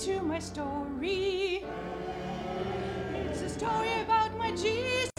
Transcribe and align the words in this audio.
to 0.00 0.22
my 0.22 0.38
story. 0.38 1.62
It's 3.12 3.42
a 3.42 3.48
story 3.50 4.00
about 4.00 4.34
my 4.38 4.50
Jesus. 4.52 5.10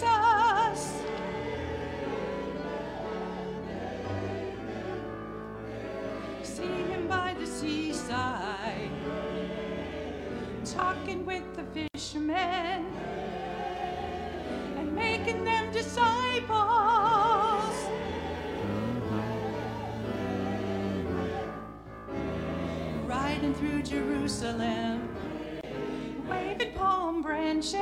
See 6.41 6.63
him 6.63 7.07
by 7.07 7.35
the 7.39 7.45
seaside, 7.45 8.89
talking 10.65 11.27
with 11.27 11.43
the 11.55 11.87
fishermen 11.93 12.87
and 14.79 14.95
making 14.95 15.43
them 15.43 15.71
disciples. 15.71 16.80
Riding 23.41 23.55
through 23.55 23.81
Jerusalem, 23.81 25.09
waving 26.29 26.73
palm 26.73 27.23
branches 27.23 27.73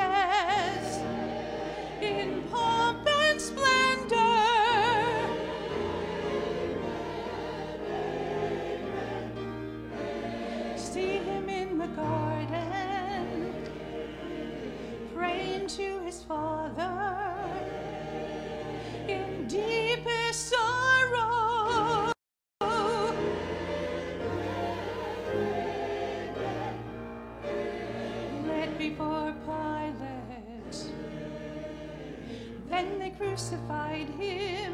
crucified 33.40 34.10
him, 34.20 34.74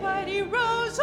but 0.00 0.26
he 0.26 0.42
rose 0.42 0.98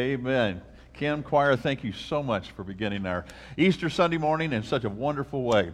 Amen. 0.00 0.62
Kim 0.94 1.22
Choir, 1.22 1.56
thank 1.56 1.84
you 1.84 1.92
so 1.92 2.22
much 2.22 2.52
for 2.52 2.64
beginning 2.64 3.04
our 3.04 3.26
Easter 3.58 3.90
Sunday 3.90 4.16
morning 4.16 4.54
in 4.54 4.62
such 4.62 4.84
a 4.84 4.88
wonderful 4.88 5.42
way. 5.42 5.72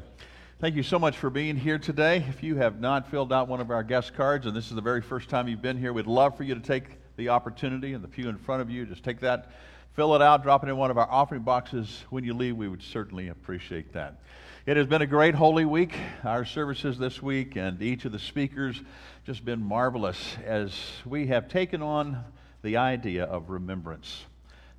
Thank 0.58 0.74
you 0.74 0.82
so 0.82 0.98
much 0.98 1.16
for 1.16 1.30
being 1.30 1.56
here 1.56 1.78
today. 1.78 2.24
If 2.28 2.42
you 2.42 2.56
have 2.56 2.80
not 2.80 3.08
filled 3.08 3.32
out 3.32 3.46
one 3.46 3.60
of 3.60 3.70
our 3.70 3.84
guest 3.84 4.14
cards, 4.14 4.44
and 4.44 4.56
this 4.56 4.66
is 4.66 4.74
the 4.74 4.80
very 4.80 5.00
first 5.00 5.28
time 5.28 5.46
you've 5.46 5.62
been 5.62 5.78
here, 5.78 5.92
we'd 5.92 6.08
love 6.08 6.36
for 6.36 6.42
you 6.42 6.56
to 6.56 6.60
take 6.60 6.98
the 7.16 7.28
opportunity 7.28 7.92
and 7.92 8.02
the 8.02 8.08
pew 8.08 8.28
in 8.28 8.36
front 8.36 8.62
of 8.62 8.68
you. 8.68 8.84
Just 8.84 9.04
take 9.04 9.20
that, 9.20 9.52
fill 9.94 10.16
it 10.16 10.22
out, 10.22 10.42
drop 10.42 10.64
it 10.64 10.68
in 10.70 10.76
one 10.76 10.90
of 10.90 10.98
our 10.98 11.08
offering 11.08 11.42
boxes. 11.42 12.02
When 12.10 12.24
you 12.24 12.34
leave, 12.34 12.56
we 12.56 12.66
would 12.66 12.82
certainly 12.82 13.28
appreciate 13.28 13.92
that. 13.92 14.22
It 14.66 14.76
has 14.76 14.88
been 14.88 15.02
a 15.02 15.06
great 15.06 15.36
Holy 15.36 15.64
Week. 15.64 15.94
Our 16.24 16.44
services 16.44 16.98
this 16.98 17.22
week 17.22 17.54
and 17.54 17.80
each 17.80 18.04
of 18.04 18.10
the 18.10 18.18
speakers 18.18 18.82
just 19.24 19.44
been 19.44 19.62
marvelous 19.62 20.36
as 20.44 20.74
we 21.04 21.28
have 21.28 21.46
taken 21.46 21.80
on 21.80 22.24
the 22.66 22.76
idea 22.76 23.22
of 23.22 23.48
remembrance. 23.48 24.24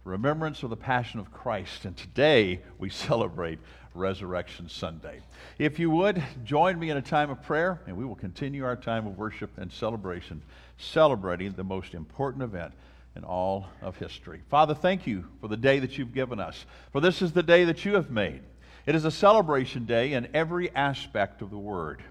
Remembrance 0.04 0.62
of 0.62 0.69
the 0.69 0.75
Passion 0.75 1.22
of 1.22 1.31
Christ. 1.31 1.86
And 1.86 1.95
today 1.95 2.60
we 2.78 2.89
celebrate 3.07 3.60
Resurrection 3.94 4.68
Sunday. 4.68 5.22
If 5.57 5.80
you 5.80 5.89
would, 5.92 6.22
join 6.44 6.78
me 6.78 6.89
in 6.89 6.98
a 6.98 7.01
time 7.01 7.30
of 7.30 7.42
prayer, 7.42 7.80
and 7.88 7.95
we 7.95 8.04
will 8.04 8.16
continue 8.16 8.66
our 8.66 8.75
time 8.75 9.07
of 9.07 9.18
worship 9.18 9.57
and 9.57 9.72
celebration, 9.72 10.42
celebrating 10.78 11.54
the 11.54 11.63
most 11.63 11.94
important 11.94 12.44
event 12.44 12.74
in 13.16 13.24
all 13.24 13.69
of 13.81 13.95
history. 13.95 14.42
Father, 14.50 14.75
thank 14.75 15.07
you 15.07 15.24
for 15.40 15.48
the 15.48 15.56
day 15.56 15.80
that 15.80 15.98
you've 15.98 16.13
given 16.13 16.42
us, 16.42 16.66
for 16.92 17.00
this 17.00 17.22
is 17.22 17.31
the 17.31 17.42
day 17.42 17.63
that 17.63 17.86
you 17.86 17.94
have 17.94 18.12
made. 18.12 18.42
It 18.86 18.95
is 18.95 19.06
a 19.06 19.12
celebration 19.12 19.86
day 19.86 20.12
in 20.12 20.28
every 20.33 20.75
aspect 20.75 21.42
of 21.42 21.51
the 21.51 21.57
word. 21.57 22.04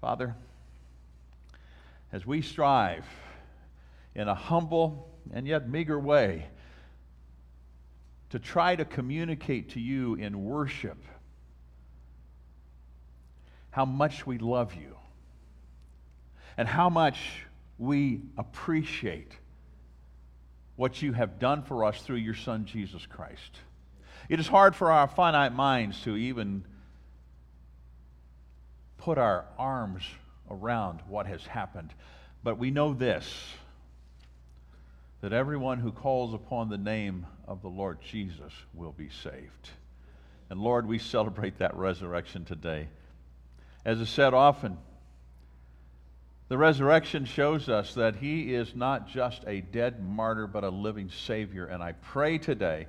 Father, 0.00 0.34
as 2.12 2.26
we 2.26 2.42
strive 2.42 3.04
in 4.14 4.28
a 4.28 4.34
humble 4.34 5.08
and 5.32 5.46
yet 5.46 5.68
meager 5.68 5.98
way 5.98 6.46
to 8.30 8.38
try 8.38 8.76
to 8.76 8.84
communicate 8.84 9.70
to 9.70 9.80
you 9.80 10.14
in 10.14 10.44
worship 10.44 10.98
how 13.70 13.84
much 13.84 14.26
we 14.26 14.38
love 14.38 14.74
you 14.74 14.96
and 16.56 16.66
how 16.66 16.88
much 16.88 17.46
we 17.78 18.20
appreciate 18.36 19.32
what 20.76 21.00
you 21.02 21.12
have 21.12 21.38
done 21.38 21.62
for 21.62 21.84
us 21.84 22.00
through 22.02 22.16
your 22.16 22.34
Son, 22.34 22.64
Jesus 22.64 23.04
Christ. 23.06 23.60
It 24.28 24.40
is 24.40 24.46
hard 24.46 24.74
for 24.74 24.90
our 24.90 25.08
finite 25.08 25.54
minds 25.54 26.00
to 26.02 26.16
even 26.16 26.64
put 28.96 29.18
our 29.18 29.44
arms 29.58 30.02
around 30.50 31.00
what 31.08 31.26
has 31.26 31.44
happened. 31.46 31.92
But 32.42 32.58
we 32.58 32.70
know 32.70 32.94
this 32.94 33.26
that 35.20 35.32
everyone 35.32 35.78
who 35.78 35.92
calls 35.92 36.32
upon 36.34 36.68
the 36.68 36.78
name 36.78 37.26
of 37.46 37.62
the 37.62 37.68
Lord 37.68 37.98
Jesus 38.00 38.52
will 38.74 38.92
be 38.92 39.10
saved. 39.22 39.70
And 40.48 40.60
Lord, 40.60 40.86
we 40.86 40.98
celebrate 40.98 41.58
that 41.58 41.76
resurrection 41.76 42.44
today. 42.44 42.88
As 43.84 44.00
is 44.00 44.08
said 44.08 44.34
often, 44.34 44.78
the 46.48 46.58
resurrection 46.58 47.26
shows 47.26 47.68
us 47.68 47.94
that 47.94 48.16
he 48.16 48.54
is 48.54 48.74
not 48.74 49.08
just 49.08 49.44
a 49.46 49.60
dead 49.60 50.02
martyr, 50.02 50.48
but 50.48 50.64
a 50.64 50.68
living 50.68 51.08
Savior. 51.08 51.66
And 51.66 51.82
I 51.82 51.92
pray 51.92 52.38
today 52.38 52.88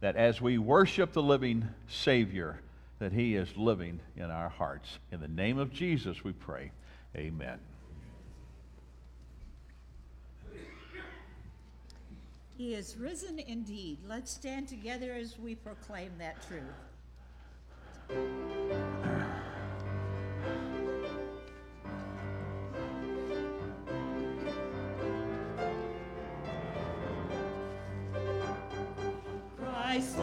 that 0.00 0.16
as 0.16 0.40
we 0.40 0.58
worship 0.58 1.12
the 1.12 1.22
living 1.22 1.68
Savior, 1.88 2.60
that 2.98 3.12
he 3.12 3.36
is 3.36 3.56
living 3.56 4.00
in 4.16 4.30
our 4.30 4.48
hearts. 4.48 4.98
In 5.12 5.20
the 5.20 5.28
name 5.28 5.58
of 5.58 5.72
Jesus, 5.72 6.24
we 6.24 6.32
pray. 6.32 6.72
Amen. 7.14 7.58
He 12.56 12.74
is 12.74 12.96
risen 12.96 13.38
indeed. 13.38 13.98
Let's 14.08 14.30
stand 14.30 14.66
together 14.66 15.12
as 15.12 15.38
we 15.38 15.54
proclaim 15.54 16.10
that 16.18 16.36
truth. 16.48 16.62
Christ 29.58 30.16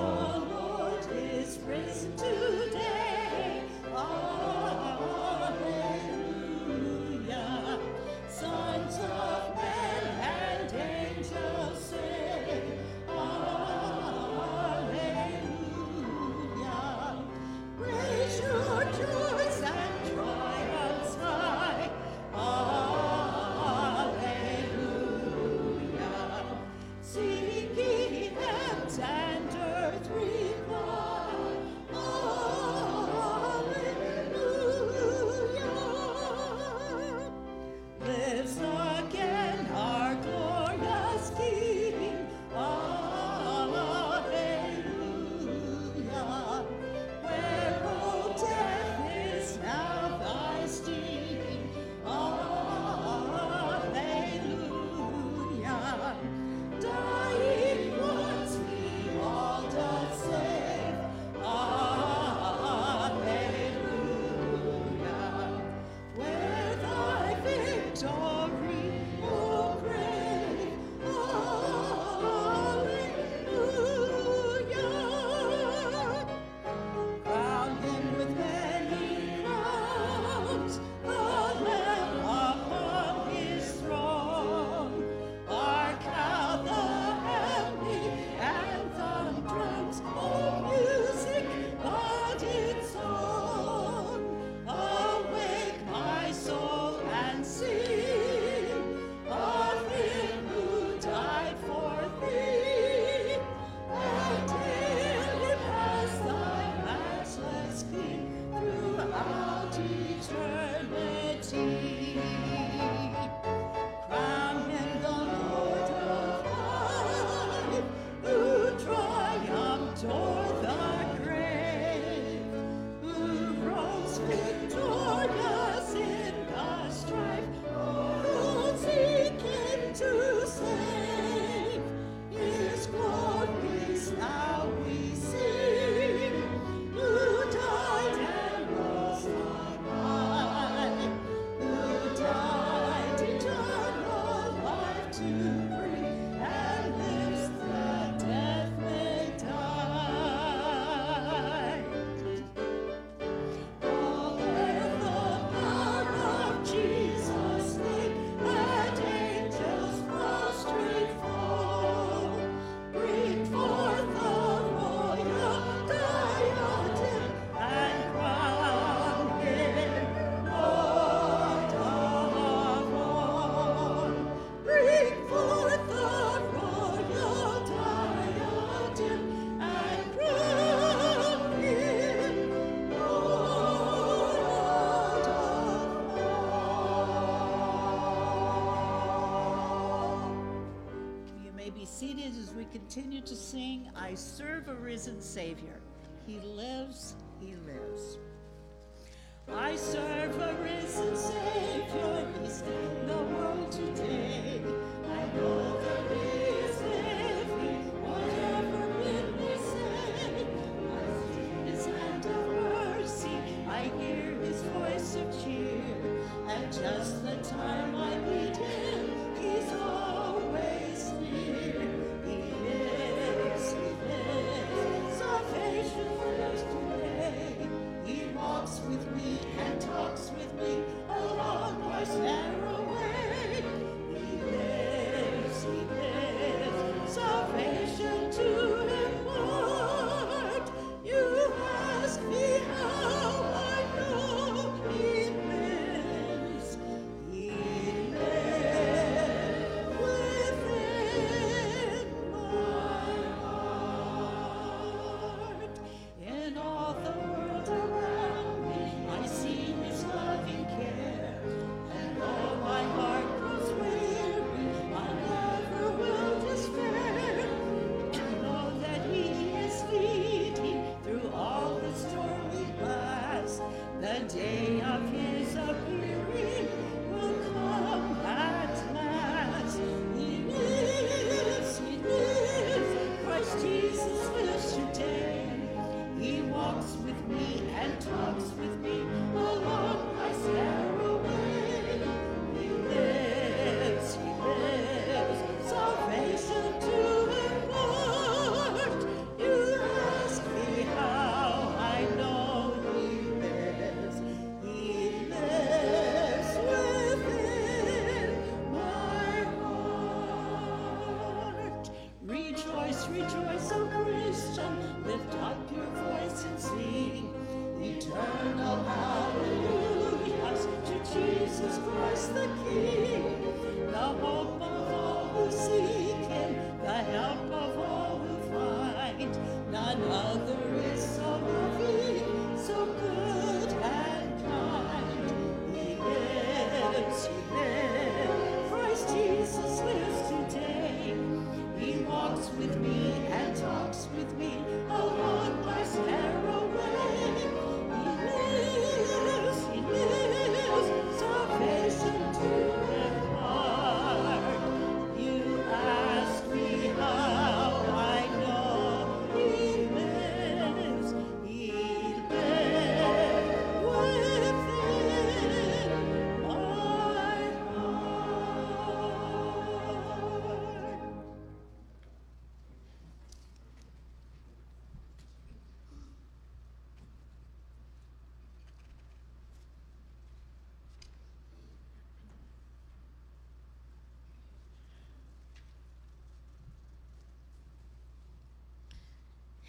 continue 192.73 193.21
to 193.21 193.35
sing, 193.35 193.87
I 193.95 194.15
serve 194.15 194.67
a 194.67 194.73
risen 194.73 195.21
Savior. 195.21 195.79
He 196.25 196.39
lives, 196.39 197.15
He 197.39 197.53
lives. 197.67 197.82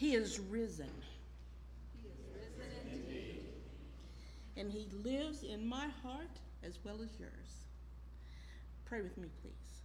He 0.05 0.15
is 0.15 0.39
risen. 0.39 0.91
And 4.55 4.71
he 4.71 4.87
lives 5.03 5.45
in 5.45 5.67
my 5.67 5.87
heart 6.03 6.41
as 6.63 6.79
well 6.85 6.97
as 7.03 7.09
yours. 7.19 7.65
Pray 8.85 9.01
with 9.01 9.17
me, 9.17 9.29
please. 9.41 9.81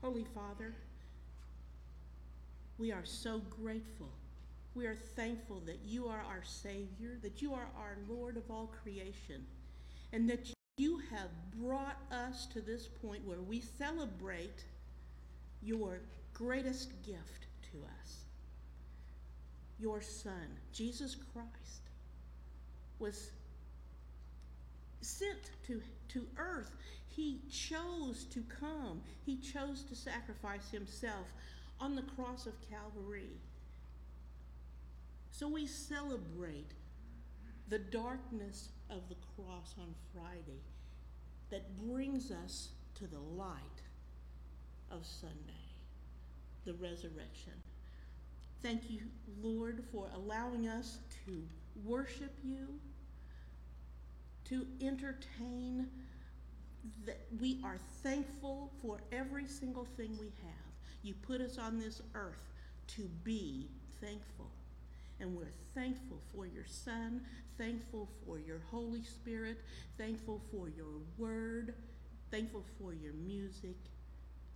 Holy 0.00 0.24
Father, 0.32 0.76
we 2.78 2.92
are 2.92 3.04
so 3.04 3.40
grateful. 3.60 4.12
We 4.76 4.86
are 4.86 4.94
thankful 4.94 5.60
that 5.66 5.80
you 5.84 6.06
are 6.06 6.22
our 6.28 6.44
Savior, 6.44 7.18
that 7.20 7.42
you 7.42 7.52
are 7.52 7.66
our 7.76 7.98
Lord 8.08 8.36
of 8.36 8.48
all 8.48 8.72
creation, 8.80 9.44
and 10.12 10.30
that 10.30 10.52
you 10.76 11.00
have 11.10 11.30
brought 11.58 11.98
us 12.12 12.46
to 12.52 12.60
this 12.60 12.86
point 12.86 13.26
where 13.26 13.40
we 13.42 13.60
celebrate 13.60 14.66
your 15.62 15.98
greatest 16.34 16.90
gift 17.04 17.46
to 17.72 17.78
us. 18.02 18.24
Your 19.78 20.00
Son, 20.00 20.58
Jesus 20.72 21.16
Christ, 21.32 21.82
was 22.98 23.30
sent 25.00 25.50
to, 25.66 25.80
to 26.08 26.26
earth. 26.36 26.70
He 27.08 27.40
chose 27.50 28.24
to 28.30 28.42
come, 28.42 29.00
He 29.24 29.36
chose 29.36 29.82
to 29.84 29.94
sacrifice 29.94 30.70
Himself 30.70 31.32
on 31.80 31.96
the 31.96 32.02
cross 32.02 32.46
of 32.46 32.54
Calvary. 32.68 33.30
So 35.30 35.48
we 35.48 35.66
celebrate 35.66 36.72
the 37.68 37.78
darkness 37.78 38.68
of 38.90 39.08
the 39.08 39.16
cross 39.34 39.74
on 39.80 39.94
Friday 40.12 40.60
that 41.50 41.76
brings 41.78 42.30
us 42.30 42.70
to 42.96 43.06
the 43.06 43.18
light 43.18 43.56
of 44.90 45.06
Sunday, 45.06 45.59
the 46.70 46.76
resurrection. 46.82 47.52
Thank 48.62 48.90
you, 48.90 49.00
Lord, 49.42 49.82
for 49.92 50.06
allowing 50.14 50.68
us 50.68 50.98
to 51.26 51.42
worship 51.84 52.32
you, 52.44 52.68
to 54.44 54.66
entertain, 54.80 55.88
that 57.06 57.18
we 57.40 57.58
are 57.64 57.78
thankful 58.02 58.70
for 58.82 59.00
every 59.10 59.46
single 59.46 59.86
thing 59.96 60.16
we 60.20 60.26
have. 60.42 60.70
You 61.02 61.14
put 61.14 61.40
us 61.40 61.58
on 61.58 61.80
this 61.80 62.02
earth 62.14 62.52
to 62.88 63.02
be 63.24 63.68
thankful. 64.00 64.50
And 65.18 65.36
we're 65.36 65.52
thankful 65.74 66.18
for 66.34 66.46
your 66.46 66.64
Son, 66.66 67.22
thankful 67.58 68.08
for 68.24 68.38
your 68.38 68.60
Holy 68.70 69.02
Spirit, 69.02 69.58
thankful 69.98 70.40
for 70.52 70.68
your 70.68 71.00
word, 71.18 71.74
thankful 72.30 72.64
for 72.78 72.94
your 72.94 73.12
music, 73.12 73.76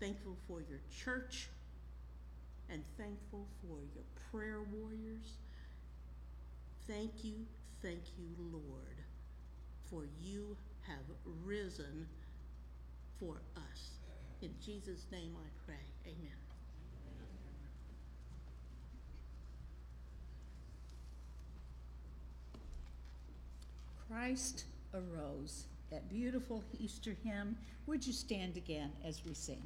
thankful 0.01 0.37
for 0.47 0.61
your 0.61 0.81
church, 0.97 1.49
and 2.71 2.83
thankful 2.97 3.47
for 3.61 3.79
your 3.95 4.05
prayer 4.31 4.61
warriors. 4.73 5.39
Thank 6.87 7.25
you, 7.25 7.35
thank 7.83 8.03
you, 8.19 8.27
Lord, 8.53 8.97
for 9.91 10.07
you 10.21 10.57
have 10.87 11.05
risen 11.45 12.07
for 13.19 13.41
us. 13.57 13.91
In 14.43 14.51
Jesus' 14.65 15.07
name 15.11 15.35
I 15.37 15.49
pray. 15.67 15.77
Amen. 16.07 16.45
Christ 24.09 24.65
arose. 24.93 25.65
That 25.91 26.09
beautiful 26.09 26.63
Easter 26.79 27.17
hymn. 27.25 27.57
Would 27.87 28.07
you 28.07 28.13
stand 28.13 28.57
again 28.57 28.91
as 29.05 29.25
we 29.25 29.35
sing? 29.35 29.63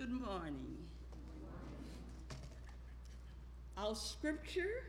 Good 0.00 0.18
morning. 0.18 0.78
Our 3.76 3.94
scripture 3.94 4.86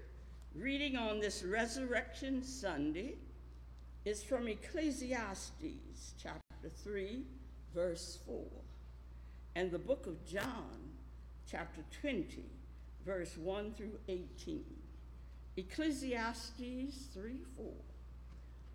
reading 0.56 0.96
on 0.96 1.20
this 1.20 1.44
Resurrection 1.44 2.42
Sunday 2.42 3.16
is 4.06 4.24
from 4.24 4.48
Ecclesiastes 4.48 6.14
chapter 6.18 6.70
3, 6.82 7.26
verse 7.76 8.20
4, 8.26 8.42
and 9.58 9.70
the 9.70 9.80
book 9.80 10.08
of 10.08 10.26
John, 10.26 10.80
chapter 11.46 11.82
20, 12.00 12.46
verse 13.06 13.36
1 13.36 13.74
through 13.74 14.00
18. 14.08 14.64
Ecclesiastes 15.58 16.56
3 17.14 17.38
4. 17.58 17.66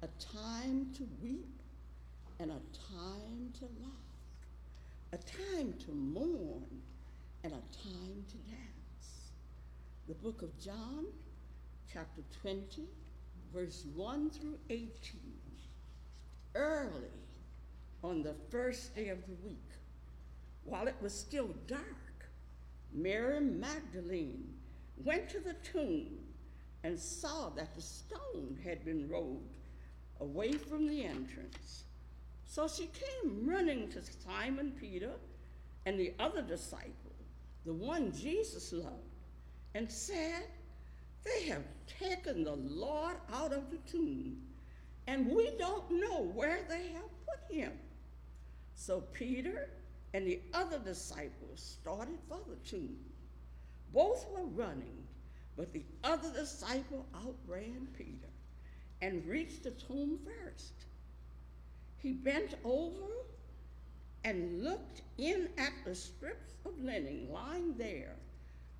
A 0.02 0.08
time 0.20 0.90
to 0.98 1.08
weep 1.22 1.62
and 2.38 2.50
a 2.50 2.60
time 2.92 3.54
to 3.58 3.64
laugh 3.80 4.05
a 5.12 5.16
time 5.18 5.74
to 5.84 5.92
mourn 5.92 6.82
and 7.44 7.52
a 7.52 7.56
time 7.56 8.24
to 8.28 8.36
dance. 8.50 9.30
The 10.08 10.14
book 10.14 10.42
of 10.42 10.58
John, 10.58 11.06
chapter 11.92 12.22
20, 12.42 12.82
verse 13.54 13.84
1 13.94 14.30
through 14.30 14.58
18. 14.68 14.90
Early 16.54 16.90
on 18.02 18.22
the 18.22 18.34
first 18.50 18.94
day 18.96 19.08
of 19.08 19.18
the 19.26 19.34
week, 19.46 19.70
while 20.64 20.88
it 20.88 20.96
was 21.00 21.12
still 21.12 21.50
dark, 21.66 21.82
Mary 22.92 23.40
Magdalene 23.40 24.54
went 25.04 25.28
to 25.28 25.40
the 25.40 25.54
tomb 25.62 26.18
and 26.82 26.98
saw 26.98 27.50
that 27.50 27.74
the 27.74 27.82
stone 27.82 28.58
had 28.64 28.84
been 28.84 29.08
rolled 29.08 29.48
away 30.20 30.52
from 30.52 30.86
the 30.88 31.04
entrance. 31.04 31.84
So 32.46 32.68
she 32.68 32.86
came 32.86 33.46
running 33.46 33.88
to 33.90 34.00
Simon 34.02 34.72
Peter 34.80 35.12
and 35.84 35.98
the 35.98 36.14
other 36.18 36.42
disciple, 36.42 37.14
the 37.64 37.74
one 37.74 38.12
Jesus 38.12 38.72
loved, 38.72 39.14
and 39.74 39.90
said, 39.90 40.44
They 41.24 41.48
have 41.48 41.64
taken 41.86 42.44
the 42.44 42.56
Lord 42.56 43.16
out 43.32 43.52
of 43.52 43.70
the 43.70 43.78
tomb, 43.90 44.40
and 45.06 45.28
we 45.28 45.50
don't 45.58 45.90
know 45.90 46.22
where 46.34 46.60
they 46.68 46.88
have 46.88 47.10
put 47.26 47.54
him. 47.54 47.72
So 48.74 49.00
Peter 49.12 49.68
and 50.14 50.26
the 50.26 50.40
other 50.54 50.78
disciples 50.78 51.78
started 51.80 52.18
for 52.28 52.38
the 52.48 52.56
tomb. 52.68 52.96
Both 53.92 54.26
were 54.30 54.46
running, 54.46 55.04
but 55.56 55.72
the 55.72 55.84
other 56.04 56.32
disciple 56.32 57.06
outran 57.14 57.88
Peter 57.96 58.28
and 59.02 59.26
reached 59.26 59.64
the 59.64 59.70
tomb 59.72 60.18
first. 60.24 60.72
He 61.98 62.12
bent 62.12 62.54
over 62.64 63.06
and 64.24 64.62
looked 64.62 65.02
in 65.18 65.48
at 65.56 65.72
the 65.84 65.94
strips 65.94 66.54
of 66.64 66.78
linen 66.80 67.28
lying 67.30 67.74
there, 67.76 68.16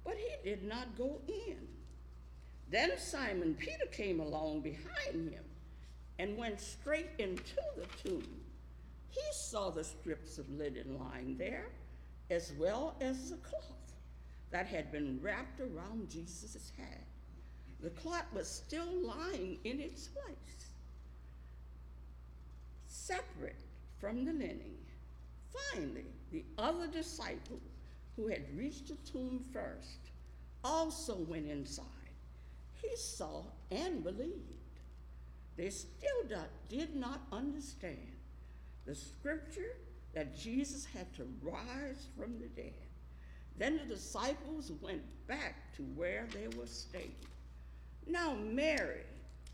but 0.05 0.17
he 0.17 0.49
did 0.49 0.65
not 0.65 0.97
go 0.97 1.21
in. 1.29 1.69
Then 2.71 2.99
Simon 2.99 3.55
Peter 3.55 3.87
came 3.93 4.21
along 4.21 4.61
behind 4.61 5.31
him 5.31 5.45
and 6.19 6.37
went 6.37 6.61
straight 6.61 7.11
into 7.19 7.61
the 7.77 8.09
tomb. 8.09 8.41
He 9.11 9.23
saw 9.33 9.71
the 9.71 9.85
strips 9.85 10.39
of 10.39 10.51
linen 10.51 10.99
lying 10.99 11.37
there, 11.37 11.67
as 12.31 12.53
well 12.59 12.97
as 13.01 13.31
the 13.31 13.37
cloth 13.37 13.95
that 14.51 14.67
had 14.67 14.91
been 14.91 15.21
wrapped 15.23 15.61
around 15.61 16.11
Jesus' 16.11 16.73
head. 16.77 17.05
The 17.81 17.91
cloth 17.91 18.27
was 18.33 18.49
still 18.49 18.91
lying 19.03 19.59
in 19.65 19.81
its 19.81 20.09
place, 20.09 20.66
separate 23.07 23.57
from 24.01 24.25
the 24.25 24.33
linen. 24.33 24.77
Finally, 25.73 26.07
the 26.33 26.45
other 26.59 26.87
disciple 26.87 27.61
who 28.17 28.27
had 28.27 28.57
reached 28.57 28.89
the 28.89 29.11
tomb 29.11 29.45
first 29.53 30.11
also 30.65 31.17
went 31.29 31.49
inside. 31.49 31.85
He 32.83 32.97
saw 32.97 33.43
and 33.71 34.03
believed. 34.03 34.33
They 35.57 35.71
still 35.71 36.41
did 36.69 36.97
not 36.97 37.21
understand 37.33 38.13
the 38.85 38.95
scripture 38.95 39.77
that 40.15 40.37
Jesus 40.37 40.87
had 40.87 41.15
to 41.17 41.27
rise 41.43 42.09
from 42.19 42.39
the 42.39 42.49
dead. 42.61 42.73
Then 43.59 43.79
the 43.79 43.95
disciples 43.95 44.73
went 44.83 45.03
back 45.27 45.75
to 45.77 45.83
where 45.95 46.27
they 46.33 46.49
were 46.59 46.67
staying. 46.67 47.15
Now 48.07 48.35
Mary 48.35 49.05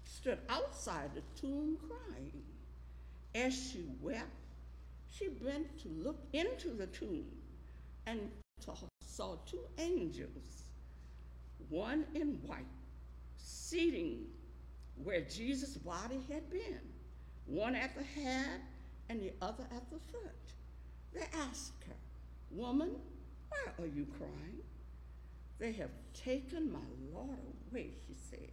stood 0.05 0.39
outside 0.49 1.11
the 1.15 1.23
tomb 1.41 1.77
crying. 1.89 2.43
As 3.35 3.55
she 3.55 3.85
wept, 4.01 4.29
she 5.11 5.29
bent 5.29 5.79
to 5.83 5.89
look 5.89 6.19
into 6.33 6.71
the 6.71 6.87
tomb 6.87 7.27
and 8.07 8.21
saw 9.01 9.37
two 9.47 9.61
angels, 9.79 10.65
one 11.69 12.05
in 12.15 12.39
white, 12.47 12.65
seating 13.37 14.27
where 15.03 15.23
Jesus' 15.23 15.77
body 15.77 16.21
had 16.31 16.49
been, 16.51 16.81
one 17.47 17.75
at 17.75 17.95
the 17.95 18.03
head 18.03 18.61
and 19.09 19.21
the 19.21 19.33
other 19.41 19.65
at 19.75 19.91
the 19.91 19.99
foot. 19.99 20.55
They 21.13 21.27
asked 21.39 21.85
her, 21.87 21.95
Woman, 22.51 22.91
why 23.49 23.85
are 23.85 23.89
you 23.89 24.07
crying? 24.19 24.61
They 25.59 25.73
have 25.73 25.91
taken 26.13 26.73
my 26.73 26.79
Lord 27.13 27.39
away, 27.71 27.91
she 28.07 28.15
said, 28.31 28.51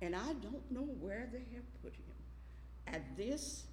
and 0.00 0.14
I 0.14 0.32
don't 0.42 0.70
know 0.70 0.86
where 1.00 1.28
they 1.32 1.44
have 1.54 1.82
put 1.82 1.94
him. 1.94 2.04
At 2.86 3.16
this, 3.16 3.64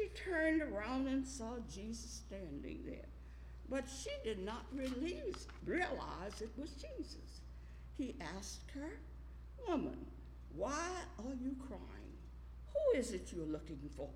she 0.00 0.08
turned 0.30 0.62
around 0.62 1.08
and 1.08 1.26
saw 1.26 1.56
Jesus 1.72 2.22
standing 2.26 2.80
there, 2.86 3.06
but 3.68 3.84
she 3.88 4.10
did 4.24 4.44
not 4.44 4.64
realize, 4.72 5.46
realize 5.66 6.40
it 6.40 6.50
was 6.56 6.70
Jesus. 6.72 7.40
He 7.96 8.14
asked 8.36 8.70
her, 8.74 8.98
Woman, 9.68 10.06
why 10.56 10.88
are 11.18 11.34
you 11.42 11.54
crying? 11.66 11.80
Who 12.72 12.98
is 12.98 13.12
it 13.12 13.32
you're 13.34 13.44
looking 13.44 13.90
for? 13.96 14.08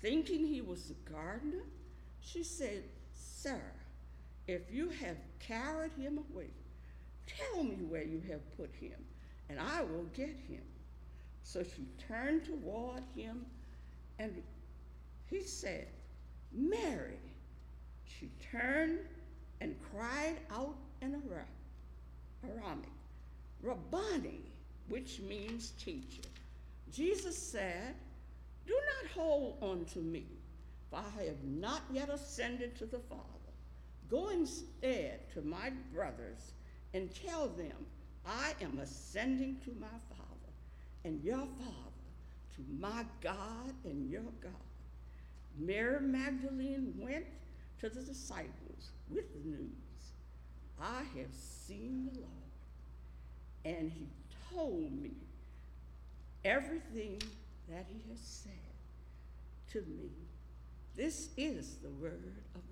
Thinking 0.00 0.46
he 0.46 0.60
was 0.60 0.84
the 0.84 1.10
gardener, 1.10 1.64
she 2.20 2.42
said, 2.42 2.82
Sir, 3.14 3.60
if 4.46 4.72
you 4.72 4.90
have 4.90 5.16
carried 5.38 5.92
him 5.92 6.18
away, 6.18 6.50
tell 7.26 7.62
me 7.62 7.76
where 7.88 8.04
you 8.04 8.20
have 8.28 8.56
put 8.56 8.70
him, 8.80 8.98
and 9.48 9.58
I 9.58 9.82
will 9.82 10.06
get 10.14 10.36
him. 10.48 10.62
So 11.44 11.62
she 11.62 11.86
turned 12.08 12.44
toward 12.44 13.02
him, 13.16 13.46
and 14.18 14.42
he 15.32 15.42
said, 15.42 15.88
Mary. 16.52 17.18
She 18.04 18.30
turned 18.52 18.98
and 19.60 19.74
cried 19.90 20.36
out 20.50 20.76
in 21.00 21.20
Aramaic, 22.44 22.88
Rabboni, 23.62 24.42
which 24.88 25.20
means 25.20 25.70
teacher. 25.82 26.28
Jesus 26.92 27.36
said, 27.36 27.94
Do 28.66 28.74
not 28.74 29.10
hold 29.12 29.56
on 29.62 29.84
to 29.86 30.00
me, 30.00 30.26
for 30.90 30.96
I 30.98 31.24
have 31.24 31.42
not 31.44 31.82
yet 31.90 32.10
ascended 32.10 32.76
to 32.76 32.86
the 32.86 32.98
Father. 32.98 33.22
Go 34.10 34.28
instead 34.28 35.32
to 35.32 35.40
my 35.40 35.70
brothers 35.94 36.52
and 36.92 37.08
tell 37.14 37.48
them, 37.48 37.86
I 38.26 38.52
am 38.60 38.78
ascending 38.78 39.56
to 39.64 39.70
my 39.80 39.86
Father 40.10 40.52
and 41.04 41.22
your 41.24 41.38
Father, 41.38 42.10
to 42.56 42.62
my 42.78 43.04
God 43.22 43.72
and 43.84 44.10
your 44.10 44.30
God. 44.42 44.52
Mary 45.58 46.00
Magdalene 46.00 46.94
went 46.96 47.26
to 47.80 47.88
the 47.88 48.02
disciples 48.02 48.90
with 49.08 49.32
the 49.32 49.48
news 49.48 49.68
I 50.80 51.02
have 51.16 51.32
seen 51.32 52.10
the 52.12 52.20
Lord, 52.20 52.30
and 53.64 53.90
he 53.90 54.08
told 54.52 54.92
me 55.00 55.12
everything 56.44 57.22
that 57.68 57.86
he 57.88 58.10
has 58.10 58.18
said 58.18 58.52
to 59.72 59.82
me. 59.82 60.10
This 60.96 61.28
is 61.36 61.76
the 61.76 61.90
word 61.90 62.34
of 62.54 62.62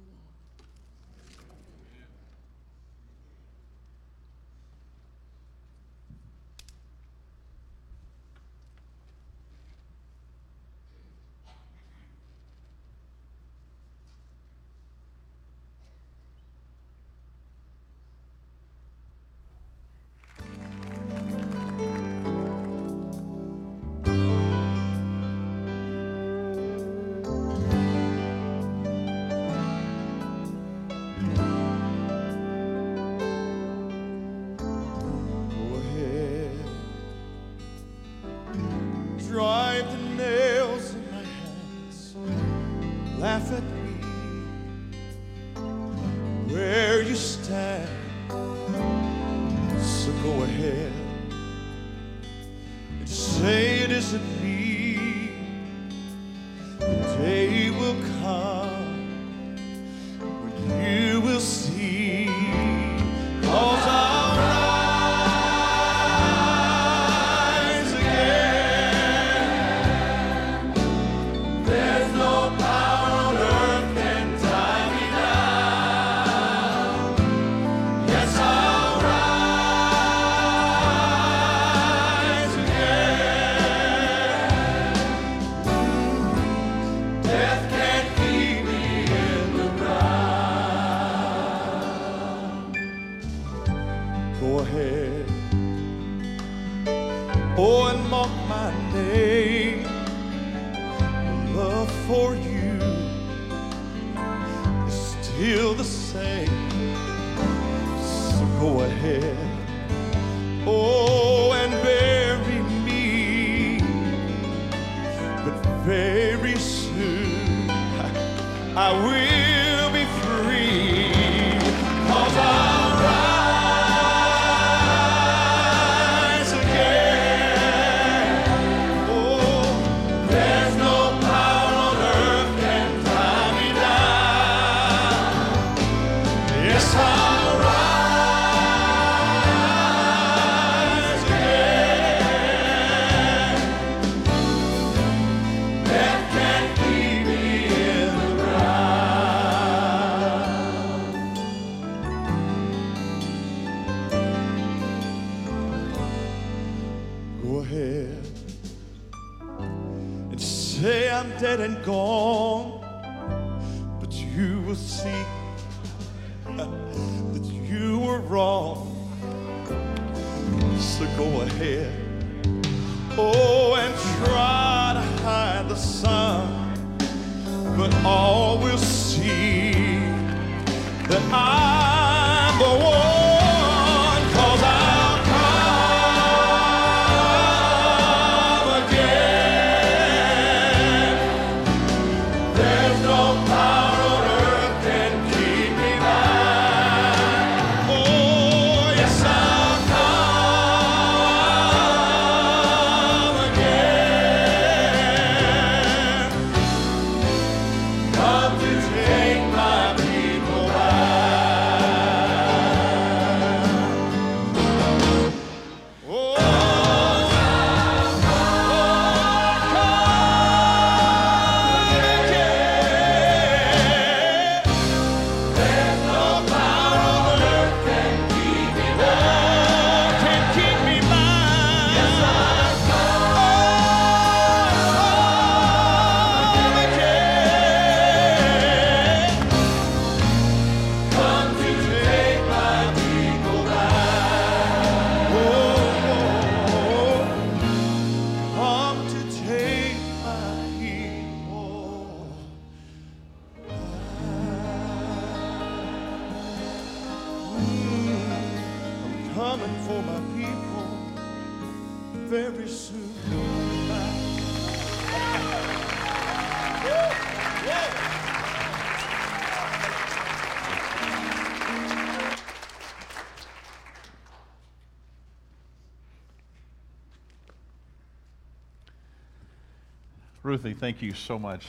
thank 280.81 281.03
you 281.03 281.13
so 281.13 281.39
much. 281.39 281.67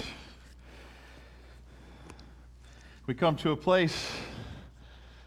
We 3.08 3.14
come 3.14 3.36
to 3.38 3.52
a 3.52 3.58
place 3.58 4.10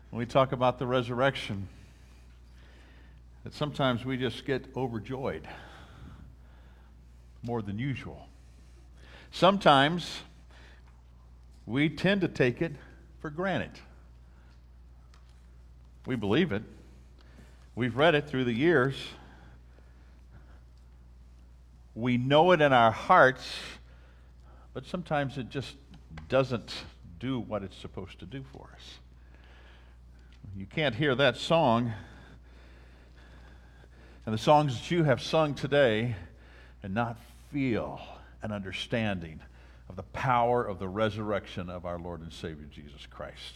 when 0.09 0.19
we 0.19 0.25
talk 0.25 0.53
about 0.53 0.79
the 0.79 0.87
resurrection 0.87 1.69
that 3.43 3.53
sometimes 3.53 4.03
we 4.03 4.17
just 4.17 4.47
get 4.47 4.65
overjoyed 4.75 5.47
more 7.43 7.61
than 7.61 7.79
usual. 7.79 8.27
Sometimes 9.31 10.21
we 11.67 11.91
tend 11.91 12.23
to 12.23 12.29
take 12.29 12.63
it 12.63 12.73
for 13.21 13.29
granted. 13.29 13.73
We 16.07 16.17
believe 16.17 16.53
it. 16.53 16.63
We've 17.75 17.95
read 17.95 18.15
it 18.15 18.31
through 18.31 18.45
the 18.45 18.55
years. 18.55 18.95
We 21.95 22.17
know 22.17 22.53
it 22.53 22.61
in 22.61 22.73
our 22.73 22.91
hearts, 22.91 23.57
but 24.73 24.85
sometimes 24.87 25.39
it 25.39 25.49
just 25.49 25.77
doesn't 26.29 26.75
do 27.21 27.39
what 27.39 27.63
it's 27.63 27.77
supposed 27.77 28.19
to 28.19 28.27
do 28.27 28.45
for 28.53 28.69
us. 28.75 28.99
You 30.57 30.67
can't 30.67 30.95
hear 30.95 31.15
that 31.15 31.37
song 31.37 31.93
and 34.27 34.33
the 34.33 34.39
songs 34.39 34.81
that 34.81 34.91
you 34.91 35.05
have 35.05 35.21
sung 35.21 35.55
today 35.55 36.17
and 36.83 36.95
not 36.95 37.19
feel 37.53 38.01
an 38.43 38.53
understanding 38.53 39.41
of 39.89 39.97
the 39.97 40.03
power 40.03 40.65
of 40.65 40.79
the 40.79 40.89
resurrection 40.89 41.69
of 41.69 41.85
our 41.85 41.99
Lord 41.99 42.21
and 42.21 42.33
Savior 42.33 42.67
Jesus 42.71 43.07
Christ. 43.07 43.55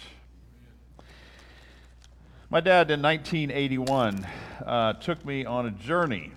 My 2.51 2.61
dad 2.61 2.91
in 2.91 3.03
1981 3.03 4.27
uh, 4.65 4.93
took 4.95 5.25
me 5.25 5.45
on 5.45 5.67
a 5.67 5.71
journey. 5.71 6.33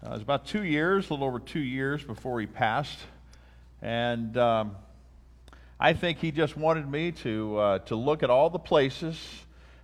Uh, 0.00 0.10
it 0.10 0.12
was 0.12 0.22
about 0.22 0.46
two 0.46 0.62
years, 0.62 1.10
a 1.10 1.12
little 1.12 1.26
over 1.26 1.40
two 1.40 1.58
years 1.58 2.04
before 2.04 2.38
he 2.38 2.46
passed. 2.46 3.00
And 3.82 4.36
um, 4.36 4.76
I 5.80 5.92
think 5.92 6.18
he 6.18 6.30
just 6.30 6.56
wanted 6.56 6.88
me 6.88 7.10
to, 7.12 7.58
uh, 7.58 7.78
to 7.80 7.96
look 7.96 8.22
at 8.22 8.30
all 8.30 8.48
the 8.48 8.60
places 8.60 9.18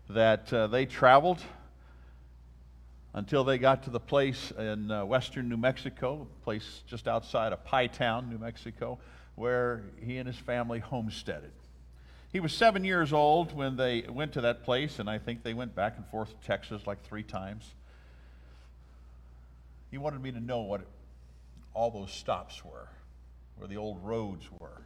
that 0.09 0.53
uh, 0.53 0.69
they 0.69 0.87
traveled 0.87 1.43
until 3.13 3.43
they 3.43 3.59
got 3.59 3.83
to 3.85 3.91
the 3.91 3.99
place 3.99 4.53
in 4.57 4.89
uh, 4.93 5.05
western 5.05 5.49
New 5.49 5.57
Mexico, 5.57 6.29
a 6.31 6.45
place 6.45 6.83
just 6.87 7.09
outside 7.09 7.53
of 7.53 7.65
Pie 7.65 7.89
Town, 7.89 8.31
New 8.31 8.39
Mexico, 8.39 9.01
where 9.35 9.83
he 10.01 10.19
and 10.19 10.29
his 10.29 10.37
family 10.37 10.79
homesteaded. 10.79 11.51
He 12.33 12.39
was 12.39 12.53
seven 12.53 12.85
years 12.85 13.13
old 13.13 13.53
when 13.53 13.77
they 13.77 14.05
went 14.09 14.33
to 14.35 14.43
that 14.43 14.63
place, 14.63 15.01
and 15.01 15.11
I 15.11 15.19
think 15.19 15.43
they 15.43 15.55
went 15.55 15.75
back 15.75 15.97
and 15.97 16.07
forth 16.07 16.29
to 16.41 16.47
Texas 16.47 16.87
like 16.87 17.03
three 17.03 17.25
times. 17.25 17.75
He 19.95 19.99
wanted 19.99 20.21
me 20.21 20.33
to 20.33 20.41
know 20.41 20.63
what 20.63 20.81
all 21.73 21.89
those 21.89 22.11
stops 22.11 22.65
were, 22.65 22.89
where 23.55 23.69
the 23.69 23.77
old 23.77 24.05
roads 24.05 24.45
were, 24.59 24.83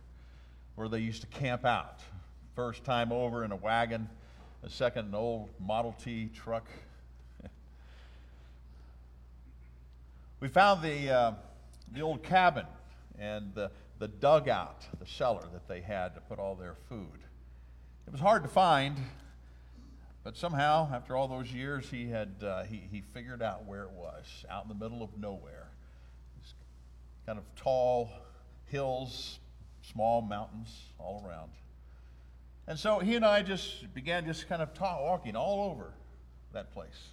where 0.75 0.87
they 0.87 0.99
used 0.99 1.23
to 1.23 1.27
camp 1.29 1.65
out. 1.65 2.01
First 2.55 2.85
time 2.85 3.11
over 3.11 3.43
in 3.43 3.51
a 3.51 3.57
wagon, 3.57 4.11
the 4.63 4.69
second 4.69 5.07
an 5.07 5.15
old 5.15 5.49
Model 5.59 5.97
T 6.05 6.29
truck. 6.35 6.67
we 10.41 10.49
found 10.49 10.83
the, 10.83 11.11
uh, 11.11 11.33
the 11.91 12.03
old 12.03 12.23
cabin 12.23 12.67
and 13.19 13.55
the, 13.55 13.71
the 14.01 14.09
dugout, 14.09 14.85
the 15.01 15.07
cellar 15.07 15.45
that 15.55 15.67
they 15.69 15.81
had 15.81 16.15
to 16.17 16.21
put 16.21 16.39
all 16.39 16.55
their 16.55 16.75
food. 16.91 17.19
It 18.07 18.13
was 18.13 18.21
hard 18.21 18.43
to 18.43 18.49
find, 18.51 18.99
but 20.29 20.37
somehow, 20.37 20.91
after 20.93 21.17
all 21.17 21.27
those 21.27 21.51
years, 21.55 21.89
he 21.89 22.07
had 22.07 22.29
uh, 22.45 22.63
he, 22.65 22.83
he 22.93 23.01
figured 23.15 23.41
out 23.41 23.65
where 23.65 23.85
it 23.85 23.93
was, 23.93 24.45
out 24.51 24.63
in 24.63 24.69
the 24.69 24.75
middle 24.75 25.03
of 25.03 25.17
nowhere. 25.17 25.69
These 26.37 26.53
kind 27.25 27.39
of 27.39 27.45
tall 27.57 28.11
hills, 28.67 29.39
small 29.81 30.21
mountains 30.21 30.69
all 30.99 31.25
around. 31.27 31.53
And 32.67 32.79
so 32.79 32.99
he 32.99 33.15
and 33.15 33.25
I 33.25 33.41
just 33.41 33.95
began 33.95 34.27
just 34.27 34.51
kind 34.51 34.61
of 34.61 34.75
ta- 34.75 35.03
walking 35.03 35.35
all 35.35 35.71
over 35.71 35.95
that 36.53 36.75
place. 36.75 37.09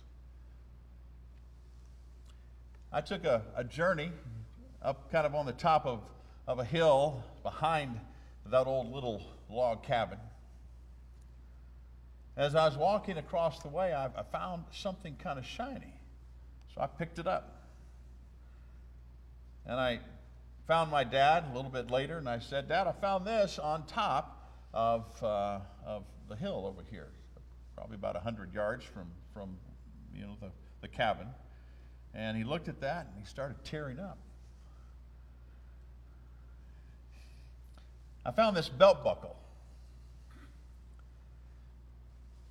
I 2.92 3.00
took 3.00 3.24
a, 3.24 3.44
a 3.56 3.64
journey 3.64 4.12
up 4.82 5.10
kind 5.10 5.26
of 5.26 5.34
on 5.36 5.46
the 5.46 5.54
top 5.54 5.86
of, 5.86 6.02
of 6.50 6.60
a 6.60 6.66
hill 6.66 7.24
behind 7.44 7.98
that 8.48 8.68
old 8.68 8.92
little 8.92 9.22
log 9.50 9.84
cabin. 9.84 10.18
As 12.38 12.54
I 12.54 12.68
was 12.68 12.78
walking 12.78 13.18
across 13.18 13.60
the 13.60 13.70
way, 13.70 13.94
I, 13.94 14.08
I 14.08 14.24
found 14.32 14.66
something 14.72 15.16
kind 15.22 15.40
of 15.40 15.46
shiny. 15.46 15.94
So 16.74 16.82
I 16.82 16.88
picked 16.88 17.20
it 17.20 17.28
up. 17.28 17.64
And 19.66 19.80
I 19.80 20.00
found 20.68 20.92
my 20.92 21.04
dad 21.04 21.46
a 21.52 21.56
little 21.56 21.72
bit 21.72 21.90
later, 21.90 22.18
and 22.18 22.28
I 22.28 22.40
said, 22.40 22.68
Dad, 22.68 22.88
I 22.88 22.92
found 22.92 23.26
this 23.26 23.58
on 23.58 23.86
top 23.86 24.52
of, 24.74 25.06
uh, 25.24 25.60
of 25.86 26.04
the 26.28 26.36
hill 26.36 26.66
over 26.68 26.84
here, 26.92 27.08
probably 27.76 27.96
about 27.96 28.16
100 28.16 28.54
yards 28.54 28.84
from, 28.84 29.08
from 29.34 29.58
you 30.14 30.24
know, 30.24 30.36
the, 30.42 30.52
the 30.82 30.88
cabin. 30.88 31.28
And 32.14 32.38
he 32.38 32.44
looked 32.44 32.68
at 32.68 32.82
that 32.82 33.08
and 33.08 33.16
he 33.20 33.26
started 33.26 33.64
tearing 33.64 34.00
up. 34.00 34.18
I 38.26 38.32
found 38.32 38.58
this 38.58 38.70
belt 38.70 39.04
buckle. 39.04 39.36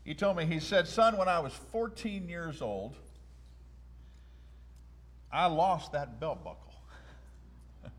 He 0.05 0.15
told 0.15 0.37
me, 0.37 0.45
he 0.45 0.61
said, 0.61 0.87
Son, 0.87 1.17
when 1.17 1.29
I 1.29 1.41
was 1.41 1.55
14 1.73 2.29
years 2.29 2.61
old, 2.61 2.95
I 5.33 5.47
lost 5.47 5.93
that 5.93 6.21
belt 6.21 6.45
buckle. 6.45 6.75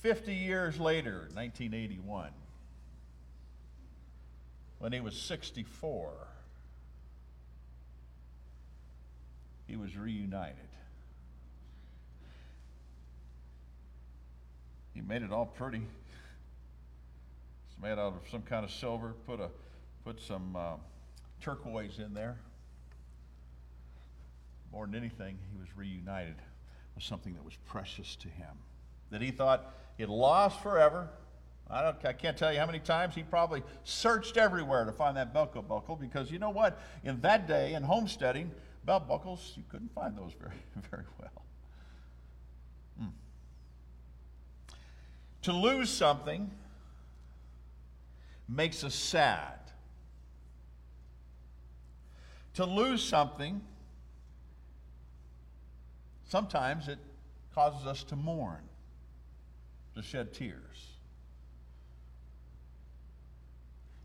50 0.00 0.34
years 0.34 0.80
later, 0.80 1.28
1981, 1.34 2.30
when 4.78 4.92
he 4.92 5.00
was 5.00 5.14
64, 5.14 6.10
he 9.66 9.76
was 9.76 9.94
reunited. 9.96 10.56
He 14.94 15.02
made 15.02 15.22
it 15.22 15.32
all 15.32 15.46
pretty. 15.46 15.82
Made 17.82 17.92
out 17.92 17.98
of 17.98 18.20
some 18.30 18.42
kind 18.42 18.64
of 18.64 18.70
silver. 18.70 19.14
Put 19.26 19.40
a 19.40 19.50
put 20.04 20.20
some 20.20 20.54
uh, 20.54 20.74
turquoise 21.40 21.98
in 21.98 22.14
there. 22.14 22.36
More 24.70 24.86
than 24.86 24.94
anything, 24.94 25.36
he 25.52 25.58
was 25.58 25.68
reunited 25.76 26.36
with 26.94 27.04
something 27.04 27.34
that 27.34 27.44
was 27.44 27.54
precious 27.66 28.16
to 28.16 28.28
him, 28.28 28.56
that 29.10 29.20
he 29.20 29.30
thought 29.30 29.74
he 29.96 30.02
had 30.02 30.10
lost 30.10 30.62
forever. 30.62 31.08
I, 31.70 31.82
don't, 31.82 32.04
I 32.04 32.12
can't 32.12 32.36
tell 32.36 32.52
you 32.52 32.58
how 32.58 32.66
many 32.66 32.78
times 32.78 33.14
he 33.14 33.22
probably 33.22 33.62
searched 33.84 34.36
everywhere 34.36 34.84
to 34.84 34.92
find 34.92 35.16
that 35.16 35.32
belt 35.32 35.54
buckle 35.68 35.96
because 35.96 36.30
you 36.30 36.38
know 36.38 36.50
what? 36.50 36.80
In 37.04 37.20
that 37.22 37.48
day, 37.48 37.74
in 37.74 37.82
homesteading, 37.82 38.50
belt 38.84 39.08
buckles, 39.08 39.52
you 39.56 39.62
couldn't 39.68 39.92
find 39.94 40.16
those 40.16 40.32
very, 40.38 40.56
very 40.90 41.04
well. 41.18 41.44
Hmm. 42.98 43.06
To 45.42 45.52
lose 45.52 45.90
something 45.90 46.50
makes 48.54 48.84
us 48.84 48.94
sad. 48.94 49.58
To 52.54 52.66
lose 52.66 53.02
something, 53.02 53.62
sometimes 56.28 56.88
it 56.88 56.98
causes 57.54 57.86
us 57.86 58.04
to 58.04 58.16
mourn, 58.16 58.62
to 59.96 60.02
shed 60.02 60.34
tears. 60.34 60.58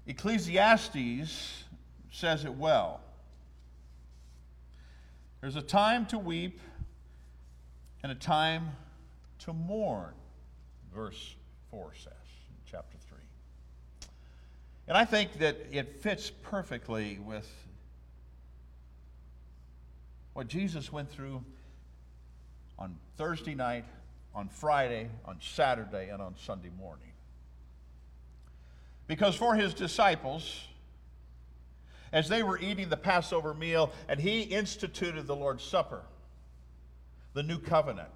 Ecclesiastes 0.06 1.64
says 2.12 2.46
it 2.46 2.54
well. 2.54 3.02
There's 5.42 5.58
a 5.58 5.62
time 5.62 6.06
to 6.08 6.18
weep 6.18 6.62
and 8.02 8.12
a 8.12 8.16
time 8.16 8.72
to 9.40 9.54
mourn, 9.54 10.14
verse 10.94 11.36
4 11.70 11.92
says 11.96 12.14
in 12.14 12.14
chapter 12.14 12.16
3. 12.16 12.17
And 14.88 14.98
I 14.98 15.04
think 15.04 15.40
that 15.40 15.58
it 15.72 16.02
fits 16.02 16.30
perfectly 16.30 17.20
with 17.20 17.48
what 20.34 20.48
Jesus 20.48 20.92
went 20.92 21.12
through 21.12 21.44
on 22.80 22.98
Thursday 23.18 23.56
night, 23.56 23.86
on 24.34 24.48
Friday, 24.48 25.10
on 25.26 25.40
Saturday, 25.42 26.10
and 26.10 26.22
on 26.22 26.36
Sunday 26.38 26.70
morning. 26.80 27.12
Because 29.08 29.36
for 29.36 29.56
his 29.56 29.74
disciples, 29.74 30.64
as 32.14 32.30
they 32.30 32.44
were 32.44 32.60
eating 32.60 32.88
the 32.88 32.98
Passover 32.98 33.54
meal, 33.54 33.92
and 34.08 34.20
he 34.20 34.42
instituted 34.42 35.28
the 35.28 35.36
Lord's 35.36 35.64
Supper, 35.64 36.04
the 37.34 37.44
new 37.44 37.60
covenant. 37.60 38.14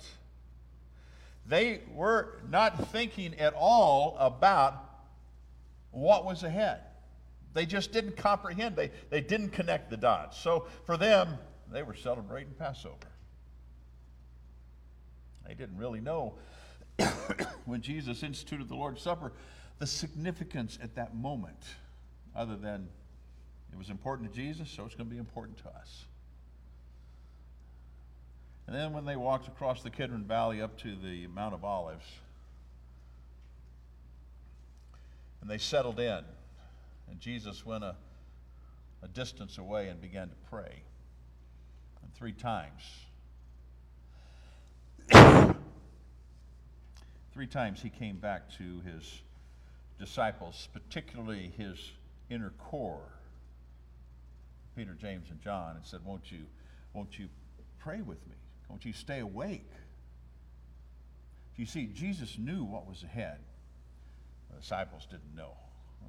They 1.46 1.82
were 1.94 2.40
not 2.50 2.90
thinking 2.92 3.38
at 3.40 3.54
all 3.54 4.16
about 4.20 4.91
what 5.92 6.26
was 6.26 6.44
ahead. 6.44 6.82
They 7.54 7.66
just 7.66 7.92
didn't 7.92 8.16
comprehend, 8.16 8.76
they, 8.76 8.92
they 9.10 9.22
didn't 9.22 9.50
connect 9.50 9.90
the 9.90 9.98
dots. 9.98 10.38
So 10.38 10.68
for 10.86 10.98
them, 10.98 11.38
they 11.72 11.84
were 11.84 11.96
celebrating 11.96 12.54
Passover. 12.54 12.96
They 15.48 15.54
didn't 15.54 15.78
really 15.78 16.00
know 16.00 16.36
when 17.66 17.82
Jesus 17.82 18.24
instituted 18.24 18.70
the 18.70 18.76
Lord's 18.76 19.02
Supper 19.02 19.34
the 19.82 19.88
significance 19.88 20.78
at 20.84 20.94
that 20.94 21.16
moment, 21.16 21.58
other 22.36 22.56
than 22.56 22.88
it 23.72 23.78
was 23.80 23.90
important 23.90 24.32
to 24.32 24.36
Jesus, 24.36 24.70
so 24.70 24.86
it's 24.86 24.94
going 24.94 25.10
to 25.10 25.14
be 25.14 25.18
important 25.18 25.58
to 25.58 25.70
us. 25.70 26.06
And 28.68 28.76
then 28.76 28.94
when 28.94 29.06
they 29.06 29.16
walked 29.16 29.48
across 29.48 29.82
the 29.82 29.90
Kidron 29.90 30.24
Valley 30.24 30.62
up 30.62 30.78
to 30.82 30.96
the 30.96 31.26
Mount 31.26 31.56
of 31.56 31.66
Olives, 31.66 32.06
and 35.42 35.50
they 35.50 35.58
settled 35.58 36.00
in, 36.00 36.24
and 37.10 37.20
Jesus 37.20 37.66
went 37.66 37.84
a, 37.84 37.96
a 39.02 39.08
distance 39.08 39.58
away 39.58 39.90
and 39.90 40.00
began 40.00 40.30
to 40.30 40.36
pray. 40.50 40.84
And 42.04 42.14
three 42.14 42.34
times, 42.34 42.82
three 47.34 47.48
times 47.48 47.82
he 47.82 47.90
came 47.90 48.18
back 48.18 48.50
to 48.58 48.82
his 48.86 49.22
disciples, 50.00 50.70
particularly 50.74 51.52
his 51.58 51.92
inner 52.30 52.54
core 52.58 53.12
Peter, 54.76 54.96
James, 55.00 55.30
and 55.30 55.42
John 55.42 55.76
and 55.76 55.86
said, 55.86 56.00
Won't 56.06 56.32
you, 56.32 56.46
won't 56.94 57.20
you 57.20 57.28
pray 57.80 58.02
with 58.02 58.26
me? 58.28 58.36
Won't 58.70 58.86
you 58.86 58.94
stay 58.94 59.20
awake? 59.20 59.70
You 61.58 61.66
see, 61.66 61.88
Jesus 61.88 62.38
knew 62.40 62.64
what 62.64 62.88
was 62.88 63.04
ahead. 63.04 63.38
The 64.52 64.60
disciples 64.60 65.08
didn't 65.10 65.36
know. 65.36 65.54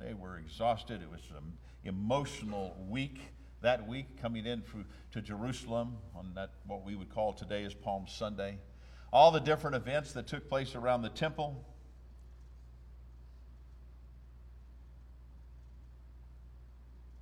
They 0.00 0.14
were 0.14 0.38
exhausted. 0.38 1.00
It 1.02 1.10
was 1.10 1.22
an 1.36 1.52
emotional 1.84 2.76
week. 2.88 3.20
That 3.60 3.86
week, 3.86 4.20
coming 4.20 4.44
in 4.44 4.64
to 5.12 5.22
Jerusalem 5.22 5.98
on 6.16 6.32
that 6.34 6.50
what 6.66 6.84
we 6.84 6.96
would 6.96 7.14
call 7.14 7.32
today 7.32 7.64
as 7.64 7.74
Palm 7.74 8.06
Sunday, 8.08 8.58
all 9.12 9.30
the 9.30 9.38
different 9.38 9.76
events 9.76 10.12
that 10.14 10.26
took 10.26 10.48
place 10.48 10.74
around 10.74 11.02
the 11.02 11.08
temple, 11.10 11.64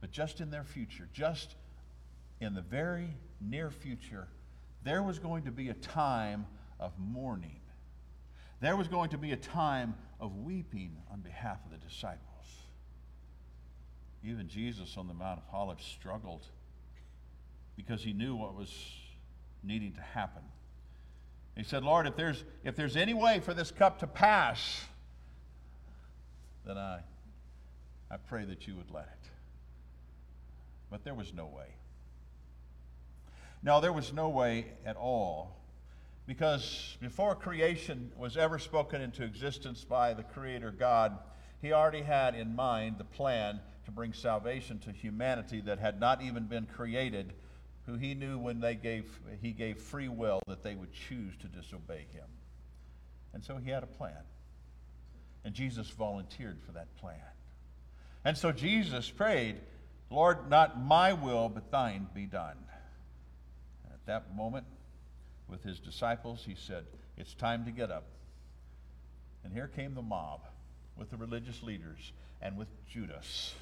but 0.01 0.11
just 0.11 0.41
in 0.41 0.51
their 0.51 0.65
future, 0.65 1.11
just 1.13 1.57
in 2.41 2.55
the 2.55 2.63
very 2.63 3.11
near 3.39 3.71
future, 3.71 4.29
there 4.83 5.03
was 5.03 5.19
going 5.19 5.43
to 5.45 5.51
be 5.51 5.69
a 5.69 5.75
time 5.75 6.47
of 6.79 6.93
mourning. 6.99 7.61
There 8.61 8.77
was 8.77 8.89
going 8.89 9.11
to 9.11 9.19
be 9.19 9.33
a 9.33 9.37
time 9.37 9.95
of 10.21 10.37
weeping 10.37 10.97
on 11.11 11.21
behalf 11.21 11.59
of 11.65 11.71
the 11.71 11.79
disciples. 11.79 12.19
Even 14.23 14.49
Jesus 14.49 14.97
on 14.97 15.09
the 15.09 15.15
Mount 15.15 15.41
of 15.41 15.55
Olives 15.55 15.85
struggled 15.85 16.45
because 17.77 18.03
he 18.03 18.13
knew 18.13 18.37
what 18.37 18.55
was 18.55 18.71
needing 19.63 19.93
to 19.95 20.01
happen. 20.01 20.43
He 21.57 21.65
said, 21.65 21.83
Lord, 21.83 22.07
if 22.07 22.17
there's, 22.17 22.45
if 22.65 22.77
there's 22.77 22.97
any 22.97 23.15
way 23.15 23.41
for 23.41 23.55
this 23.55 23.71
cup 23.71 23.99
to 24.01 24.07
pass, 24.07 24.85
then 26.67 26.77
I, 26.77 27.01
I 28.11 28.17
pray 28.19 28.45
that 28.45 28.67
you 28.67 28.77
would 28.77 28.91
let 28.91 29.05
it. 29.05 29.29
But 30.91 31.05
there 31.05 31.15
was 31.15 31.33
no 31.33 31.47
way. 31.47 31.67
Now, 33.63 33.81
there 33.81 33.93
was 33.93 34.13
no 34.13 34.29
way 34.29 34.67
at 34.85 34.97
all. 34.97 35.60
Because 36.31 36.97
before 37.01 37.35
creation 37.35 38.13
was 38.17 38.37
ever 38.37 38.61
spoken 38.61 39.01
into 39.01 39.25
existence 39.25 39.83
by 39.83 40.15
the 40.15 40.23
Creator 40.23 40.71
God, 40.79 41.19
He 41.61 41.73
already 41.73 42.03
had 42.03 42.37
in 42.37 42.55
mind 42.55 42.99
the 42.99 43.05
plan 43.05 43.59
to 43.85 43.91
bring 43.91 44.13
salvation 44.13 44.79
to 44.85 44.93
humanity 44.93 45.61
that 45.63 45.81
had 45.81 45.99
not 45.99 46.23
even 46.23 46.45
been 46.45 46.67
created, 46.67 47.33
who 47.85 47.97
He 47.97 48.15
knew 48.15 48.39
when 48.39 48.61
they 48.61 48.77
gave, 48.77 49.11
He 49.43 49.51
gave 49.51 49.79
free 49.79 50.07
will 50.07 50.41
that 50.47 50.63
they 50.63 50.77
would 50.77 50.93
choose 50.93 51.37
to 51.39 51.49
disobey 51.49 52.07
Him. 52.13 52.29
And 53.35 53.43
so 53.43 53.57
He 53.57 53.69
had 53.69 53.83
a 53.83 53.89
plan. 53.89 54.23
And 55.45 55.53
Jesus 55.53 55.91
volunteered 55.91 56.61
for 56.65 56.71
that 56.71 56.95
plan. 56.99 57.17
And 58.25 58.39
so 58.39 58.53
Jesus 58.53 59.11
prayed, 59.11 59.57
Lord, 60.11 60.49
not 60.49 60.81
my 60.81 61.13
will, 61.13 61.49
but 61.49 61.73
thine 61.73 62.07
be 62.15 62.27
done. 62.27 62.59
At 63.93 64.07
that 64.07 64.37
moment, 64.37 64.67
with 65.51 65.63
his 65.63 65.79
disciples, 65.79 66.45
he 66.47 66.55
said, 66.55 66.85
It's 67.17 67.35
time 67.35 67.65
to 67.65 67.71
get 67.71 67.91
up. 67.91 68.05
And 69.45 69.53
here 69.53 69.69
came 69.69 69.95
the 69.95 70.03
mob 70.03 70.43
with 70.97 71.11
the 71.11 71.17
religious 71.17 71.63
leaders 71.63 72.13
and 72.41 72.57
with 72.57 72.69
Judas. 72.87 73.55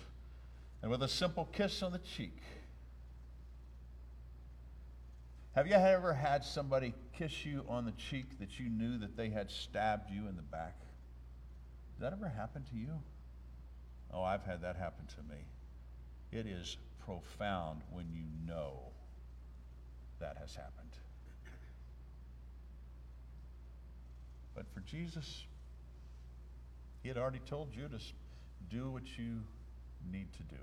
And 0.82 0.91
with 0.91 1.03
a 1.03 1.09
simple 1.09 1.47
kiss 1.53 1.82
on 1.82 1.93
the 1.93 1.99
cheek, 1.99 2.36
have 5.55 5.66
you 5.66 5.74
ever 5.74 6.12
had 6.12 6.45
somebody 6.45 6.95
kiss 7.16 7.45
you 7.45 7.64
on 7.68 7.84
the 7.84 7.93
cheek 7.93 8.39
that 8.39 8.61
you 8.61 8.68
knew 8.68 8.99
that 8.99 9.16
they 9.16 9.28
had 9.28 9.51
stabbed 9.51 10.11
you 10.11 10.28
in 10.28 10.36
the 10.36 10.43
back? 10.43 10.78
Did 11.97 12.05
that 12.05 12.12
ever 12.12 12.28
happen 12.28 12.64
to 12.70 12.76
you? 12.76 12.93
Oh, 14.12 14.22
I've 14.22 14.45
had 14.45 14.62
that 14.62 14.76
happen 14.76 15.07
to 15.07 15.34
me. 15.34 15.41
It 16.30 16.47
is 16.47 16.76
profound 17.05 17.80
when 17.91 18.07
you 18.12 18.22
know 18.47 18.80
that 20.20 20.36
has 20.39 20.55
happened. 20.55 20.93
But 24.59 24.66
for 24.74 24.80
Jesus, 24.80 25.44
he 27.04 27.09
had 27.09 27.16
already 27.16 27.38
told 27.46 27.72
Judas, 27.72 28.12
do 28.68 28.90
what 28.90 29.04
you 29.16 29.44
need 30.11 30.26
to 30.32 30.42
do. 30.42 30.61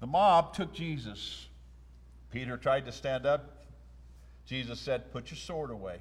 The 0.00 0.06
mob 0.06 0.54
took 0.54 0.72
Jesus 0.72 1.48
Peter 2.30 2.56
tried 2.56 2.86
to 2.86 2.92
stand 2.92 3.26
up. 3.26 3.64
Jesus 4.46 4.80
said, 4.80 5.12
Put 5.12 5.30
your 5.30 5.36
sword 5.36 5.70
away. 5.70 5.98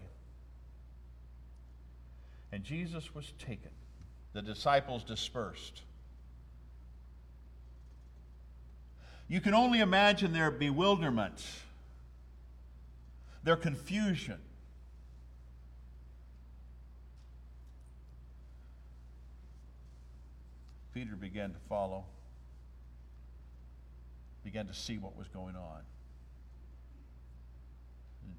And 2.52 2.64
Jesus 2.64 3.14
was 3.14 3.34
taken. 3.40 3.72
The 4.34 4.42
disciples 4.42 5.04
dispersed. 5.04 5.82
You 9.28 9.42
can 9.42 9.54
only 9.54 9.80
imagine 9.80 10.34
their 10.34 10.50
bewilderment, 10.50 11.44
their 13.44 13.56
confusion. 13.56 14.40
Peter 20.94 21.16
began 21.16 21.52
to 21.52 21.60
follow, 21.68 22.06
began 24.44 24.68
to 24.68 24.74
see 24.74 24.98
what 24.98 25.16
was 25.18 25.28
going 25.28 25.56
on. 25.56 25.82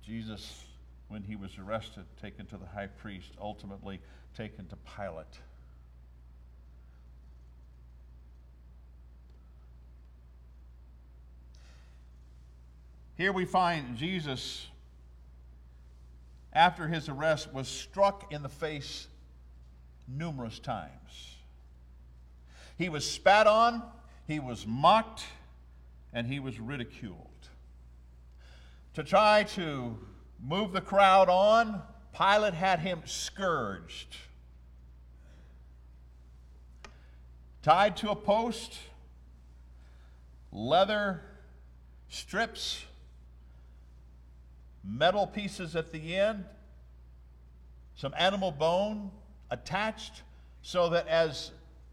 Jesus, 0.03 0.65
when 1.09 1.23
he 1.23 1.37
was 1.37 1.59
arrested, 1.59 2.05
taken 2.21 2.47
to 2.47 2.57
the 2.57 2.67
high 2.67 2.87
priest, 2.87 3.31
ultimately 3.41 4.01
taken 4.37 4.67
to 4.69 4.77
Pilate. 4.97 5.27
Here 13.17 13.33
we 13.33 13.45
find 13.45 13.97
Jesus, 13.97 14.67
after 16.55 16.89
his 16.89 17.09
arrest, 17.09 17.53
was 17.53 17.69
struck 17.69 18.33
in 18.33 18.43
the 18.43 18.49
face 18.49 19.09
numerous 20.09 20.59
times. 20.59 21.30
He 22.81 22.89
was 22.89 23.05
spat 23.05 23.47
on, 23.47 23.83
he 24.27 24.41
was 24.41 24.67
mocked, 24.67 25.27
and 26.15 26.27
he 26.27 26.41
was 26.41 26.59
ridiculed. 26.59 27.27
To 28.95 29.05
try 29.05 29.43
to 29.43 29.99
move 30.43 30.73
the 30.73 30.81
crowd 30.81 31.29
on, 31.29 31.83
Pilate 32.17 32.55
had 32.55 32.79
him 32.79 33.03
scourged, 33.05 34.17
tied 37.61 37.99
to 37.99 38.13
a 38.13 38.17
post, 38.17 38.79
leather 40.51 41.21
strips, 42.09 42.83
metal 44.83 45.27
pieces 45.27 45.77
at 45.77 45.93
the 45.93 46.17
end, 46.17 46.47
some 47.95 48.15
animal 48.17 48.51
bone 48.51 49.11
attached 49.51 50.23
so 50.63 50.89
that 50.89 51.07
as 51.09 51.51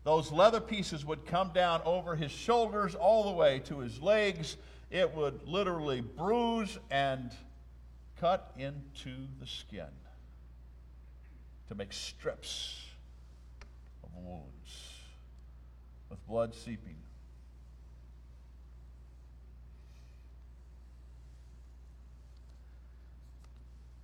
those 0.08 0.32
leather 0.32 0.62
pieces 0.62 1.04
would 1.04 1.26
come 1.26 1.52
down 1.54 1.82
over 1.84 2.16
his 2.16 2.32
shoulders 2.32 2.96
all 2.96 3.26
the 3.26 3.32
way 3.32 3.60
to 3.60 3.80
his 3.80 4.02
legs, 4.02 4.56
it 4.90 5.14
would 5.14 5.46
literally 5.46 6.00
bruise 6.00 6.78
and 6.90 7.30
cut 8.18 8.54
into 8.58 9.12
the 9.42 9.46
skin 9.46 9.90
to 11.68 11.76
make 11.76 11.92
strips 11.92 12.86
of 14.02 14.10
wounds 14.16 14.94
with 16.10 16.26
blood 16.26 16.56
seeping. 16.56 16.96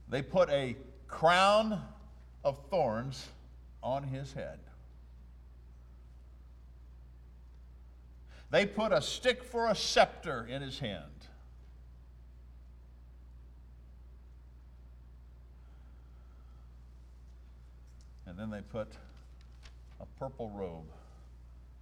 They 0.10 0.22
put 0.22 0.50
a 0.50 0.76
crown 1.08 1.82
of 2.44 2.60
thorns 2.70 3.26
on 3.82 4.04
his 4.04 4.34
head. 4.34 4.60
They 8.54 8.68
put 8.68 8.92
a 8.94 9.02
stick 9.02 9.44
for 9.44 9.72
a 9.72 9.74
scepter 9.74 10.46
in 10.46 10.62
his 10.62 10.78
hand. 10.78 11.26
And 18.28 18.38
then 18.38 18.52
they 18.52 18.62
put 18.62 18.90
a 20.00 20.06
purple 20.20 20.52
robe 20.52 20.86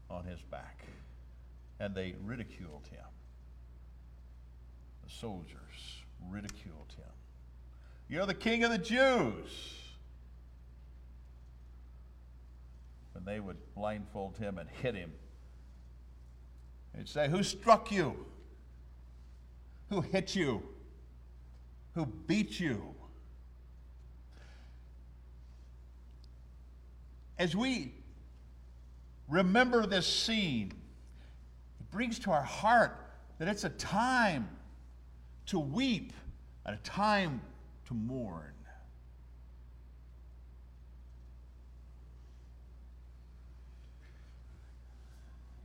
on 0.09 0.23
his 0.23 0.39
back. 0.43 0.85
And 1.81 1.93
they 1.93 2.15
ridiculed 2.23 2.87
him. 2.89 3.03
The 5.03 5.09
soldiers 5.09 6.03
ridiculed 6.29 6.93
him. 6.95 7.11
You're 8.07 8.25
the 8.25 8.33
king 8.33 8.63
of 8.63 8.71
the 8.71 8.77
Jews. 8.77 9.75
And 13.13 13.25
they 13.25 13.41
would 13.41 13.57
blindfold 13.75 14.37
him 14.37 14.57
and 14.57 14.69
hit 14.69 14.95
him 14.95 15.11
He'd 16.97 17.07
say, 17.07 17.29
Who 17.29 17.43
struck 17.43 17.91
you? 17.91 18.25
Who 19.89 20.01
hit 20.01 20.35
you? 20.35 20.63
Who 21.95 22.05
beat 22.05 22.59
you? 22.59 22.95
As 27.37 27.55
we 27.55 27.93
remember 29.27 29.85
this 29.85 30.05
scene, 30.05 30.71
it 31.79 31.91
brings 31.91 32.19
to 32.19 32.31
our 32.31 32.43
heart 32.43 32.97
that 33.39 33.47
it's 33.47 33.63
a 33.63 33.69
time 33.69 34.47
to 35.47 35.59
weep 35.59 36.13
and 36.65 36.75
a 36.75 36.79
time 36.79 37.41
to 37.87 37.93
mourn. 37.93 38.53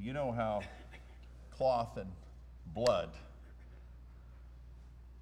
You 0.00 0.12
know 0.12 0.32
how 0.32 0.62
cloth 1.56 1.96
and 1.96 2.10
blood 2.74 3.10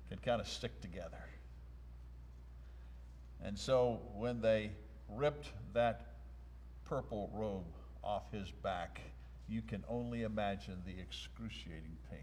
could 0.08 0.22
kind 0.22 0.40
of 0.40 0.48
stick 0.48 0.80
together. 0.80 1.24
And 3.42 3.58
so 3.58 4.00
when 4.14 4.40
they 4.40 4.70
ripped 5.08 5.50
that 5.74 6.14
purple 6.84 7.30
robe 7.34 7.64
off 8.02 8.30
his 8.32 8.50
back, 8.50 9.00
you 9.48 9.62
can 9.62 9.84
only 9.88 10.22
imagine 10.22 10.82
the 10.86 10.98
excruciating 11.00 11.96
pain. 12.10 12.20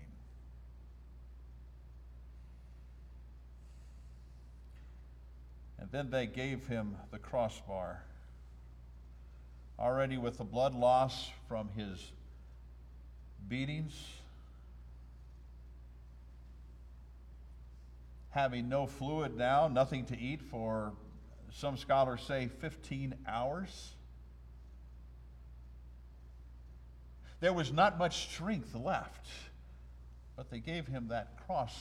And 5.80 5.92
then 5.92 6.10
they 6.10 6.28
gave 6.28 6.68
him 6.68 6.96
the 7.12 7.18
crossbar, 7.18 8.04
already 9.80 10.18
with 10.18 10.38
the 10.38 10.44
blood 10.44 10.76
loss 10.76 11.30
from 11.48 11.70
his 11.76 12.12
beatings, 13.48 13.94
having 18.30 18.70
no 18.70 18.88
fluid 18.88 19.38
now, 19.38 19.68
nothing 19.68 20.06
to 20.06 20.20
eat 20.20 20.42
for 20.42 20.94
some 21.54 21.78
scholars 21.78 22.22
say 22.28 22.50
15 22.60 23.14
hours. 23.28 23.94
There 27.42 27.54
was 27.54 27.72
not 27.74 27.98
much 27.98 28.30
strength 28.30 28.74
left, 28.76 29.28
but 30.36 30.50
they 30.50 30.60
gave 30.60 30.88
him 30.88 31.10
that 31.10 31.46
cross 31.46 31.76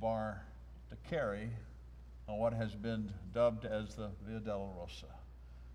bar 0.00 0.42
to 0.90 0.96
carry 1.08 1.50
on 2.28 2.38
what 2.38 2.52
has 2.52 2.74
been 2.74 3.10
dubbed 3.34 3.64
as 3.64 3.94
the 3.94 4.10
Via 4.26 4.40
della 4.40 4.68
Rosa, 4.78 5.06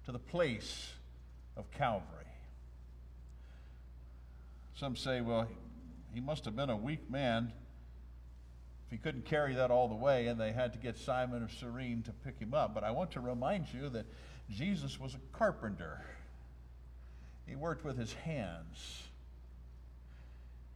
to 0.05 0.11
the 0.11 0.19
place 0.19 0.91
of 1.57 1.69
Calvary. 1.71 2.26
Some 4.79 4.95
say, 4.95 5.21
well, 5.21 5.47
he 6.13 6.19
must 6.19 6.45
have 6.45 6.55
been 6.55 6.69
a 6.69 6.77
weak 6.77 7.09
man 7.09 7.51
if 8.85 8.91
he 8.91 8.97
couldn't 8.97 9.25
carry 9.25 9.55
that 9.55 9.71
all 9.71 9.87
the 9.87 9.95
way, 9.95 10.27
and 10.27 10.39
they 10.39 10.51
had 10.51 10.71
to 10.73 10.79
get 10.79 10.97
Simon 10.97 11.43
of 11.43 11.51
Cyrene 11.51 12.03
to 12.03 12.11
pick 12.23 12.39
him 12.39 12.53
up. 12.53 12.75
But 12.75 12.83
I 12.83 12.91
want 12.91 13.11
to 13.11 13.19
remind 13.19 13.73
you 13.73 13.89
that 13.89 14.05
Jesus 14.51 14.99
was 14.99 15.15
a 15.15 15.37
carpenter. 15.37 16.05
He 17.47 17.55
worked 17.55 17.83
with 17.83 17.97
his 17.97 18.13
hands. 18.13 19.03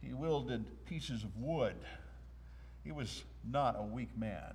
He 0.02 0.12
wielded 0.12 0.64
pieces 0.84 1.22
of 1.22 1.36
wood. 1.36 1.76
He 2.82 2.90
was 2.90 3.22
not 3.48 3.76
a 3.78 3.84
weak 3.84 4.18
man. 4.18 4.54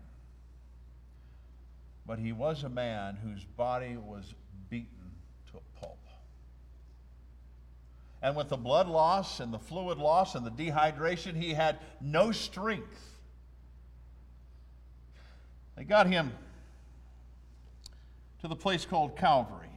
But 2.05 2.19
he 2.19 2.33
was 2.33 2.63
a 2.63 2.69
man 2.69 3.15
whose 3.15 3.45
body 3.45 3.95
was 3.95 4.35
beaten 4.69 5.11
to 5.51 5.57
a 5.57 5.79
pulp. 5.79 6.06
And 8.21 8.35
with 8.35 8.49
the 8.49 8.57
blood 8.57 8.87
loss 8.87 9.39
and 9.39 9.53
the 9.53 9.59
fluid 9.59 9.97
loss 9.97 10.35
and 10.35 10.45
the 10.45 10.51
dehydration, 10.51 11.35
he 11.35 11.53
had 11.53 11.79
no 12.01 12.31
strength. 12.31 13.17
They 15.75 15.83
got 15.83 16.07
him 16.07 16.31
to 18.41 18.47
the 18.47 18.55
place 18.55 18.85
called 18.85 19.15
Calvary. 19.15 19.67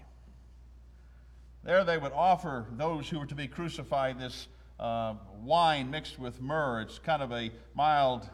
There 1.62 1.84
they 1.84 1.98
would 1.98 2.12
offer 2.12 2.66
those 2.72 3.08
who 3.08 3.18
were 3.18 3.26
to 3.26 3.34
be 3.34 3.46
crucified 3.46 4.18
this 4.18 4.48
uh, 4.78 5.14
wine 5.42 5.90
mixed 5.90 6.18
with 6.18 6.40
myrrh. 6.40 6.80
It's 6.80 6.98
kind 6.98 7.22
of 7.22 7.32
a 7.32 7.50
mild 7.74 8.28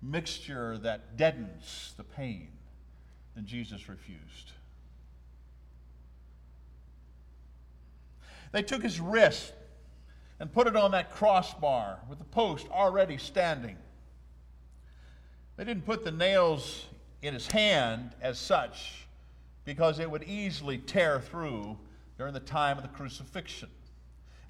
mixture 0.00 0.78
that 0.78 1.16
deadens 1.16 1.94
the 1.96 2.04
pain. 2.04 2.48
And 3.34 3.46
Jesus 3.46 3.88
refused. 3.88 4.52
They 8.52 8.62
took 8.62 8.82
his 8.82 9.00
wrist 9.00 9.52
and 10.38 10.52
put 10.52 10.66
it 10.66 10.76
on 10.76 10.92
that 10.92 11.10
crossbar 11.10 11.98
with 12.08 12.18
the 12.18 12.24
post 12.24 12.68
already 12.70 13.16
standing. 13.16 13.76
They 15.56 15.64
didn't 15.64 15.84
put 15.84 16.04
the 16.04 16.12
nails 16.12 16.86
in 17.22 17.34
his 17.34 17.46
hand 17.46 18.10
as 18.20 18.38
such 18.38 19.06
because 19.64 19.98
it 19.98 20.10
would 20.10 20.24
easily 20.24 20.78
tear 20.78 21.20
through 21.20 21.78
during 22.18 22.34
the 22.34 22.40
time 22.40 22.76
of 22.76 22.82
the 22.82 22.88
crucifixion. 22.88 23.68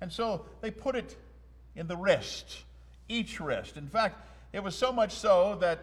And 0.00 0.10
so 0.10 0.46
they 0.60 0.70
put 0.70 0.96
it 0.96 1.16
in 1.76 1.86
the 1.86 1.96
wrist, 1.96 2.62
each 3.08 3.40
wrist. 3.40 3.76
In 3.76 3.86
fact, 3.86 4.26
it 4.52 4.62
was 4.62 4.74
so 4.74 4.92
much 4.92 5.12
so 5.12 5.56
that 5.60 5.78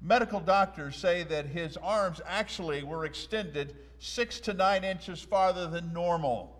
medical 0.00 0.40
doctors 0.40 0.96
say 0.96 1.22
that 1.24 1.46
his 1.46 1.76
arms 1.76 2.20
actually 2.26 2.82
were 2.82 3.04
extended 3.04 3.76
six 3.98 4.40
to 4.40 4.54
nine 4.54 4.82
inches 4.82 5.20
farther 5.20 5.66
than 5.66 5.92
normal 5.92 6.56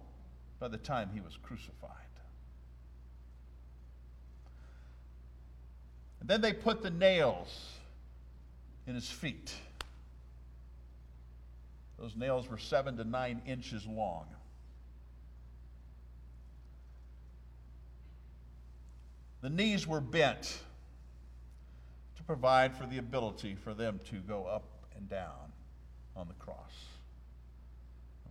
by 0.58 0.68
the 0.68 0.76
time 0.76 1.10
he 1.14 1.20
was 1.20 1.38
crucified. 1.42 1.90
And 6.20 6.28
then 6.28 6.42
they 6.42 6.52
put 6.52 6.82
the 6.82 6.90
nails 6.90 7.70
in 8.86 8.94
his 8.94 9.08
feet. 9.08 9.54
Those 11.98 12.14
nails 12.14 12.48
were 12.48 12.58
seven 12.58 12.96
to 12.98 13.04
nine 13.04 13.40
inches 13.46 13.86
long. 13.86 14.26
The 19.40 19.50
knees 19.50 19.86
were 19.86 20.02
bent 20.02 20.58
provide 22.30 22.76
for 22.76 22.86
the 22.86 22.98
ability 22.98 23.56
for 23.56 23.74
them 23.74 23.98
to 24.08 24.20
go 24.20 24.44
up 24.44 24.62
and 24.96 25.08
down 25.10 25.50
on 26.14 26.28
the 26.28 26.34
cross. 26.34 26.84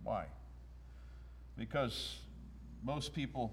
Why? 0.02 0.24
Because 1.58 2.16
most 2.82 3.12
people 3.12 3.52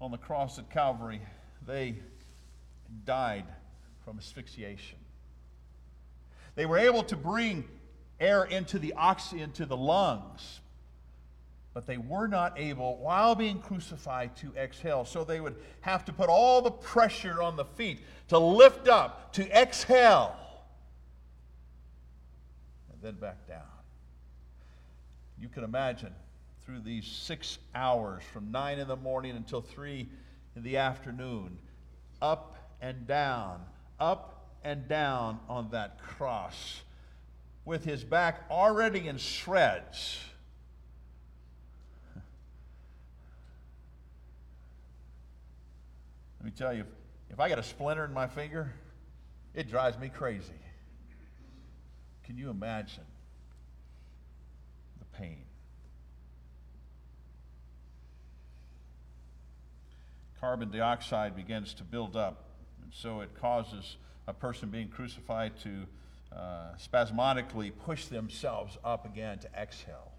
on 0.00 0.10
the 0.10 0.18
cross 0.18 0.58
at 0.58 0.68
Calvary, 0.68 1.20
they 1.64 1.94
died 3.04 3.44
from 4.04 4.18
asphyxiation. 4.18 4.98
They 6.56 6.66
were 6.66 6.78
able 6.78 7.04
to 7.04 7.14
bring 7.14 7.62
air 8.18 8.42
into 8.42 8.80
the 8.80 8.94
oxygen 8.94 9.44
into 9.44 9.64
the 9.64 9.76
lungs, 9.76 10.58
but 11.78 11.86
they 11.86 11.96
were 11.96 12.26
not 12.26 12.58
able, 12.58 12.96
while 12.96 13.36
being 13.36 13.60
crucified, 13.60 14.34
to 14.34 14.52
exhale. 14.56 15.04
So 15.04 15.22
they 15.22 15.40
would 15.40 15.54
have 15.82 16.04
to 16.06 16.12
put 16.12 16.28
all 16.28 16.60
the 16.60 16.72
pressure 16.72 17.40
on 17.40 17.54
the 17.54 17.64
feet 17.64 18.00
to 18.30 18.36
lift 18.36 18.88
up, 18.88 19.32
to 19.34 19.48
exhale, 19.56 20.34
and 22.92 23.00
then 23.00 23.14
back 23.20 23.46
down. 23.46 23.62
You 25.40 25.48
can 25.48 25.62
imagine 25.62 26.12
through 26.66 26.80
these 26.80 27.06
six 27.06 27.58
hours 27.76 28.24
from 28.32 28.50
nine 28.50 28.80
in 28.80 28.88
the 28.88 28.96
morning 28.96 29.36
until 29.36 29.60
three 29.60 30.08
in 30.56 30.64
the 30.64 30.78
afternoon, 30.78 31.58
up 32.20 32.56
and 32.82 33.06
down, 33.06 33.60
up 34.00 34.48
and 34.64 34.88
down 34.88 35.38
on 35.48 35.70
that 35.70 36.02
cross 36.02 36.80
with 37.64 37.84
his 37.84 38.02
back 38.02 38.46
already 38.50 39.06
in 39.06 39.16
shreds. 39.16 40.18
Let 46.38 46.44
me 46.44 46.52
tell 46.52 46.72
you, 46.72 46.84
if 47.30 47.40
I 47.40 47.48
got 47.48 47.58
a 47.58 47.62
splinter 47.62 48.04
in 48.04 48.12
my 48.12 48.26
finger, 48.26 48.72
it 49.54 49.68
drives 49.68 49.98
me 49.98 50.08
crazy. 50.08 50.52
Can 52.24 52.36
you 52.36 52.50
imagine 52.50 53.04
the 54.98 55.18
pain? 55.18 55.44
Carbon 60.40 60.70
dioxide 60.70 61.34
begins 61.34 61.74
to 61.74 61.82
build 61.82 62.16
up, 62.16 62.44
and 62.82 62.92
so 62.94 63.20
it 63.20 63.30
causes 63.40 63.96
a 64.28 64.32
person 64.32 64.68
being 64.68 64.88
crucified 64.88 65.58
to 65.60 65.86
uh, 66.36 66.76
spasmodically 66.76 67.70
push 67.70 68.04
themselves 68.06 68.78
up 68.84 69.04
again 69.04 69.38
to 69.40 69.48
exhale. 69.58 70.12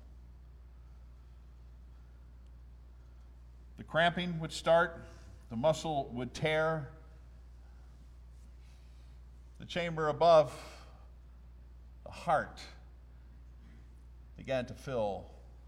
The 3.77 3.83
cramping 3.85 4.39
would 4.39 4.51
start, 4.51 5.05
the 5.49 5.55
muscle 5.55 6.09
would 6.13 6.33
tear. 6.33 6.89
The 9.59 9.65
chamber 9.65 10.07
above, 10.07 10.53
the 12.05 12.11
heart, 12.11 12.59
began 14.37 14.65
to 14.67 14.73
fill 14.73 15.25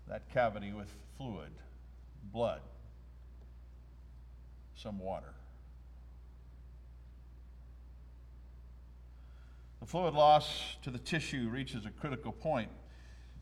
that 0.08 0.30
cavity 0.30 0.72
with 0.72 0.88
fluid, 1.18 1.52
blood, 2.32 2.62
some 4.76 4.98
water. 4.98 5.34
The 9.82 9.88
fluid 9.88 10.14
loss 10.14 10.78
to 10.84 10.92
the 10.92 11.00
tissue 11.00 11.50
reaches 11.50 11.86
a 11.86 11.90
critical 11.90 12.32
point 12.32 12.70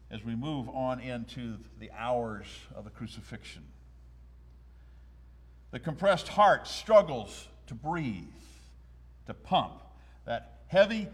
as 0.10 0.24
we 0.24 0.36
move 0.36 0.68
on 0.70 1.00
into 1.00 1.58
the 1.80 1.92
hours 1.92 2.48
of 2.74 2.86
the 2.86 2.90
crucifixion. 2.90 3.64
The 5.72 5.80
compressed 5.80 6.28
heart 6.30 6.68
struggles 6.68 7.48
to 7.68 7.76
breathe, 7.76 8.26
to 9.28 9.34
pump 9.34 9.82
that 10.26 10.60
heavy, 10.68 11.08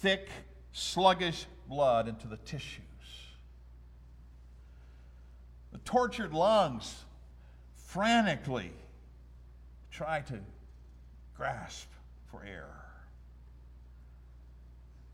thick, 0.00 0.28
sluggish 0.72 1.46
blood 1.68 2.08
into 2.08 2.26
the 2.26 2.36
tissues. 2.38 2.82
The 5.72 5.78
tortured 5.78 6.32
lungs 6.32 7.04
frantically 7.86 8.72
try 9.90 10.20
to 10.22 10.40
grasp 11.36 11.88
for 12.30 12.44
air 12.44 12.66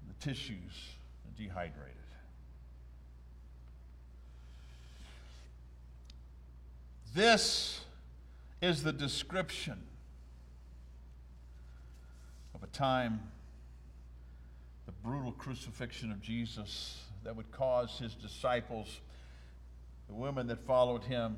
The 0.09 0.27
tissues 0.27 0.95
are 1.27 1.39
dehydrated. 1.39 1.97
This 7.15 7.81
is 8.61 8.83
the 8.83 8.93
description 8.93 9.81
of 12.55 12.63
a 12.63 12.67
time, 12.69 13.21
the 14.87 14.93
brutal 14.93 15.33
crucifixion 15.33 16.11
of 16.11 16.21
Jesus 16.21 17.03
that 17.25 17.35
would 17.37 17.51
cause 17.53 17.99
his 17.99 18.15
disciples, 18.15 19.01
the 20.09 20.15
women 20.15 20.47
that 20.49 20.65
followed 20.67 21.05
him, 21.05 21.37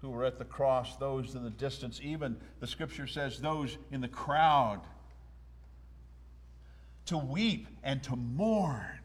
who 0.00 0.10
were 0.10 0.24
at 0.24 0.38
the 0.38 0.44
cross, 0.44 0.96
those 0.96 1.34
in 1.34 1.44
the 1.44 1.50
distance, 1.50 2.00
even 2.02 2.36
the 2.58 2.66
scripture 2.66 3.06
says 3.06 3.38
those 3.38 3.78
in 3.92 4.00
the 4.00 4.08
crowd 4.08 4.80
to 7.06 7.16
weep 7.16 7.68
and 7.84 8.02
to 8.02 8.16
mourn. 8.16 8.98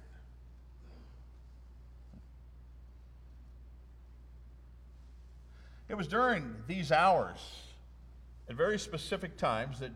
It 5.90 5.96
was 5.96 6.08
during 6.08 6.56
these 6.68 6.92
hours, 6.92 7.38
at 8.50 8.56
very 8.56 8.78
specific 8.78 9.38
times, 9.38 9.80
that 9.80 9.92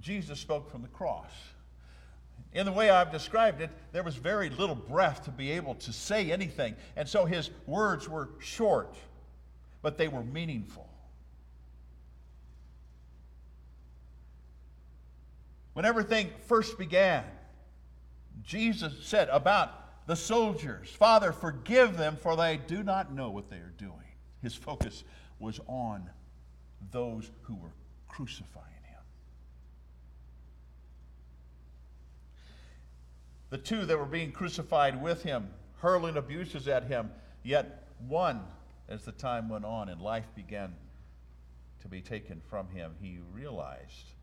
Jesus 0.00 0.40
spoke 0.40 0.70
from 0.70 0.82
the 0.82 0.88
cross. 0.88 1.30
In 2.52 2.66
the 2.66 2.72
way 2.72 2.88
I've 2.88 3.10
described 3.10 3.60
it, 3.60 3.70
there 3.92 4.02
was 4.02 4.14
very 4.14 4.48
little 4.48 4.74
breath 4.74 5.24
to 5.24 5.30
be 5.30 5.50
able 5.52 5.74
to 5.76 5.92
say 5.92 6.30
anything. 6.30 6.76
And 6.96 7.08
so 7.08 7.24
his 7.24 7.50
words 7.66 8.08
were 8.08 8.30
short, 8.38 8.94
but 9.82 9.98
they 9.98 10.08
were 10.08 10.22
meaningful. 10.22 10.88
When 15.74 15.84
everything 15.84 16.30
first 16.46 16.78
began, 16.78 17.24
Jesus 18.44 18.94
said 19.02 19.28
about 19.30 20.06
the 20.06 20.14
soldiers, 20.14 20.88
Father, 20.90 21.32
forgive 21.32 21.96
them, 21.96 22.16
for 22.16 22.36
they 22.36 22.56
do 22.56 22.82
not 22.84 23.12
know 23.12 23.30
what 23.30 23.50
they 23.50 23.56
are 23.56 23.74
doing. 23.76 23.92
His 24.42 24.54
focus 24.54 25.02
was 25.44 25.60
on 25.68 26.08
those 26.90 27.30
who 27.42 27.54
were 27.54 27.72
crucifying 28.08 28.66
him. 28.84 29.02
The 33.50 33.58
two 33.58 33.84
that 33.84 33.98
were 33.98 34.06
being 34.06 34.32
crucified 34.32 35.00
with 35.00 35.22
him, 35.22 35.50
hurling 35.80 36.16
abuses 36.16 36.66
at 36.66 36.84
him, 36.84 37.10
yet 37.42 37.88
one, 38.08 38.40
as 38.88 39.04
the 39.04 39.12
time 39.12 39.48
went 39.48 39.66
on 39.66 39.90
and 39.90 40.00
life 40.00 40.26
began 40.34 40.74
to 41.82 41.88
be 41.88 42.00
taken 42.00 42.40
from 42.48 42.68
him, 42.70 42.92
he 43.00 43.18
realized 43.32 44.14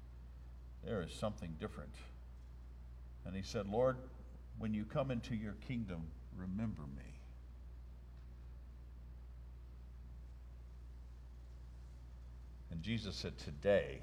there 0.84 1.02
is 1.02 1.14
something 1.14 1.56
different. 1.60 1.94
And 3.26 3.36
he 3.36 3.44
said, 3.44 3.68
Lord, 3.68 3.98
when 4.58 4.74
you 4.74 4.86
come 4.86 5.12
into 5.12 5.36
your 5.36 5.54
kingdom, 5.68 6.02
remember 6.36 6.82
me. 6.98 7.11
And 12.72 12.82
Jesus 12.82 13.16
said, 13.16 13.38
Today, 13.38 14.00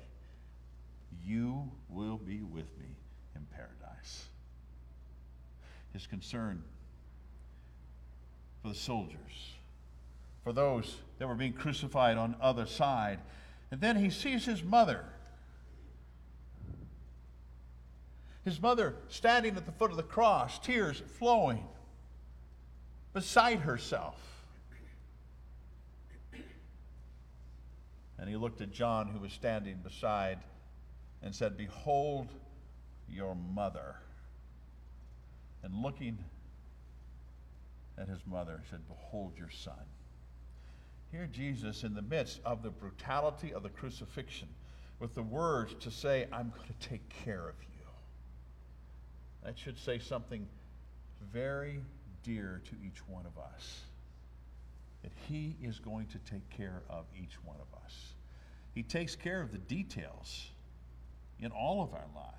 you 1.24 1.70
will 1.88 2.18
be 2.18 2.42
with 2.42 2.76
me 2.78 2.96
in 3.34 3.46
paradise. 3.54 4.26
His 5.92 6.06
concern 6.06 6.62
for 8.62 8.68
the 8.68 8.74
soldiers, 8.74 9.54
for 10.44 10.52
those 10.52 10.96
that 11.18 11.26
were 11.26 11.34
being 11.34 11.52
crucified 11.52 12.16
on 12.16 12.36
other 12.40 12.66
side. 12.66 13.20
And 13.70 13.80
then 13.80 13.96
he 13.96 14.10
sees 14.10 14.44
his 14.44 14.62
mother. 14.62 15.04
His 18.44 18.60
mother 18.60 18.96
standing 19.08 19.56
at 19.56 19.66
the 19.66 19.72
foot 19.72 19.90
of 19.90 19.96
the 19.96 20.02
cross, 20.02 20.58
tears 20.58 21.02
flowing, 21.18 21.64
beside 23.12 23.60
herself. 23.60 24.37
And 28.18 28.28
he 28.28 28.36
looked 28.36 28.60
at 28.60 28.72
John, 28.72 29.08
who 29.08 29.20
was 29.20 29.32
standing 29.32 29.76
beside, 29.82 30.38
and 31.22 31.34
said, 31.34 31.56
Behold 31.56 32.28
your 33.08 33.34
mother. 33.34 33.96
And 35.62 35.74
looking 35.74 36.18
at 37.96 38.08
his 38.08 38.20
mother, 38.26 38.60
he 38.62 38.70
said, 38.70 38.80
Behold 38.88 39.32
your 39.36 39.50
son. 39.50 39.74
Here, 41.10 41.28
Jesus, 41.30 41.84
in 41.84 41.94
the 41.94 42.02
midst 42.02 42.40
of 42.44 42.62
the 42.62 42.70
brutality 42.70 43.54
of 43.54 43.62
the 43.62 43.70
crucifixion, 43.70 44.48
with 45.00 45.14
the 45.14 45.22
words 45.22 45.74
to 45.80 45.90
say, 45.90 46.26
I'm 46.32 46.50
going 46.50 46.68
to 46.68 46.88
take 46.88 47.08
care 47.24 47.48
of 47.48 47.54
you. 47.62 47.86
That 49.44 49.58
should 49.58 49.78
say 49.78 49.98
something 49.98 50.46
very 51.32 51.80
dear 52.22 52.60
to 52.64 52.86
each 52.86 53.06
one 53.08 53.24
of 53.26 53.38
us 53.38 53.82
that 55.08 55.18
He 55.26 55.56
is 55.62 55.78
going 55.78 56.06
to 56.06 56.18
take 56.30 56.48
care 56.50 56.82
of 56.90 57.06
each 57.16 57.42
one 57.44 57.56
of 57.56 57.82
us. 57.82 58.12
He 58.74 58.82
takes 58.82 59.16
care 59.16 59.40
of 59.40 59.52
the 59.52 59.58
details 59.58 60.50
in 61.40 61.50
all 61.50 61.82
of 61.82 61.94
our 61.94 62.06
lives. 62.14 62.34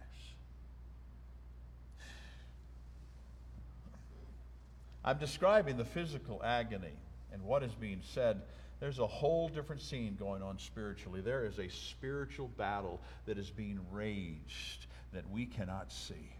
I'm 5.03 5.17
describing 5.17 5.77
the 5.77 5.85
physical 5.85 6.41
agony 6.43 6.97
and 7.33 7.41
what 7.43 7.63
is 7.63 7.73
being 7.73 8.01
said. 8.13 8.41
There's 8.79 8.99
a 8.99 9.07
whole 9.07 9.49
different 9.49 9.81
scene 9.81 10.15
going 10.19 10.43
on 10.43 10.59
spiritually. 10.59 11.21
There 11.21 11.45
is 11.45 11.57
a 11.57 11.69
spiritual 11.69 12.49
battle 12.49 13.01
that 13.25 13.37
is 13.37 13.49
being 13.49 13.79
raged 13.91 14.85
that 15.11 15.27
we 15.31 15.45
cannot 15.45 15.91
see. 15.91 16.35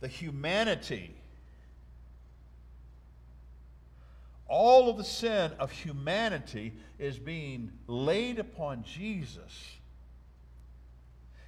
The 0.00 0.08
humanity 0.08 1.14
all 4.52 4.90
of 4.90 4.98
the 4.98 5.04
sin 5.04 5.50
of 5.58 5.70
humanity 5.70 6.74
is 6.98 7.18
being 7.18 7.72
laid 7.86 8.38
upon 8.38 8.84
Jesus. 8.84 9.78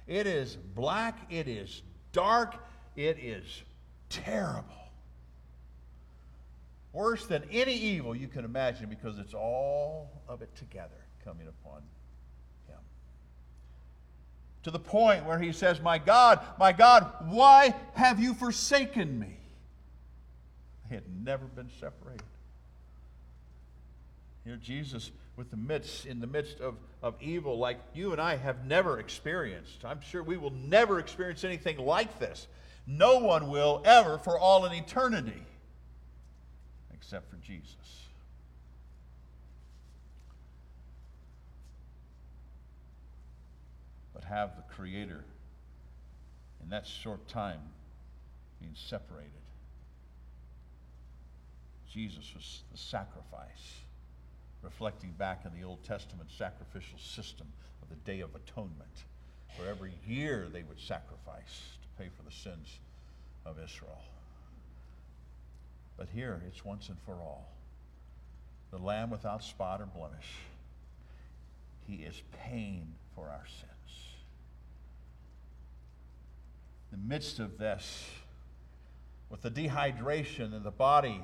It 0.07 0.25
is 0.25 0.55
black, 0.55 1.31
it 1.31 1.47
is 1.47 1.83
dark, 2.13 2.55
it 2.95 3.19
is 3.19 3.61
terrible. 4.09 4.65
Worse 6.93 7.27
than 7.27 7.43
any 7.51 7.75
evil 7.75 8.15
you 8.15 8.27
can 8.27 8.43
imagine 8.43 8.89
because 8.89 9.19
it's 9.19 9.35
all 9.35 10.09
of 10.27 10.41
it 10.41 10.55
together 10.55 11.05
coming 11.23 11.47
upon 11.47 11.83
him. 12.67 12.79
To 14.63 14.71
the 14.71 14.79
point 14.79 15.25
where 15.25 15.37
he 15.37 15.51
says, 15.51 15.79
My 15.79 15.99
God, 15.99 16.39
my 16.57 16.71
God, 16.71 17.13
why 17.27 17.75
have 17.93 18.19
you 18.19 18.33
forsaken 18.33 19.19
me? 19.19 19.37
He 20.89 20.95
had 20.95 21.03
never 21.23 21.45
been 21.45 21.69
separated. 21.79 22.25
Here, 24.45 24.57
Jesus, 24.57 25.11
with 25.35 25.49
the 25.49 25.57
midst, 25.57 26.05
in 26.05 26.19
the 26.19 26.27
midst 26.27 26.59
of, 26.59 26.75
of 27.01 27.15
evil, 27.19 27.57
like 27.57 27.79
you 27.95 28.11
and 28.11 28.21
I 28.21 28.37
have 28.37 28.63
never 28.63 28.99
experienced. 28.99 29.83
I'm 29.83 30.01
sure 30.01 30.21
we 30.21 30.37
will 30.37 30.51
never 30.51 30.99
experience 30.99 31.43
anything 31.43 31.77
like 31.77 32.19
this. 32.19 32.47
No 32.85 33.17
one 33.17 33.49
will 33.49 33.81
ever 33.83 34.19
for 34.19 34.37
all 34.37 34.65
in 34.65 34.73
eternity, 34.73 35.41
except 36.93 37.27
for 37.27 37.37
Jesus. 37.37 38.03
But 44.13 44.23
have 44.25 44.55
the 44.57 44.73
Creator 44.75 45.25
in 46.61 46.69
that 46.69 46.85
short 46.85 47.27
time 47.27 47.61
being 48.61 48.75
separated. 48.75 49.31
Jesus 51.91 52.31
was 52.35 52.61
the 52.71 52.77
sacrifice 52.77 53.84
reflecting 54.65 55.11
back 55.11 55.45
in 55.45 55.57
the 55.57 55.65
Old 55.65 55.83
Testament 55.83 56.29
sacrificial 56.35 56.97
system 56.97 57.47
of 57.81 57.89
the 57.89 57.95
Day 58.11 58.19
of 58.19 58.31
Atonement, 58.35 59.03
where 59.55 59.69
every 59.69 59.93
year 60.05 60.47
they 60.51 60.63
would 60.63 60.79
sacrifice 60.79 61.77
to 61.81 62.03
pay 62.03 62.09
for 62.09 62.23
the 62.23 62.35
sins 62.35 62.79
of 63.45 63.57
Israel. 63.63 64.01
But 65.95 66.09
here 66.13 66.41
it's 66.47 66.65
once 66.65 66.89
and 66.89 66.97
for 67.05 67.13
all. 67.13 67.47
The 68.71 68.79
Lamb 68.79 69.11
without 69.11 69.43
spot 69.43 69.81
or 69.81 69.85
blemish. 69.85 70.33
He 71.87 71.97
is 71.97 72.21
paying 72.43 72.87
for 73.15 73.29
our 73.29 73.45
sins. 73.45 73.71
In 76.91 76.99
the 76.99 77.07
midst 77.07 77.39
of 77.39 77.59
this, 77.59 78.09
with 79.29 79.43
the 79.43 79.51
dehydration 79.51 80.55
in 80.55 80.63
the 80.63 80.71
body 80.71 81.21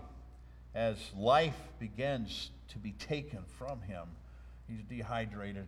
as 0.73 0.97
life 1.17 1.57
begins 1.79 2.51
to 2.71 2.79
be 2.79 2.91
taken 2.93 3.43
from 3.57 3.81
him. 3.81 4.05
He's 4.67 4.83
dehydrated. 4.83 5.67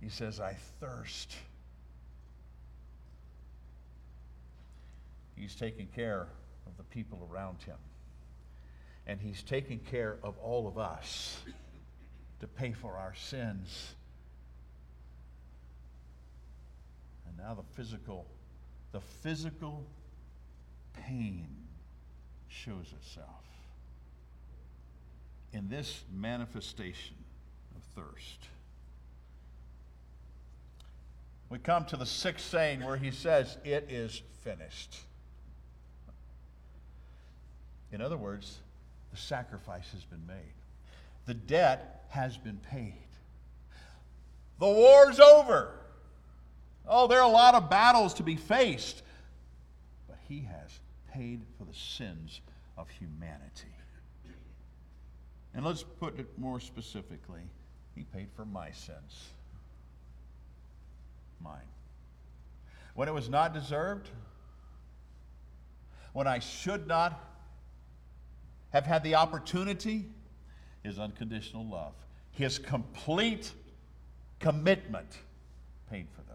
He 0.00 0.08
says, 0.08 0.40
I 0.40 0.56
thirst. 0.80 1.34
He's 5.36 5.54
taking 5.54 5.86
care 5.86 6.26
of 6.66 6.76
the 6.76 6.82
people 6.84 7.28
around 7.32 7.62
him. 7.62 7.76
And 9.06 9.20
he's 9.20 9.42
taking 9.42 9.78
care 9.78 10.18
of 10.22 10.36
all 10.38 10.66
of 10.66 10.78
us 10.78 11.38
to 12.40 12.46
pay 12.46 12.72
for 12.72 12.96
our 12.96 13.14
sins. 13.14 13.94
And 17.26 17.36
now 17.36 17.54
the 17.54 17.62
physical, 17.74 18.26
the 18.92 19.00
physical 19.00 19.84
pain 20.94 21.46
shows 22.48 22.92
itself 23.00 23.51
in 25.52 25.68
this 25.68 26.04
manifestation 26.12 27.16
of 27.76 27.82
thirst. 27.94 28.48
We 31.50 31.58
come 31.58 31.84
to 31.86 31.96
the 31.96 32.06
sixth 32.06 32.48
saying 32.48 32.82
where 32.82 32.96
he 32.96 33.10
says, 33.10 33.58
It 33.64 33.88
is 33.90 34.22
finished. 34.42 34.96
In 37.92 38.00
other 38.00 38.16
words, 38.16 38.58
the 39.10 39.18
sacrifice 39.18 39.90
has 39.92 40.04
been 40.04 40.26
made, 40.26 40.54
the 41.26 41.34
debt 41.34 42.06
has 42.08 42.36
been 42.38 42.58
paid. 42.70 42.94
The 44.58 44.66
war's 44.66 45.20
over. 45.20 45.72
Oh, 46.86 47.06
there 47.06 47.20
are 47.20 47.28
a 47.28 47.32
lot 47.32 47.54
of 47.54 47.68
battles 47.68 48.14
to 48.14 48.22
be 48.22 48.36
faced, 48.36 49.02
but 50.08 50.18
he 50.28 50.40
has 50.40 50.80
paid 51.12 51.42
for 51.58 51.64
the 51.64 51.74
sins 51.74 52.40
of 52.76 52.88
humanity. 52.88 53.72
And 55.54 55.64
let's 55.64 55.82
put 55.82 56.18
it 56.18 56.26
more 56.38 56.60
specifically 56.60 57.42
He 57.94 58.04
paid 58.04 58.28
for 58.34 58.44
my 58.44 58.70
sins. 58.70 59.30
Mine. 61.40 61.60
When 62.94 63.08
it 63.08 63.14
was 63.14 63.28
not 63.28 63.52
deserved, 63.52 64.08
when 66.12 66.26
I 66.26 66.38
should 66.38 66.86
not 66.86 67.18
have 68.70 68.86
had 68.86 69.02
the 69.02 69.14
opportunity, 69.14 70.06
His 70.82 70.98
unconditional 70.98 71.66
love, 71.66 71.94
His 72.32 72.58
complete 72.58 73.52
commitment 74.38 75.18
paid 75.90 76.06
for 76.10 76.22
those. 76.22 76.32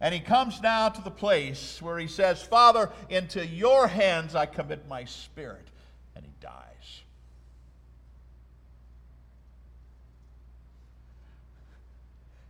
And 0.00 0.12
he 0.12 0.20
comes 0.20 0.60
now 0.60 0.88
to 0.90 1.02
the 1.02 1.10
place 1.10 1.80
where 1.80 1.98
he 1.98 2.08
says, 2.08 2.42
Father, 2.42 2.90
into 3.08 3.46
your 3.46 3.88
hands 3.88 4.34
I 4.34 4.46
commit 4.46 4.86
my 4.88 5.04
spirit. 5.04 5.66
And 6.14 6.24
he 6.24 6.32
dies. 6.40 6.73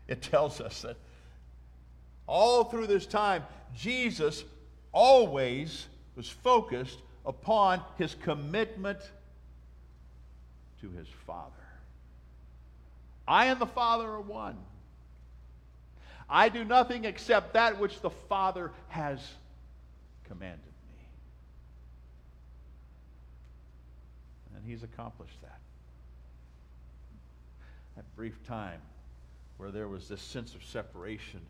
It 0.06 0.22
tells 0.22 0.60
us 0.60 0.82
that 0.82 0.96
all 2.26 2.64
through 2.64 2.86
this 2.86 3.06
time, 3.06 3.44
Jesus 3.74 4.44
always 4.92 5.86
was 6.16 6.28
focused 6.28 6.98
upon 7.26 7.82
his 7.96 8.14
commitment 8.14 8.98
to 10.80 10.90
his 10.90 11.08
Father. 11.26 11.50
I 13.26 13.46
and 13.46 13.60
the 13.60 13.66
Father 13.66 14.06
are 14.06 14.20
one. 14.20 14.56
I 16.28 16.48
do 16.48 16.64
nothing 16.64 17.04
except 17.04 17.54
that 17.54 17.78
which 17.78 18.00
the 18.00 18.10
Father 18.10 18.70
has 18.88 19.20
commanded 20.24 20.60
me. 20.88 21.06
And 24.56 24.64
he's 24.66 24.82
accomplished 24.82 25.40
that. 25.42 25.58
That 27.96 28.04
brief 28.16 28.42
time 28.46 28.80
where 29.56 29.70
there 29.70 29.88
was 29.88 30.08
this 30.08 30.20
sense 30.20 30.54
of 30.54 30.64
separation 30.64 31.40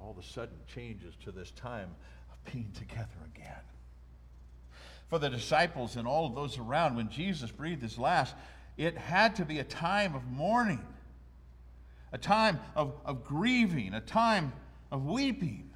all 0.00 0.10
of 0.10 0.18
a 0.18 0.22
sudden 0.22 0.56
changes 0.66 1.14
to 1.24 1.32
this 1.32 1.50
time 1.52 1.88
of 2.30 2.52
being 2.52 2.70
together 2.74 3.08
again. 3.34 3.62
For 5.08 5.18
the 5.18 5.30
disciples 5.30 5.96
and 5.96 6.06
all 6.06 6.26
of 6.26 6.34
those 6.34 6.58
around, 6.58 6.96
when 6.96 7.08
Jesus 7.08 7.50
breathed 7.50 7.82
his 7.82 7.98
last, 7.98 8.34
it 8.76 8.96
had 8.96 9.36
to 9.36 9.44
be 9.44 9.60
a 9.60 9.64
time 9.64 10.14
of 10.14 10.24
mourning, 10.26 10.84
a 12.12 12.18
time 12.18 12.60
of, 12.74 12.94
of 13.04 13.24
grieving, 13.24 13.94
a 13.94 14.00
time 14.00 14.52
of 14.90 15.06
weeping. 15.06 15.70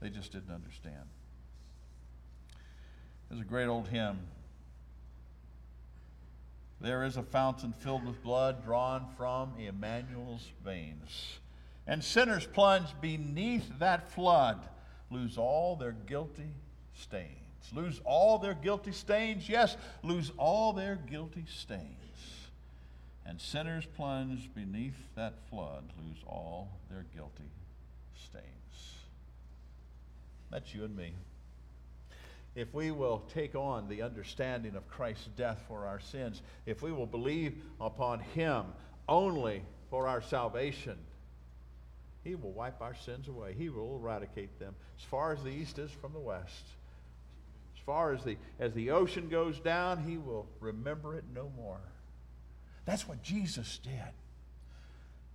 They 0.00 0.08
just 0.08 0.32
didn't 0.32 0.54
understand. 0.54 1.04
There's 3.28 3.40
a 3.40 3.44
great 3.44 3.66
old 3.66 3.88
hymn 3.88 4.18
there 6.80 7.04
is 7.04 7.16
a 7.16 7.22
fountain 7.22 7.72
filled 7.78 8.04
with 8.04 8.22
blood 8.22 8.64
drawn 8.64 9.06
from 9.16 9.54
Emmanuel's 9.58 10.50
veins. 10.64 11.38
And 11.86 12.02
sinners 12.02 12.46
plunged 12.46 13.00
beneath 13.00 13.78
that 13.78 14.10
flood 14.12 14.68
lose 15.10 15.38
all 15.38 15.76
their 15.76 15.92
guilty 15.92 16.52
stains. 16.94 17.30
Lose 17.72 18.00
all 18.04 18.38
their 18.38 18.54
guilty 18.54 18.92
stains. 18.92 19.48
Yes, 19.48 19.76
lose 20.02 20.32
all 20.36 20.72
their 20.72 20.96
guilty 20.96 21.44
stains. 21.48 21.90
And 23.24 23.40
sinners 23.40 23.86
plunged 23.96 24.54
beneath 24.54 24.94
that 25.16 25.34
flood 25.48 25.84
lose 25.98 26.22
all 26.26 26.78
their 26.90 27.06
guilty 27.14 27.50
stains. 28.14 28.44
That's 30.50 30.74
you 30.74 30.84
and 30.84 30.96
me 30.96 31.12
if 32.56 32.72
we 32.72 32.90
will 32.90 33.22
take 33.32 33.54
on 33.54 33.86
the 33.86 34.00
understanding 34.00 34.74
of 34.74 34.88
Christ's 34.88 35.28
death 35.36 35.60
for 35.68 35.86
our 35.86 36.00
sins, 36.00 36.40
if 36.64 36.80
we 36.80 36.90
will 36.90 37.06
believe 37.06 37.62
upon 37.78 38.18
Him 38.18 38.64
only 39.08 39.62
for 39.90 40.08
our 40.08 40.22
salvation, 40.22 40.96
He 42.24 42.34
will 42.34 42.52
wipe 42.52 42.80
our 42.80 42.94
sins 42.94 43.28
away. 43.28 43.54
He 43.56 43.68
will 43.68 43.96
eradicate 43.96 44.58
them 44.58 44.74
as 44.98 45.04
far 45.04 45.34
as 45.34 45.44
the 45.44 45.50
east 45.50 45.78
is 45.78 45.90
from 45.90 46.14
the 46.14 46.18
west. 46.18 46.64
As 47.76 47.82
far 47.84 48.14
as 48.14 48.24
the, 48.24 48.38
as 48.58 48.72
the 48.72 48.90
ocean 48.90 49.28
goes 49.28 49.60
down, 49.60 50.02
He 50.02 50.16
will 50.16 50.46
remember 50.58 51.14
it 51.14 51.24
no 51.34 51.52
more. 51.56 51.80
That's 52.86 53.06
what 53.06 53.22
Jesus 53.22 53.78
did. 53.82 53.92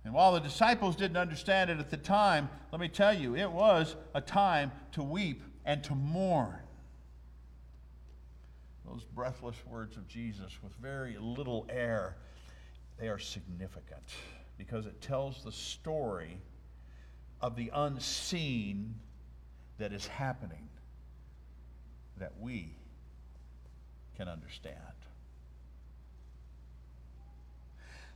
And 0.04 0.12
while 0.12 0.32
the 0.32 0.40
disciples 0.40 0.96
didn't 0.96 1.16
understand 1.16 1.70
it 1.70 1.78
at 1.78 1.88
the 1.88 1.96
time, 1.96 2.50
let 2.72 2.80
me 2.80 2.88
tell 2.88 3.16
you, 3.16 3.36
it 3.36 3.52
was 3.52 3.94
a 4.12 4.20
time 4.20 4.72
to 4.90 5.04
weep 5.04 5.44
and 5.64 5.84
to 5.84 5.94
mourn 5.94 6.61
those 8.86 9.04
breathless 9.04 9.56
words 9.66 9.96
of 9.96 10.06
Jesus 10.08 10.52
with 10.62 10.72
very 10.74 11.16
little 11.18 11.66
air, 11.68 12.16
they 12.98 13.08
are 13.08 13.18
significant 13.18 14.02
because 14.58 14.86
it 14.86 15.00
tells 15.00 15.42
the 15.44 15.52
story 15.52 16.38
of 17.40 17.56
the 17.56 17.70
unseen 17.74 18.94
that 19.78 19.92
is 19.92 20.06
happening 20.06 20.68
that 22.18 22.32
we 22.40 22.74
can 24.16 24.28
understand. 24.28 24.76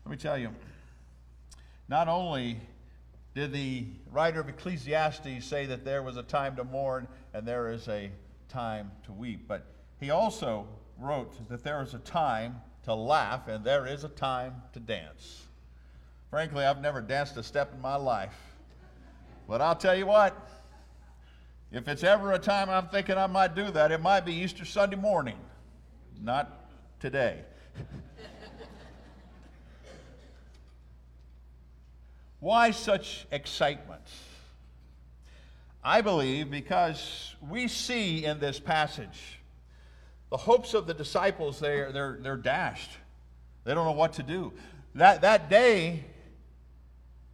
Let 0.04 0.10
me 0.10 0.16
tell 0.16 0.38
you, 0.38 0.50
not 1.88 2.06
only 2.06 2.60
did 3.34 3.52
the 3.52 3.86
writer 4.12 4.40
of 4.40 4.48
Ecclesiastes 4.48 5.44
say 5.44 5.66
that 5.66 5.84
there 5.84 6.02
was 6.02 6.16
a 6.16 6.22
time 6.22 6.56
to 6.56 6.64
mourn 6.64 7.08
and 7.34 7.46
there 7.46 7.72
is 7.72 7.88
a 7.88 8.10
time 8.48 8.92
to 9.04 9.12
weep, 9.12 9.48
but 9.48 9.66
he 10.01 10.11
also 10.11 10.66
wrote 10.99 11.49
that 11.49 11.64
there 11.64 11.82
is 11.82 11.94
a 11.94 11.99
time 11.99 12.61
to 12.84 12.94
laugh 12.94 13.49
and 13.49 13.64
there 13.64 13.86
is 13.86 14.05
a 14.05 14.09
time 14.09 14.62
to 14.72 14.80
dance. 14.80 15.47
Frankly, 16.30 16.64
I've 16.64 16.80
never 16.80 17.01
danced 17.01 17.36
a 17.36 17.42
step 17.42 17.72
in 17.74 17.80
my 17.80 17.97
life. 17.97 18.36
But 19.49 19.61
I'll 19.61 19.76
tell 19.76 19.97
you 19.97 20.07
what, 20.07 20.36
if 21.72 21.88
it's 21.88 22.05
ever 22.05 22.32
a 22.32 22.38
time 22.38 22.68
I'm 22.68 22.88
thinking 22.88 23.16
I 23.16 23.26
might 23.26 23.55
do 23.55 23.70
that, 23.70 23.92
it 23.92 24.01
might 24.01 24.24
be 24.24 24.34
Easter 24.34 24.64
Sunday 24.64 24.97
morning, 24.97 25.38
not 26.22 26.70
today. 27.01 27.40
Why 32.40 32.70
such 32.70 33.26
excitement? 33.30 34.03
I 35.82 36.01
believe 36.01 36.51
because 36.51 37.34
we 37.49 37.68
see 37.68 38.24
in 38.24 38.40
this 38.40 38.59
passage 38.59 39.38
the 40.30 40.36
hopes 40.36 40.74
of 40.74 40.86
the 40.86 40.94
disciples, 40.94 41.60
they're, 41.60 41.92
they're, 41.92 42.18
they're 42.20 42.36
dashed. 42.36 42.90
They 43.64 43.74
don't 43.74 43.84
know 43.84 43.92
what 43.92 44.14
to 44.14 44.22
do. 44.22 44.52
That, 44.94 45.20
that 45.22 45.50
day, 45.50 46.04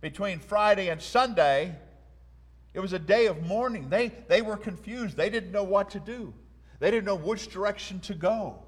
between 0.01 0.41
Friday 0.41 0.89
and 0.89 1.01
Sunday, 1.01 1.75
it 2.75 2.81
was 2.81 2.93
a 2.93 2.99
day 2.99 3.27
of 3.27 3.47
mourning. 3.47 3.89
They, 3.89 4.09
they 4.29 4.43
were 4.43 4.57
confused. 4.57 5.17
They 5.17 5.31
didn't 5.31 5.53
know 5.53 5.65
what 5.65 5.91
to 5.91 6.01
do, 6.01 6.35
they 6.81 6.91
didn't 6.91 7.07
know 7.07 7.15
which 7.15 7.49
direction 7.49 8.01
to 8.01 8.15
go. 8.15 8.59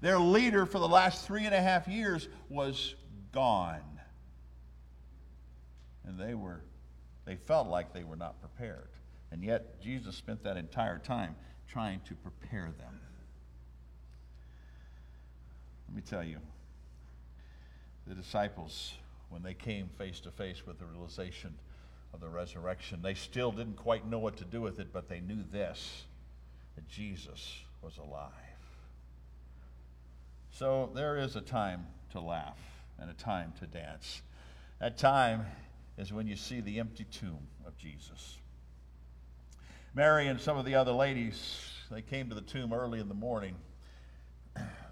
Their 0.00 0.20
leader 0.20 0.66
for 0.66 0.78
the 0.78 0.88
last 0.88 1.26
three 1.26 1.46
and 1.46 1.54
a 1.54 1.60
half 1.60 1.88
years 1.88 2.28
was 2.48 2.94
gone. 3.32 3.80
And 6.04 6.16
they 6.16 6.34
were, 6.34 6.62
they 7.24 7.34
felt 7.34 7.66
like 7.66 7.92
they 7.92 8.04
were 8.04 8.14
not 8.14 8.40
prepared. 8.40 8.88
And 9.32 9.42
yet, 9.42 9.80
Jesus 9.80 10.14
spent 10.14 10.44
that 10.44 10.56
entire 10.56 10.98
time 10.98 11.34
trying 11.66 12.00
to 12.08 12.14
prepare 12.14 12.72
them. 12.78 12.99
Let 15.90 15.96
me 15.96 16.02
tell 16.08 16.22
you, 16.22 16.38
the 18.06 18.14
disciples, 18.14 18.94
when 19.28 19.42
they 19.42 19.54
came 19.54 19.88
face 19.98 20.20
to 20.20 20.30
face 20.30 20.64
with 20.64 20.78
the 20.78 20.84
realization 20.84 21.54
of 22.14 22.20
the 22.20 22.28
resurrection, 22.28 23.02
they 23.02 23.14
still 23.14 23.50
didn't 23.50 23.76
quite 23.76 24.06
know 24.06 24.20
what 24.20 24.36
to 24.36 24.44
do 24.44 24.60
with 24.60 24.78
it, 24.78 24.92
but 24.92 25.08
they 25.08 25.18
knew 25.18 25.42
this 25.50 26.04
that 26.76 26.88
Jesus 26.88 27.56
was 27.82 27.98
alive. 27.98 28.30
So 30.52 30.90
there 30.94 31.16
is 31.16 31.34
a 31.34 31.40
time 31.40 31.86
to 32.12 32.20
laugh 32.20 32.58
and 33.00 33.10
a 33.10 33.14
time 33.14 33.52
to 33.58 33.66
dance. 33.66 34.22
That 34.78 34.96
time 34.96 35.44
is 35.98 36.12
when 36.12 36.28
you 36.28 36.36
see 36.36 36.60
the 36.60 36.78
empty 36.78 37.04
tomb 37.04 37.48
of 37.66 37.76
Jesus. 37.76 38.38
Mary 39.92 40.28
and 40.28 40.40
some 40.40 40.56
of 40.56 40.64
the 40.64 40.76
other 40.76 40.92
ladies, 40.92 41.68
they 41.90 42.02
came 42.02 42.28
to 42.28 42.34
the 42.36 42.40
tomb 42.40 42.72
early 42.72 43.00
in 43.00 43.08
the 43.08 43.14
morning 43.14 43.56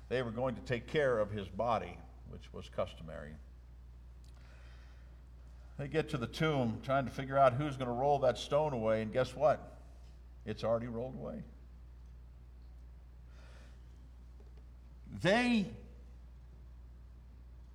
they 0.08 0.22
were 0.22 0.30
going 0.30 0.54
to 0.54 0.60
take 0.62 0.86
care 0.86 1.18
of 1.18 1.30
his 1.30 1.48
body, 1.48 1.96
which 2.30 2.52
was 2.52 2.68
customary. 2.74 3.32
They 5.78 5.86
get 5.86 6.08
to 6.10 6.16
the 6.18 6.26
tomb 6.26 6.80
trying 6.82 7.04
to 7.04 7.10
figure 7.10 7.38
out 7.38 7.52
who's 7.52 7.76
going 7.76 7.88
to 7.88 7.94
roll 7.94 8.18
that 8.20 8.36
stone 8.36 8.72
away, 8.72 9.02
and 9.02 9.12
guess 9.12 9.34
what? 9.36 9.78
It's 10.44 10.64
already 10.64 10.86
rolled 10.86 11.14
away. 11.14 11.42
They 15.22 15.66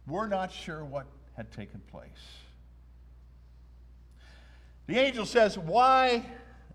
were 0.08 0.28
not 0.28 0.52
sure 0.52 0.84
what 0.84 1.06
had 1.36 1.52
taken 1.52 1.82
place. 1.92 2.10
The 4.88 5.00
angel 5.00 5.26
says, 5.26 5.58
Why, 5.58 6.26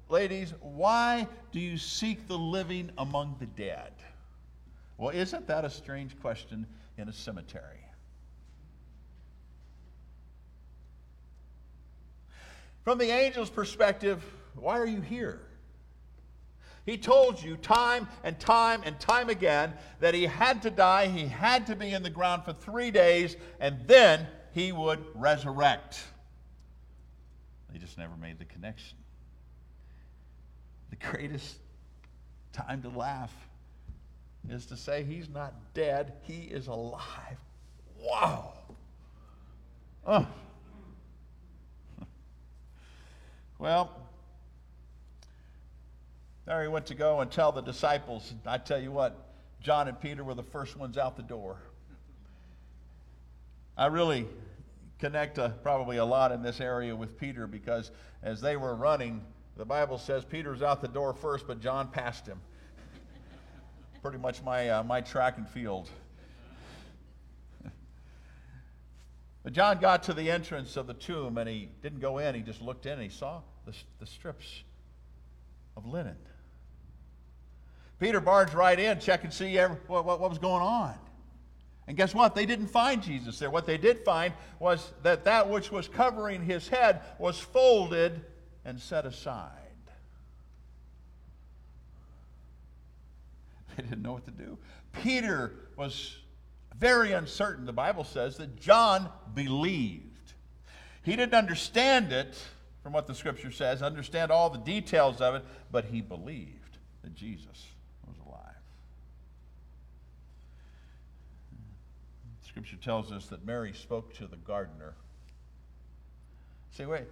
ladies, 0.08 0.54
why 0.60 1.28
do 1.52 1.60
you 1.60 1.76
seek 1.76 2.26
the 2.26 2.38
living 2.38 2.90
among 2.96 3.36
the 3.38 3.46
dead? 3.46 3.92
Well, 4.98 5.10
isn't 5.10 5.46
that 5.46 5.64
a 5.64 5.70
strange 5.70 6.20
question 6.20 6.66
in 6.98 7.08
a 7.08 7.12
cemetery? 7.12 7.78
From 12.82 12.98
the 12.98 13.12
angel's 13.12 13.48
perspective, 13.48 14.24
why 14.54 14.78
are 14.78 14.86
you 14.86 15.00
here? 15.00 15.40
He 16.84 16.96
told 16.96 17.40
you 17.40 17.56
time 17.58 18.08
and 18.24 18.40
time 18.40 18.82
and 18.84 18.98
time 18.98 19.28
again 19.28 19.74
that 20.00 20.14
he 20.14 20.24
had 20.24 20.62
to 20.62 20.70
die, 20.70 21.06
he 21.06 21.26
had 21.26 21.66
to 21.66 21.76
be 21.76 21.92
in 21.92 22.02
the 22.02 22.10
ground 22.10 22.44
for 22.44 22.52
three 22.52 22.90
days, 22.90 23.36
and 23.60 23.86
then 23.86 24.26
he 24.52 24.72
would 24.72 25.04
resurrect. 25.14 26.02
They 27.70 27.78
just 27.78 27.98
never 27.98 28.16
made 28.16 28.38
the 28.38 28.46
connection. 28.46 28.96
The 30.90 30.96
greatest 30.96 31.58
time 32.52 32.82
to 32.82 32.88
laugh 32.88 33.47
is 34.50 34.66
to 34.66 34.76
say 34.76 35.04
he's 35.04 35.28
not 35.28 35.54
dead, 35.74 36.12
he 36.22 36.42
is 36.42 36.66
alive. 36.66 37.38
Wow. 38.00 38.54
Well, 43.58 43.90
there 46.46 46.62
he 46.62 46.68
went 46.68 46.86
to 46.86 46.94
go 46.94 47.20
and 47.20 47.30
tell 47.30 47.50
the 47.50 47.60
disciples. 47.60 48.32
I 48.46 48.56
tell 48.58 48.80
you 48.80 48.92
what, 48.92 49.32
John 49.60 49.88
and 49.88 50.00
Peter 50.00 50.22
were 50.22 50.34
the 50.34 50.44
first 50.44 50.76
ones 50.76 50.96
out 50.96 51.16
the 51.16 51.24
door. 51.24 51.60
I 53.76 53.86
really 53.86 54.26
connect 54.98 55.38
uh, 55.38 55.50
probably 55.62 55.96
a 55.98 56.04
lot 56.04 56.32
in 56.32 56.42
this 56.42 56.60
area 56.60 56.94
with 56.94 57.18
Peter 57.18 57.46
because 57.46 57.90
as 58.22 58.40
they 58.40 58.56
were 58.56 58.74
running, 58.74 59.20
the 59.56 59.64
Bible 59.64 59.98
says 59.98 60.24
Peter 60.24 60.52
was 60.52 60.62
out 60.62 60.80
the 60.80 60.88
door 60.88 61.12
first, 61.12 61.46
but 61.46 61.60
John 61.60 61.88
passed 61.88 62.26
him. 62.26 62.40
Pretty 64.02 64.18
much 64.18 64.42
my, 64.42 64.68
uh, 64.68 64.82
my 64.82 65.00
track 65.00 65.38
and 65.38 65.48
field. 65.48 65.88
but 69.42 69.52
John 69.52 69.78
got 69.78 70.04
to 70.04 70.14
the 70.14 70.30
entrance 70.30 70.76
of 70.76 70.86
the 70.86 70.94
tomb 70.94 71.38
and 71.38 71.48
he 71.48 71.68
didn't 71.82 72.00
go 72.00 72.18
in, 72.18 72.34
he 72.34 72.42
just 72.42 72.62
looked 72.62 72.86
in 72.86 72.92
and 72.92 73.02
he 73.02 73.08
saw 73.08 73.42
the, 73.66 73.74
the 73.98 74.06
strips 74.06 74.62
of 75.76 75.86
linen. 75.86 76.16
Peter 77.98 78.20
barged 78.20 78.54
right 78.54 78.78
in, 78.78 79.00
check 79.00 79.24
and 79.24 79.32
see 79.32 79.58
every, 79.58 79.76
what, 79.88 80.04
what, 80.04 80.20
what 80.20 80.30
was 80.30 80.38
going 80.38 80.62
on. 80.62 80.94
And 81.88 81.96
guess 81.96 82.14
what? 82.14 82.34
They 82.34 82.46
didn't 82.46 82.68
find 82.68 83.02
Jesus 83.02 83.38
there. 83.38 83.50
What 83.50 83.66
they 83.66 83.78
did 83.78 84.04
find 84.04 84.34
was 84.60 84.92
that 85.02 85.24
that 85.24 85.48
which 85.48 85.72
was 85.72 85.88
covering 85.88 86.44
his 86.44 86.68
head 86.68 87.00
was 87.18 87.38
folded 87.38 88.24
and 88.64 88.78
set 88.78 89.06
aside. 89.06 89.67
They 93.78 93.84
didn't 93.88 94.02
know 94.02 94.12
what 94.12 94.24
to 94.24 94.32
do. 94.32 94.58
Peter 95.02 95.52
was 95.76 96.16
very 96.76 97.12
uncertain. 97.12 97.64
The 97.64 97.72
Bible 97.72 98.04
says 98.04 98.36
that 98.38 98.60
John 98.60 99.08
believed. 99.34 100.32
He 101.02 101.16
didn't 101.16 101.34
understand 101.34 102.12
it 102.12 102.36
from 102.82 102.92
what 102.92 103.06
the 103.06 103.14
scripture 103.14 103.50
says, 103.50 103.82
understand 103.82 104.30
all 104.30 104.50
the 104.50 104.58
details 104.58 105.20
of 105.20 105.36
it, 105.36 105.44
but 105.70 105.84
he 105.86 106.00
believed 106.00 106.78
that 107.02 107.14
Jesus 107.14 107.66
was 108.06 108.16
alive. 108.26 108.42
Scripture 112.42 112.76
tells 112.76 113.12
us 113.12 113.26
that 113.26 113.44
Mary 113.44 113.72
spoke 113.72 114.12
to 114.14 114.26
the 114.26 114.36
gardener. 114.36 114.94
Say, 116.70 116.86
wait, 116.86 117.06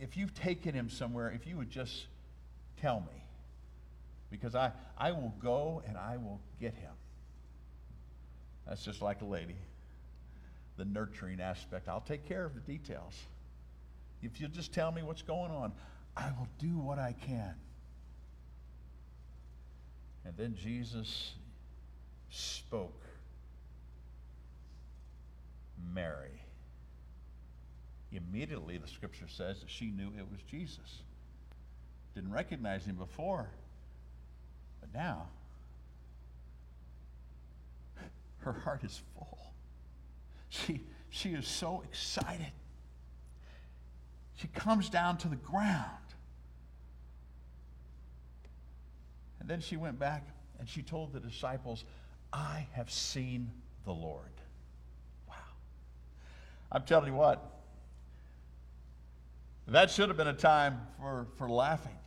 if 0.00 0.16
you've 0.16 0.34
taken 0.34 0.74
him 0.74 0.88
somewhere, 0.88 1.30
if 1.30 1.46
you 1.46 1.56
would 1.56 1.70
just 1.70 2.06
tell 2.80 3.00
me, 3.00 3.25
because 4.30 4.54
I, 4.54 4.72
I 4.98 5.12
will 5.12 5.34
go 5.40 5.82
and 5.86 5.96
I 5.96 6.16
will 6.16 6.40
get 6.60 6.74
him. 6.74 6.92
That's 8.66 8.84
just 8.84 9.00
like 9.00 9.22
a 9.22 9.24
lady. 9.24 9.56
The 10.76 10.84
nurturing 10.84 11.40
aspect. 11.40 11.88
I'll 11.88 12.00
take 12.00 12.26
care 12.26 12.44
of 12.44 12.54
the 12.54 12.60
details. 12.60 13.14
If 14.22 14.40
you'll 14.40 14.50
just 14.50 14.72
tell 14.72 14.90
me 14.90 15.02
what's 15.02 15.22
going 15.22 15.50
on, 15.50 15.72
I 16.16 16.30
will 16.38 16.48
do 16.58 16.78
what 16.78 16.98
I 16.98 17.14
can. 17.26 17.54
And 20.24 20.36
then 20.36 20.56
Jesus 20.56 21.34
spoke 22.30 23.04
Mary. 25.94 26.42
Immediately, 28.12 28.78
the 28.78 28.88
scripture 28.88 29.28
says 29.28 29.60
that 29.60 29.70
she 29.70 29.86
knew 29.86 30.08
it 30.16 30.26
was 30.30 30.40
Jesus. 30.50 31.02
Didn't 32.14 32.32
recognize 32.32 32.84
him 32.84 32.96
before, 32.96 33.50
now 34.96 35.28
her 38.46 38.52
heart 38.52 38.84
is 38.84 39.02
full. 39.14 39.52
She, 40.48 40.80
she 41.10 41.30
is 41.30 41.48
so 41.48 41.82
excited. 41.84 42.52
She 44.36 44.46
comes 44.46 44.88
down 44.88 45.18
to 45.18 45.28
the 45.28 45.36
ground. 45.36 45.90
And 49.40 49.48
then 49.48 49.60
she 49.60 49.76
went 49.76 49.98
back 49.98 50.28
and 50.60 50.68
she 50.68 50.82
told 50.82 51.12
the 51.12 51.18
disciples, 51.18 51.84
I 52.32 52.68
have 52.72 52.88
seen 52.88 53.50
the 53.84 53.92
Lord. 53.92 54.22
Wow. 55.28 55.34
I'm 56.70 56.84
telling 56.84 57.08
you 57.08 57.18
what, 57.18 57.44
that 59.66 59.90
should 59.90 60.08
have 60.08 60.16
been 60.16 60.28
a 60.28 60.32
time 60.32 60.80
for, 61.00 61.26
for 61.36 61.50
laughing. 61.50 61.98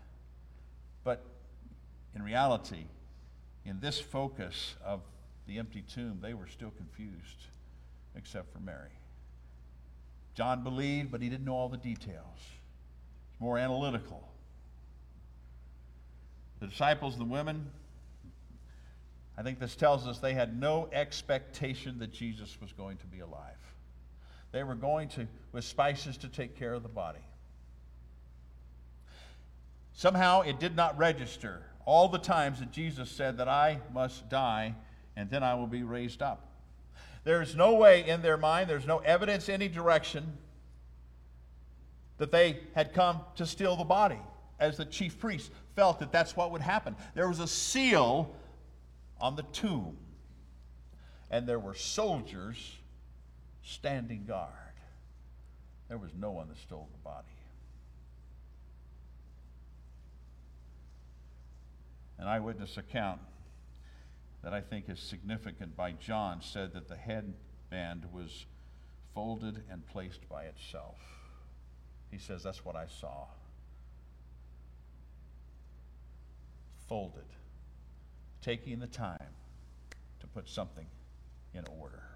In 2.16 2.24
reality, 2.24 2.86
in 3.66 3.80
this 3.80 4.00
focus 4.00 4.76
of 4.84 5.02
the 5.48 5.60
empty 5.60 5.82
tomb, 5.82 6.20
they 6.22 6.34
were 6.34 6.48
still 6.48 6.72
confused, 6.72 7.46
except 8.16 8.52
for 8.52 8.60
Mary. 8.60 8.92
John 10.34 10.64
believed, 10.64 11.12
but 11.12 11.22
he 11.22 11.30
didn't 11.30 11.46
know 11.46 11.56
all 11.56 11.70
the 11.70 11.78
details. 11.78 12.40
He's 13.32 13.40
more 13.40 13.58
analytical. 13.58 14.28
The 16.60 16.68
disciples, 16.68 17.18
the 17.18 17.26
women, 17.26 17.70
I 19.38 19.42
think 19.42 19.60
this 19.60 19.76
tells 19.76 20.06
us 20.06 20.20
they 20.20 20.34
had 20.34 20.60
no 20.60 20.90
expectation 20.92 22.00
that 22.00 22.12
Jesus 22.12 22.58
was 22.62 22.74
going 22.74 22.98
to 22.98 23.08
be 23.08 23.22
alive. 23.22 23.56
They 24.52 24.64
were 24.64 24.76
going 24.76 25.08
to 25.10 25.28
with 25.54 25.64
spices 25.64 26.18
to 26.18 26.28
take 26.28 26.58
care 26.58 26.74
of 26.74 26.84
the 26.84 26.90
body. 26.90 27.24
Somehow 29.94 30.42
it 30.42 30.60
did 30.60 30.76
not 30.76 30.98
register 30.98 31.64
all 31.90 32.08
the 32.08 32.20
times 32.20 32.60
that 32.60 32.72
Jesus 32.72 33.10
said 33.10 33.38
that 33.38 33.48
I 33.48 33.80
must 33.92 34.30
die 34.30 34.76
and 35.16 35.28
then 35.28 35.42
I 35.42 35.56
will 35.56 35.66
be 35.66 35.82
raised 35.82 36.22
up. 36.22 36.46
There's 37.24 37.56
no 37.56 37.74
way 37.74 38.08
in 38.08 38.22
their 38.22 38.38
mind, 38.38 38.70
there's 38.70 38.86
no 38.86 39.00
evidence 39.00 39.50
any 39.50 39.68
direction 39.68 40.38
that 42.20 42.32
they 42.32 42.60
had 42.76 42.94
come 42.94 43.22
to 43.38 43.46
steal 43.48 43.76
the 43.76 43.84
body, 43.84 44.20
as 44.60 44.78
the 44.78 44.86
chief 44.86 45.18
priests 45.18 45.50
felt 45.76 46.00
that 46.00 46.12
that's 46.12 46.36
what 46.36 46.52
would 46.52 46.62
happen. 46.62 46.96
There 47.16 47.28
was 47.28 47.40
a 47.40 47.48
seal 47.48 48.36
on 49.20 49.36
the 49.36 49.44
tomb, 49.52 49.98
and 51.32 51.48
there 51.48 51.60
were 51.60 51.74
soldiers 51.74 52.76
standing 53.64 54.26
guard. 54.26 54.52
There 55.88 55.98
was 55.98 56.12
no 56.16 56.30
one 56.30 56.50
that 56.50 56.58
stole 56.60 56.88
the 56.92 57.00
body. 57.00 57.39
An 62.20 62.28
eyewitness 62.28 62.78
account 62.78 63.22
that 64.44 64.54
I 64.54 64.62
think 64.62 64.90
is 64.90 65.00
significant 65.00 65.76
by 65.76 65.94
John 65.94 66.42
said 66.42 66.74
that 66.74 66.90
the 66.90 66.98
headband 66.98 68.06
was 68.12 68.46
folded 69.14 69.64
and 69.72 69.86
placed 69.88 70.28
by 70.30 70.44
itself. 70.44 70.98
He 72.12 72.18
says, 72.18 72.44
That's 72.44 72.66
what 72.66 72.76
I 72.76 72.88
saw. 72.88 73.26
Folded, 76.88 77.28
taking 78.42 78.80
the 78.80 78.88
time 78.88 79.34
to 80.20 80.28
put 80.28 80.50
something 80.50 80.88
in 81.54 81.64
order. 81.80 82.09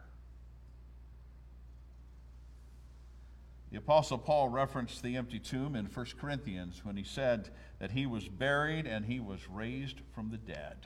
The 3.74 3.80
Apostle 3.80 4.20
Paul 4.20 4.50
referenced 4.50 5.02
the 5.02 5.18
empty 5.18 5.40
tomb 5.40 5.76
in 5.76 5.86
1 5.86 6.06
Corinthians 6.22 6.82
when 6.86 6.96
he 6.96 7.04
said 7.04 7.50
that 7.80 7.90
he 7.90 8.06
was 8.06 8.28
buried 8.28 8.86
and 8.86 9.04
he 9.04 9.20
was 9.20 9.50
raised 9.50 10.02
from 10.14 10.30
the 10.30 10.38
dead. 10.38 10.86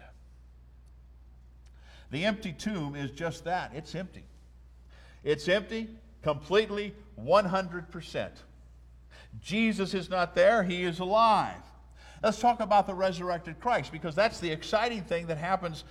The 2.12 2.24
empty 2.24 2.54
tomb 2.54 2.96
is 2.96 3.12
just 3.12 3.44
that 3.44 3.74
it's 3.76 3.94
empty. 3.94 4.24
It's 5.26 5.50
empty 5.50 5.90
completely, 6.22 6.96
100%. 7.22 8.30
Jesus 9.42 9.94
is 9.94 10.10
not 10.10 10.34
there, 10.34 10.64
he 10.64 10.84
is 10.84 11.00
alive. 11.00 11.62
Let's 12.24 12.40
talk 12.40 12.62
about 12.62 12.88
the 12.88 12.96
resurrected 12.96 13.60
Christ 13.60 13.92
because 13.92 14.16
that's 14.16 14.40
the 14.40 14.50
exciting 14.50 15.02
thing 15.02 15.28
that 15.28 15.38
happens 15.38 15.84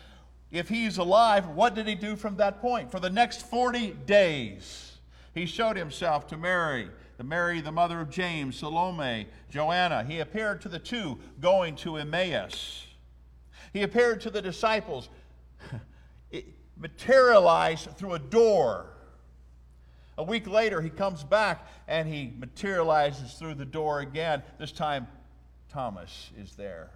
if 0.51 0.71
he's 0.71 0.97
alive. 0.97 1.47
What 1.49 1.75
did 1.75 1.89
he 1.89 1.95
do 1.95 2.17
from 2.17 2.37
that 2.39 2.63
point? 2.63 2.91
For 2.91 3.01
the 3.01 3.11
next 3.11 3.43
40 3.51 3.91
days, 4.07 4.96
he 5.37 5.45
showed 5.45 5.77
himself 5.77 6.27
to 6.29 6.37
Mary, 6.39 6.89
the 7.19 7.23
Mary, 7.23 7.61
the 7.61 7.71
mother 7.71 8.01
of 8.01 8.09
James, 8.09 8.57
Salome, 8.57 9.27
Joanna. 9.51 10.03
He 10.03 10.21
appeared 10.21 10.63
to 10.63 10.71
the 10.71 10.79
two 10.79 11.19
going 11.43 11.77
to 11.77 11.99
Emmaus. 11.99 12.87
He 13.75 13.83
appeared 13.83 14.23
to 14.23 14.31
the 14.31 14.41
disciples, 14.41 15.11
materialized 16.79 17.91
through 17.99 18.15
a 18.15 18.19
door. 18.19 18.87
A 20.17 20.25
week 20.25 20.47
later, 20.47 20.81
he 20.81 20.89
comes 20.89 21.23
back 21.23 21.69
and 21.87 22.09
he 22.09 22.33
materializes 22.39 23.35
through 23.35 23.57
the 23.57 23.67
door 23.67 24.01
again. 24.01 24.43
This 24.59 24.73
time, 24.73 25.07
Thomas 25.69 26.31
is 26.39 26.57
there. 26.57 26.89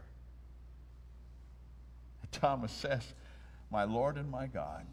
Thomas 2.33 2.73
says, 2.73 3.13
My 3.71 3.85
Lord 3.85 4.17
and 4.17 4.31
my 4.31 4.47
God. 4.47 4.87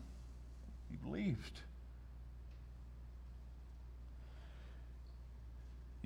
He 0.91 0.98
believed. 0.98 1.62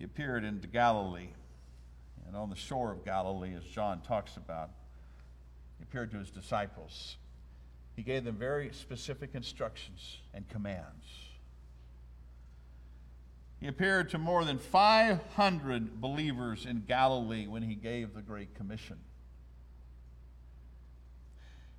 He 0.01 0.05
appeared 0.05 0.43
into 0.43 0.67
Galilee 0.67 1.29
and 2.25 2.35
on 2.35 2.49
the 2.49 2.55
shore 2.55 2.91
of 2.91 3.05
Galilee, 3.05 3.53
as 3.55 3.63
John 3.65 4.01
talks 4.01 4.35
about. 4.35 4.71
He 5.77 5.83
appeared 5.83 6.09
to 6.09 6.17
his 6.17 6.31
disciples. 6.31 7.17
He 7.95 8.01
gave 8.01 8.23
them 8.23 8.33
very 8.33 8.71
specific 8.73 9.35
instructions 9.35 10.17
and 10.33 10.49
commands. 10.49 11.05
He 13.59 13.67
appeared 13.67 14.09
to 14.09 14.17
more 14.17 14.43
than 14.43 14.57
500 14.57 16.01
believers 16.01 16.65
in 16.65 16.85
Galilee 16.87 17.45
when 17.45 17.61
he 17.61 17.75
gave 17.75 18.15
the 18.15 18.23
Great 18.23 18.55
Commission. 18.55 18.97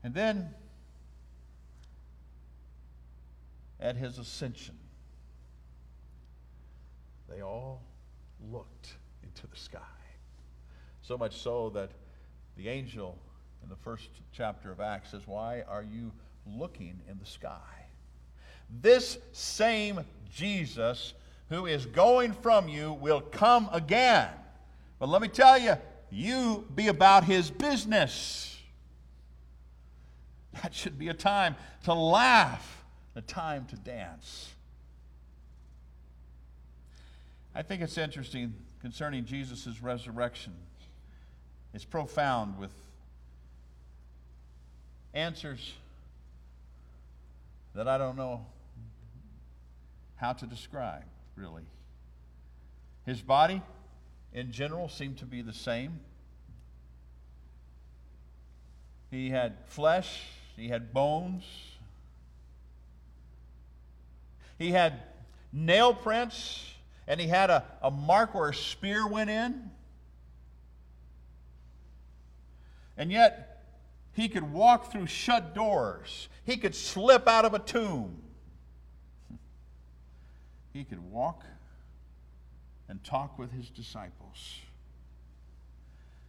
And 0.04 0.14
then, 0.14 0.54
at 3.80 3.96
his 3.96 4.16
ascension, 4.16 4.78
they 7.28 7.42
all 7.42 7.82
looked 8.50 8.94
into 9.22 9.46
the 9.46 9.56
sky. 9.56 9.78
So 11.02 11.18
much 11.18 11.36
so 11.36 11.70
that 11.70 11.90
the 12.56 12.68
angel 12.68 13.18
in 13.62 13.68
the 13.68 13.76
first 13.76 14.08
chapter 14.32 14.70
of 14.70 14.80
Acts 14.80 15.10
says, 15.10 15.22
Why 15.26 15.62
are 15.68 15.82
you 15.82 16.12
looking 16.46 17.00
in 17.08 17.18
the 17.18 17.26
sky? 17.26 17.58
This 18.80 19.18
same 19.32 20.00
Jesus 20.32 21.14
who 21.48 21.66
is 21.66 21.84
going 21.86 22.32
from 22.32 22.68
you 22.68 22.94
will 22.94 23.20
come 23.20 23.68
again. 23.72 24.28
But 24.98 25.08
let 25.08 25.20
me 25.20 25.28
tell 25.28 25.58
you, 25.58 25.74
you 26.10 26.66
be 26.74 26.88
about 26.88 27.24
his 27.24 27.50
business. 27.50 28.58
That 30.62 30.74
should 30.74 30.98
be 30.98 31.08
a 31.08 31.14
time 31.14 31.56
to 31.84 31.94
laugh, 31.94 32.84
a 33.14 33.20
time 33.20 33.66
to 33.66 33.76
dance. 33.76 34.52
I 37.54 37.62
think 37.62 37.82
it's 37.82 37.98
interesting 37.98 38.54
concerning 38.80 39.24
Jesus' 39.24 39.82
resurrection. 39.82 40.54
It's 41.74 41.84
profound 41.84 42.58
with 42.58 42.72
answers 45.14 45.74
that 47.74 47.88
I 47.88 47.98
don't 47.98 48.16
know 48.16 48.46
how 50.16 50.32
to 50.32 50.46
describe, 50.46 51.04
really. 51.36 51.64
His 53.04 53.20
body, 53.20 53.60
in 54.32 54.52
general, 54.52 54.88
seemed 54.88 55.18
to 55.18 55.26
be 55.26 55.42
the 55.42 55.52
same. 55.52 56.00
He 59.10 59.30
had 59.30 59.56
flesh, 59.66 60.22
he 60.56 60.68
had 60.68 60.94
bones, 60.94 61.44
he 64.58 64.70
had 64.70 64.94
nail 65.52 65.92
prints, 65.92 66.71
and 67.06 67.20
he 67.20 67.26
had 67.26 67.50
a, 67.50 67.64
a 67.82 67.90
mark 67.90 68.34
where 68.34 68.50
a 68.50 68.54
spear 68.54 69.06
went 69.06 69.30
in. 69.30 69.70
And 72.96 73.10
yet, 73.10 73.64
he 74.12 74.28
could 74.28 74.52
walk 74.52 74.92
through 74.92 75.06
shut 75.06 75.54
doors. 75.54 76.28
He 76.44 76.56
could 76.56 76.74
slip 76.74 77.26
out 77.26 77.44
of 77.44 77.54
a 77.54 77.58
tomb. 77.58 78.22
He 80.72 80.84
could 80.84 81.10
walk 81.10 81.44
and 82.88 83.02
talk 83.02 83.38
with 83.38 83.52
his 83.52 83.70
disciples. 83.70 84.58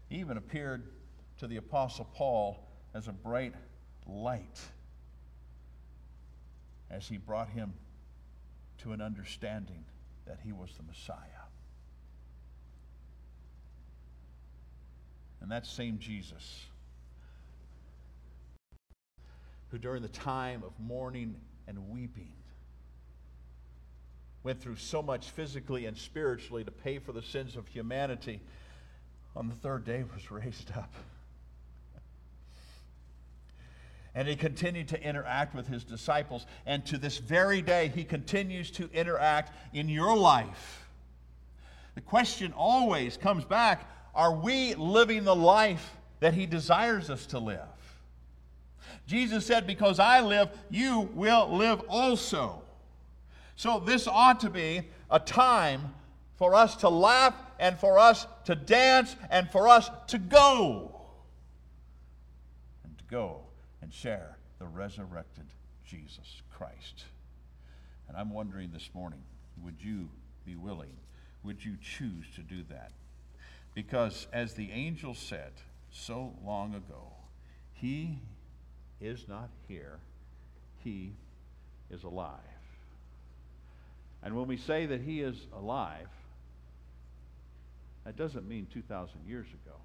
He 0.10 0.18
even 0.18 0.38
appeared 0.38 0.84
to 1.40 1.48
the 1.48 1.58
Apostle 1.58 2.08
Paul 2.14 2.66
as 2.94 3.08
a 3.08 3.12
bright 3.12 3.54
light 4.08 4.60
as 6.90 7.08
he 7.08 7.18
brought 7.18 7.50
him 7.50 7.74
to 8.80 8.92
an 8.92 9.02
understanding 9.02 9.84
that 10.26 10.40
he 10.44 10.52
was 10.52 10.70
the 10.78 10.84
Messiah. 10.84 11.18
And 15.42 15.52
that 15.52 15.66
same 15.66 16.00
Jesus, 16.00 16.66
who 19.70 19.78
during 19.78 20.02
the 20.02 20.08
time 20.08 20.64
of 20.66 20.72
mourning 20.80 21.36
and 21.68 21.90
weeping 21.90 22.32
went 24.44 24.62
through 24.62 24.76
so 24.76 25.02
much 25.02 25.30
physically 25.32 25.86
and 25.86 25.98
spiritually 25.98 26.64
to 26.64 26.72
pay 26.72 27.00
for 27.00 27.12
the 27.12 27.22
sins 27.22 27.56
of 27.56 27.68
humanity, 27.68 28.42
on 29.36 29.48
the 29.48 29.56
third 29.56 29.86
day 29.86 30.04
was 30.14 30.32
raised 30.32 30.72
up. 30.78 30.94
And 34.16 34.28
he 34.28 34.36
continued 34.36 34.90
to 34.90 35.02
interact 35.02 35.56
with 35.56 35.68
his 35.68 35.84
disciples. 35.84 36.46
And 36.66 36.86
to 36.86 36.98
this 36.98 37.18
very 37.18 37.62
day, 37.62 37.92
he 37.94 38.04
continues 38.04 38.70
to 38.72 38.90
interact 38.94 39.54
in 39.74 39.90
your 39.90 40.16
life. 40.16 40.88
The 41.96 42.02
question 42.02 42.54
always 42.56 43.18
comes 43.18 43.46
back 43.46 43.90
are 44.16 44.36
we 44.36 44.76
living 44.76 45.24
the 45.24 45.36
life 45.36 45.98
that 46.20 46.36
he 46.36 46.46
desires 46.46 47.10
us 47.10 47.26
to 47.28 47.40
live? 47.40 47.60
Jesus 49.08 49.46
said, 49.46 49.66
Because 49.66 50.00
I 50.00 50.22
live, 50.22 50.50
you 50.70 51.10
will 51.14 51.50
live 51.58 51.82
also. 51.90 52.62
So 53.56 53.80
this 53.80 54.08
ought 54.08 54.40
to 54.42 54.52
be 54.52 54.84
a 55.10 55.20
time 55.20 55.96
for 56.36 56.54
us 56.54 56.76
to 56.78 56.90
laugh 56.90 57.36
and 57.60 57.78
for 57.78 57.98
us 57.98 58.28
to 58.46 58.54
dance 58.54 59.16
and 59.32 59.50
for 59.50 59.68
us 59.68 59.90
to 60.08 60.20
go. 60.20 61.02
And 62.84 62.96
to 63.00 63.04
go 63.06 63.43
and 63.84 63.94
share 63.94 64.38
the 64.60 64.66
resurrected 64.66 65.44
Jesus 65.86 66.42
Christ. 66.58 67.04
And 68.08 68.16
I'm 68.16 68.34
wondering 68.34 68.72
this 68.72 68.90
morning 68.94 69.24
would 69.62 69.76
you 69.80 70.10
be 70.46 70.56
willing? 70.56 70.96
Would 71.44 71.64
you 71.64 71.76
choose 71.82 72.26
to 72.36 72.42
do 72.42 72.64
that? 72.70 72.92
Because 73.76 74.28
as 74.32 74.54
the 74.54 74.72
angel 74.72 75.14
said 75.14 75.52
so 75.92 76.34
long 76.46 76.74
ago, 76.74 77.12
he 77.74 78.20
is 79.02 79.28
not 79.28 79.50
here, 79.68 80.00
he 80.84 81.12
is 81.92 82.04
alive. 82.04 82.40
And 84.24 84.34
when 84.36 84.48
we 84.48 84.56
say 84.56 84.86
that 84.86 85.02
he 85.02 85.20
is 85.20 85.46
alive, 85.54 86.08
that 88.06 88.16
doesn't 88.16 88.48
mean 88.48 88.66
2,000 88.74 89.20
years 89.28 89.48
ago. 89.48 89.76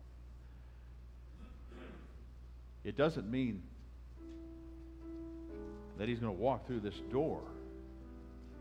It 2.85 2.97
doesn't 2.97 3.29
mean 3.29 3.63
that 5.99 6.09
he's 6.09 6.19
going 6.19 6.35
to 6.35 6.41
walk 6.41 6.67
through 6.67 6.81
this 6.81 6.95
door. 7.11 7.41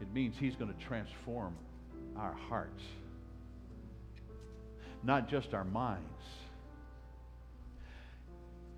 It 0.01 0.11
means 0.13 0.35
he's 0.39 0.55
going 0.55 0.73
to 0.73 0.85
transform 0.85 1.55
our 2.15 2.33
hearts, 2.49 2.81
not 5.03 5.29
just 5.29 5.53
our 5.53 5.63
minds. 5.63 6.03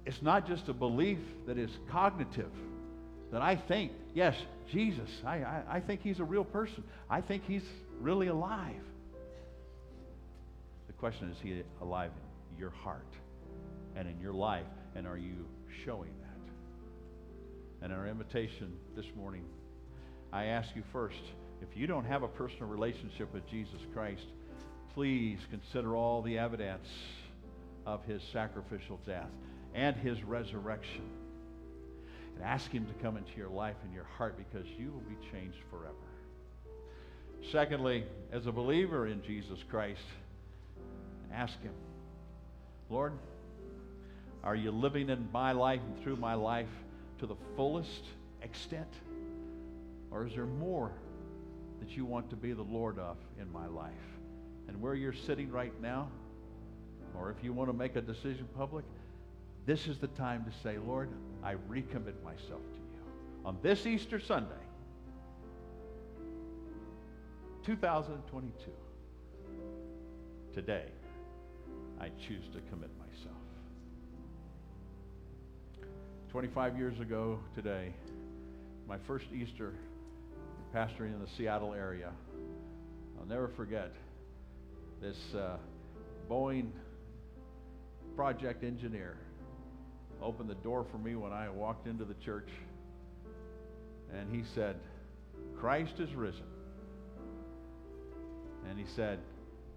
It's 0.06 0.22
not 0.22 0.48
just 0.48 0.68
a 0.68 0.74
belief 0.74 1.20
that 1.48 1.58
is 1.58 1.70
cognitive, 1.92 2.52
that 3.32 3.42
I 3.42 3.56
think, 3.56 3.92
yes, 4.14 4.36
Jesus, 4.72 5.10
I, 5.26 5.38
I, 5.38 5.64
I 5.70 5.80
think 5.82 6.02
he's 6.02 6.20
a 6.20 6.24
real 6.24 6.44
person. 6.44 6.84
I 7.10 7.22
think 7.22 7.44
he's 7.46 7.64
really 8.00 8.28
alive. 8.28 8.82
The 10.88 10.94
question 10.94 11.30
is, 11.30 11.38
is 11.38 11.44
he 11.44 11.64
alive 11.82 12.12
in 12.52 12.60
your 12.60 12.72
heart 12.72 13.06
and 13.96 14.08
in 14.08 14.20
your 14.20 14.34
life? 14.34 14.66
And 14.96 15.06
are 15.06 15.18
you 15.18 15.46
showing? 15.86 16.12
And 17.82 17.94
our 17.94 18.08
invitation 18.08 18.74
this 18.96 19.06
morning, 19.16 19.46
I 20.34 20.46
ask 20.46 20.70
you 20.76 20.84
first, 20.92 21.22
if 21.62 21.78
you 21.78 21.88
don't 21.88 22.06
have 22.06 22.24
a 22.24 22.28
personal 22.28 22.68
relationship 22.68 23.34
with 23.34 23.50
Jesus 23.50 23.80
Christ, 23.94 24.26
please 24.94 25.40
consider 25.50 25.96
all 25.96 26.22
the 26.22 26.38
evidence 26.38 26.88
of 27.86 28.04
his 28.04 28.22
sacrificial 28.34 29.00
death 29.06 29.30
and 29.74 29.96
his 29.96 30.22
resurrection. 30.24 31.10
And 32.36 32.44
ask 32.44 32.70
him 32.70 32.86
to 32.86 32.94
come 33.02 33.16
into 33.16 33.32
your 33.38 33.50
life 33.50 33.76
and 33.84 33.94
your 33.94 34.04
heart 34.04 34.38
because 34.38 34.68
you 34.78 34.92
will 34.92 35.00
be 35.02 35.18
changed 35.32 35.58
forever. 35.70 35.96
Secondly, 37.52 38.04
as 38.34 38.46
a 38.46 38.52
believer 38.52 39.08
in 39.08 39.24
Jesus 39.24 39.60
Christ, 39.70 40.02
ask 41.34 41.60
him, 41.62 41.74
Lord, 42.90 43.14
are 44.44 44.56
you 44.56 44.72
living 44.72 45.10
in 45.10 45.30
my 45.32 45.54
life 45.54 45.82
and 45.86 46.04
through 46.04 46.18
my 46.18 46.34
life 46.34 46.68
to 47.20 47.28
the 47.28 47.36
fullest 47.56 48.06
extent? 48.42 48.92
Or 50.12 50.26
is 50.26 50.34
there 50.34 50.46
more 50.46 50.92
that 51.80 51.96
you 51.96 52.06
want 52.06 52.30
to 52.32 52.36
be 52.36 52.54
the 52.54 52.64
Lord 52.64 52.98
of 52.98 53.18
in 53.40 53.52
my 53.52 53.68
life? 53.68 53.94
And 54.68 54.82
where 54.82 54.96
you're 54.96 55.14
sitting 55.14 55.52
right 55.52 55.74
now, 55.82 56.10
or 57.16 57.32
if 57.32 57.44
you 57.44 57.54
want 57.54 57.70
to 57.70 57.76
make 57.76 57.96
a 57.96 58.02
decision 58.02 58.48
public, 58.56 58.86
this 59.66 59.88
is 59.88 59.98
the 59.98 60.08
time 60.08 60.46
to 60.46 60.52
say, 60.64 60.78
Lord, 60.78 61.10
I 61.44 61.56
recommit 61.70 62.24
myself 62.24 62.62
to 62.74 62.80
you. 62.80 63.46
On 63.46 63.58
this 63.62 63.86
Easter 63.86 64.20
Sunday, 64.20 64.54
2022, 67.66 68.72
today, 70.54 70.86
I 72.00 72.10
choose 72.10 72.46
to 72.54 72.62
commit 72.70 72.90
myself. 72.98 73.09
25 76.32 76.78
years 76.78 77.00
ago 77.00 77.40
today, 77.56 77.92
my 78.88 78.98
first 79.08 79.26
Easter 79.34 79.74
pastoring 80.76 81.12
in 81.16 81.20
the 81.20 81.28
Seattle 81.36 81.74
area. 81.74 82.12
I'll 83.20 83.26
never 83.26 83.48
forget 83.48 83.92
this 85.02 85.18
uh, 85.36 85.58
Boeing 86.30 86.70
project 88.16 88.64
engineer 88.64 89.18
opened 90.22 90.52
the 90.52 90.56
door 90.56 90.86
for 90.92 91.00
me 91.00 91.16
when 91.16 91.34
I 91.34 91.50
walked 91.50 91.88
into 91.88 92.06
the 92.06 92.14
church, 92.24 92.50
and 94.14 94.30
he 94.30 94.44
said, 94.54 94.76
Christ 95.60 95.94
is 95.98 96.14
risen. 96.14 96.44
And 98.70 98.78
he 98.78 98.86
said, 98.96 99.18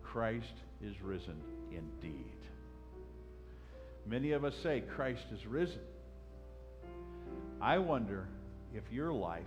Christ 0.03 0.53
is 0.85 1.01
risen 1.01 1.41
indeed. 1.71 2.37
Many 4.07 4.33
of 4.33 4.45
us 4.45 4.55
say 4.63 4.83
Christ 4.95 5.25
is 5.33 5.47
risen. 5.47 5.81
I 7.63 7.79
wonder 7.79 8.27
if 8.75 8.83
your 8.91 9.13
life 9.13 9.47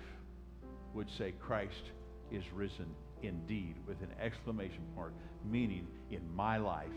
would 0.94 1.08
say 1.18 1.34
Christ 1.38 1.92
is 2.32 2.44
risen 2.54 2.86
indeed 3.22 3.76
with 3.86 4.02
an 4.02 4.08
exclamation 4.22 4.84
mark, 4.96 5.12
meaning 5.44 5.86
in 6.10 6.22
my 6.34 6.56
life 6.56 6.88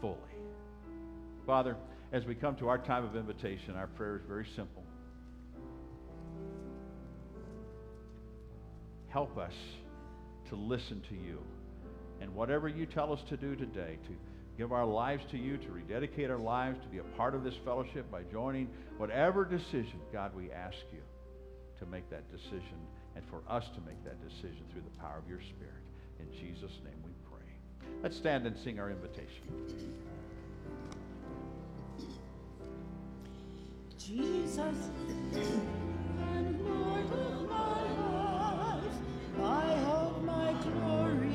fully. 0.00 0.16
Father, 1.46 1.76
as 2.12 2.24
we 2.24 2.34
come 2.34 2.56
to 2.56 2.66
our 2.68 2.78
time 2.78 3.04
of 3.04 3.14
invitation, 3.14 3.76
our 3.76 3.86
prayer 3.86 4.16
is 4.16 4.22
very 4.26 4.46
simple. 4.56 4.82
Help 9.10 9.38
us 9.38 9.54
to 10.48 10.56
listen 10.56 11.00
to 11.08 11.14
you. 11.14 11.38
And 12.20 12.34
whatever 12.34 12.68
you 12.68 12.84
tell 12.84 13.12
us 13.12 13.20
to 13.28 13.36
do 13.36 13.54
today, 13.54 13.96
to 14.08 14.10
give 14.58 14.72
our 14.72 14.84
lives 14.84 15.24
to 15.30 15.38
you, 15.38 15.56
to 15.56 15.70
rededicate 15.70 16.28
our 16.30 16.38
lives, 16.38 16.78
to 16.82 16.88
be 16.88 16.98
a 16.98 17.04
part 17.16 17.34
of 17.34 17.44
this 17.44 17.54
fellowship 17.64 18.10
by 18.10 18.22
joining 18.24 18.68
whatever 18.96 19.44
decision, 19.44 20.00
God, 20.12 20.34
we 20.34 20.50
ask 20.50 20.76
you 20.92 21.00
to 21.78 21.86
make 21.86 22.10
that 22.10 22.28
decision 22.30 22.76
and 23.14 23.24
for 23.30 23.40
us 23.48 23.64
to 23.74 23.80
make 23.86 24.02
that 24.04 24.20
decision 24.28 24.64
through 24.72 24.82
the 24.82 24.98
power 24.98 25.22
of 25.22 25.28
your 25.28 25.40
Spirit. 25.40 25.84
In 26.18 26.30
Jesus' 26.32 26.72
name 26.84 27.00
we 27.04 27.12
pray. 27.30 27.46
Let's 28.02 28.16
stand 28.16 28.46
and 28.46 28.58
sing 28.58 28.80
our 28.80 28.90
invitation. 28.90 29.44
Jesus 33.96 34.90
and 36.34 36.64
Lord 36.64 37.12
of 37.12 37.48
my 37.48 37.82
life, 38.50 38.84
my 39.38 39.76
hope, 39.84 40.22
my 40.22 40.52
glory, 40.62 41.27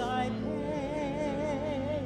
I 0.00 0.30
pay. 0.44 2.02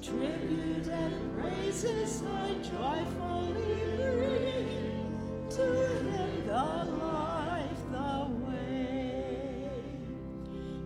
Tribute 0.00 0.86
and 0.86 1.40
praises 1.40 2.22
I 2.22 2.54
joyfully 2.54 3.96
bring 3.96 5.48
to 5.50 5.62
Him, 5.62 6.46
the 6.46 6.64
life, 7.02 7.82
the 7.90 8.28
way. 8.46 9.70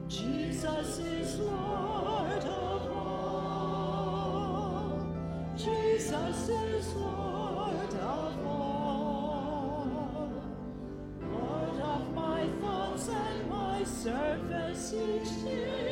Jesus 0.09 0.99
is 0.99 1.39
Lord 1.41 2.45
of 2.45 2.93
all. 2.93 4.17
Jesus 5.57 6.49
is 6.49 6.95
Lord 6.95 7.95
of 7.95 8.47
all. 8.47 9.87
Lord 11.21 11.81
of 11.81 12.15
my 12.15 12.49
thoughts 12.61 13.09
and 13.09 13.51
my 13.51 13.85
service 13.85 14.95
each 14.95 15.45
day. 15.45 15.88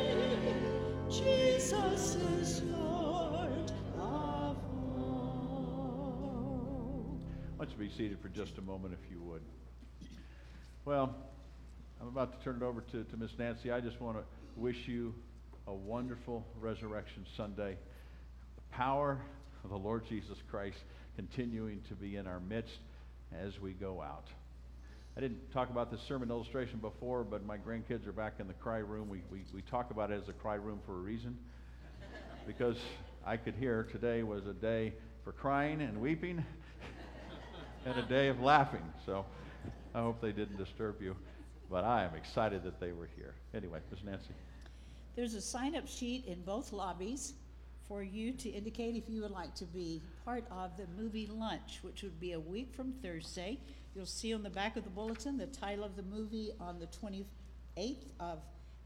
Be 7.87 7.93
seated 7.95 8.19
for 8.19 8.29
just 8.29 8.57
a 8.57 8.61
moment, 8.61 8.93
if 8.93 9.11
you 9.11 9.21
would? 9.21 9.41
Well, 10.83 11.15
I'm 12.01 12.07
about 12.07 12.37
to 12.37 12.43
turn 12.43 12.57
it 12.57 12.63
over 12.63 12.81
to, 12.81 13.03
to 13.03 13.17
Miss 13.17 13.31
Nancy. 13.37 13.71
I 13.71 13.79
just 13.79 14.01
want 14.01 14.17
to 14.17 14.23
wish 14.55 14.87
you 14.87 15.13
a 15.67 15.73
wonderful 15.73 16.45
Resurrection 16.59 17.25
Sunday. 17.35 17.77
The 18.55 18.75
power 18.75 19.21
of 19.63 19.69
the 19.69 19.77
Lord 19.77 20.05
Jesus 20.07 20.37
Christ 20.49 20.77
continuing 21.15 21.81
to 21.87 21.93
be 21.93 22.15
in 22.15 22.27
our 22.27 22.39
midst 22.39 22.79
as 23.31 23.59
we 23.59 23.73
go 23.73 24.01
out. 24.01 24.27
I 25.17 25.19
didn't 25.19 25.51
talk 25.51 25.71
about 25.71 25.89
this 25.89 25.99
sermon 26.01 26.29
illustration 26.29 26.77
before, 26.77 27.23
but 27.23 27.43
my 27.43 27.57
grandkids 27.57 28.05
are 28.05 28.11
back 28.11 28.33
in 28.37 28.47
the 28.47 28.53
cry 28.53 28.77
room. 28.77 29.09
We, 29.09 29.23
we, 29.31 29.39
we 29.51 29.63
talk 29.63 29.89
about 29.89 30.11
it 30.11 30.21
as 30.21 30.29
a 30.29 30.33
cry 30.33 30.55
room 30.55 30.79
for 30.85 30.91
a 30.91 30.99
reason. 30.99 31.35
Because 32.45 32.77
I 33.25 33.35
could 33.35 33.55
hear 33.55 33.87
today 33.91 34.21
was 34.21 34.45
a 34.45 34.53
day 34.53 34.93
for 35.23 35.31
crying 35.31 35.81
and 35.81 35.99
weeping 35.99 36.45
and 37.87 37.97
a 37.97 38.03
day 38.03 38.27
of 38.27 38.41
laughing. 38.41 38.83
So 39.07 39.25
I 39.95 40.01
hope 40.01 40.21
they 40.21 40.31
didn't 40.31 40.57
disturb 40.57 41.01
you. 41.01 41.15
But 41.67 41.83
I 41.83 42.03
am 42.03 42.13
excited 42.13 42.61
that 42.61 42.79
they 42.79 42.91
were 42.91 43.09
here. 43.15 43.33
Anyway, 43.55 43.79
Ms. 43.89 44.01
Nancy. 44.05 44.35
There's 45.15 45.33
a 45.33 45.41
sign-up 45.41 45.87
sheet 45.87 46.25
in 46.27 46.43
both 46.43 46.71
lobbies 46.71 47.33
for 47.87 48.03
you 48.03 48.33
to 48.33 48.49
indicate 48.49 48.95
if 48.95 49.09
you 49.09 49.21
would 49.21 49.31
like 49.31 49.55
to 49.55 49.65
be 49.65 49.99
part 50.25 50.43
of 50.51 50.77
the 50.77 50.85
movie 50.95 51.25
lunch, 51.25 51.79
which 51.81 52.03
would 52.03 52.19
be 52.19 52.33
a 52.33 52.39
week 52.39 52.71
from 52.75 52.91
Thursday. 53.01 53.57
You'll 53.97 54.05
see 54.05 54.31
on 54.31 54.43
the 54.43 54.51
back 54.51 54.77
of 54.77 54.83
the 54.83 54.91
bulletin 54.91 55.39
the 55.39 55.47
title 55.47 55.83
of 55.83 55.95
the 55.95 56.03
movie 56.03 56.51
on 56.59 56.77
the 56.77 56.85
28th 56.85 58.05
of 58.19 58.43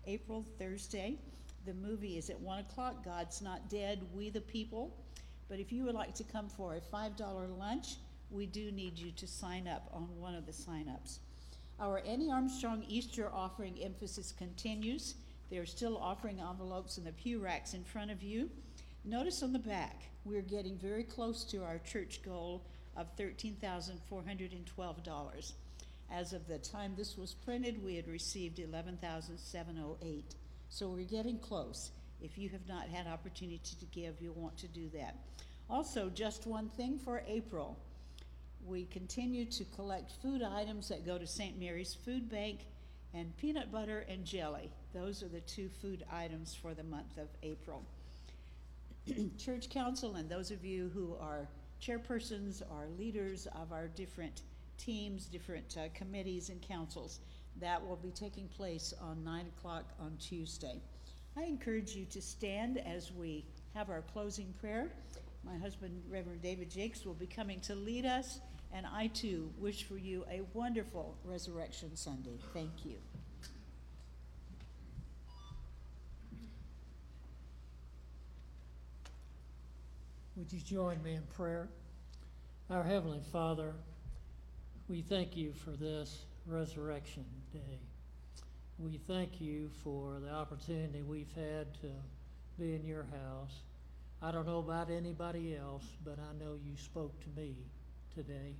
April, 0.07 0.45
Thursday. 0.57 1.19
The 1.65 1.73
movie 1.73 2.17
is 2.17 2.29
at 2.29 2.39
1 2.39 2.59
o'clock, 2.59 3.03
God's 3.03 3.41
Not 3.41 3.69
Dead, 3.69 4.01
We 4.13 4.29
the 4.29 4.39
People. 4.39 4.95
But 5.49 5.59
if 5.59 5.69
you 5.69 5.83
would 5.83 5.95
like 5.95 6.15
to 6.15 6.23
come 6.23 6.47
for 6.47 6.75
a 6.75 6.79
$5 6.79 7.59
lunch, 7.59 7.97
we 8.29 8.45
do 8.45 8.71
need 8.71 8.97
you 8.97 9.11
to 9.11 9.27
sign 9.27 9.67
up 9.67 9.89
on 9.91 10.07
one 10.17 10.33
of 10.33 10.45
the 10.45 10.53
sign-ups. 10.53 11.19
Our 11.77 12.01
Annie 12.07 12.31
Armstrong 12.31 12.85
Easter 12.87 13.29
offering 13.33 13.83
emphasis 13.83 14.31
continues. 14.31 15.15
They're 15.49 15.65
still 15.65 15.97
offering 15.97 16.39
envelopes 16.39 16.97
in 16.97 17.03
the 17.03 17.11
pew 17.11 17.39
racks 17.39 17.73
in 17.73 17.83
front 17.83 18.11
of 18.11 18.23
you. 18.23 18.49
Notice 19.03 19.43
on 19.43 19.51
the 19.51 19.59
back, 19.59 20.03
we're 20.23 20.41
getting 20.41 20.77
very 20.77 21.03
close 21.03 21.43
to 21.51 21.65
our 21.65 21.79
church 21.79 22.21
goal 22.23 22.65
of 22.95 23.13
$13,412. 23.17 25.53
As 26.11 26.33
of 26.33 26.47
the 26.47 26.57
time 26.57 26.93
this 26.95 27.15
was 27.17 27.33
printed, 27.33 27.83
we 27.83 27.95
had 27.95 28.07
received 28.07 28.57
$11,708. 28.57 30.23
So 30.69 30.89
we're 30.89 31.05
getting 31.05 31.39
close. 31.39 31.91
If 32.21 32.37
you 32.37 32.49
have 32.49 32.67
not 32.67 32.89
had 32.89 33.07
opportunity 33.07 33.75
to 33.79 33.85
give, 33.85 34.21
you'll 34.21 34.35
want 34.35 34.57
to 34.57 34.67
do 34.67 34.89
that. 34.93 35.15
Also, 35.69 36.09
just 36.09 36.45
one 36.45 36.67
thing 36.69 36.99
for 36.99 37.23
April. 37.27 37.79
We 38.65 38.85
continue 38.85 39.45
to 39.45 39.63
collect 39.75 40.11
food 40.21 40.43
items 40.43 40.89
that 40.89 41.05
go 41.05 41.17
to 41.17 41.25
St. 41.25 41.57
Mary's 41.59 41.93
Food 41.93 42.29
Bank 42.29 42.59
and 43.13 43.35
peanut 43.37 43.71
butter 43.71 44.05
and 44.07 44.25
jelly. 44.25 44.69
Those 44.93 45.23
are 45.23 45.29
the 45.29 45.41
two 45.41 45.69
food 45.81 46.03
items 46.11 46.53
for 46.53 46.73
the 46.73 46.83
month 46.83 47.17
of 47.17 47.27
April. 47.41 47.83
Church 49.37 49.69
Council 49.69 50.15
and 50.15 50.29
those 50.29 50.51
of 50.51 50.63
you 50.63 50.91
who 50.93 51.15
are 51.19 51.47
chairpersons 51.81 52.61
or 52.69 52.87
leaders 52.97 53.47
of 53.55 53.71
our 53.71 53.87
different 53.87 54.43
teams, 54.77 55.25
different 55.25 55.77
uh, 55.77 55.87
committees 55.93 56.49
and 56.49 56.61
councils, 56.61 57.19
that 57.59 57.85
will 57.85 57.97
be 57.97 58.11
taking 58.11 58.47
place 58.47 58.93
on 59.01 59.23
9 59.23 59.45
o'clock 59.57 59.85
on 59.99 60.15
Tuesday. 60.19 60.81
I 61.37 61.43
encourage 61.43 61.95
you 61.95 62.05
to 62.05 62.21
stand 62.21 62.77
as 62.77 63.11
we 63.11 63.45
have 63.73 63.89
our 63.89 64.01
closing 64.01 64.53
prayer. 64.59 64.91
My 65.43 65.57
husband, 65.57 66.03
Reverend 66.09 66.41
David 66.41 66.69
Jakes, 66.69 67.05
will 67.05 67.13
be 67.13 67.25
coming 67.27 67.59
to 67.61 67.75
lead 67.75 68.05
us, 68.05 68.39
and 68.73 68.85
I 68.85 69.07
too 69.07 69.51
wish 69.57 69.83
for 69.83 69.97
you 69.97 70.23
a 70.29 70.41
wonderful 70.53 71.17
Resurrection 71.23 71.95
Sunday. 71.95 72.37
Thank 72.53 72.85
you. 72.85 72.97
Would 80.41 80.51
you 80.51 80.59
join 80.59 81.03
me 81.03 81.13
in 81.13 81.21
prayer? 81.35 81.69
Our 82.71 82.81
Heavenly 82.81 83.21
Father, 83.31 83.75
We 84.87 85.03
thank 85.03 85.37
you 85.37 85.53
for 85.53 85.69
this 85.69 86.25
Resurrection 86.47 87.25
Day. 87.53 87.77
We 88.79 88.97
thank 89.07 89.39
you 89.39 89.69
for 89.83 90.19
the 90.19 90.31
opportunity 90.31 91.03
we've 91.03 91.31
had 91.35 91.71
to 91.81 91.91
be 92.57 92.73
in 92.73 92.83
your 92.83 93.03
house. 93.03 93.53
I 94.19 94.31
don't 94.31 94.47
know 94.47 94.57
about 94.57 94.89
anybody 94.89 95.55
else, 95.55 95.85
but 96.03 96.17
I 96.17 96.43
know 96.43 96.57
you 96.65 96.75
spoke 96.75 97.13
to 97.19 97.39
me 97.39 97.53
today 98.15 98.55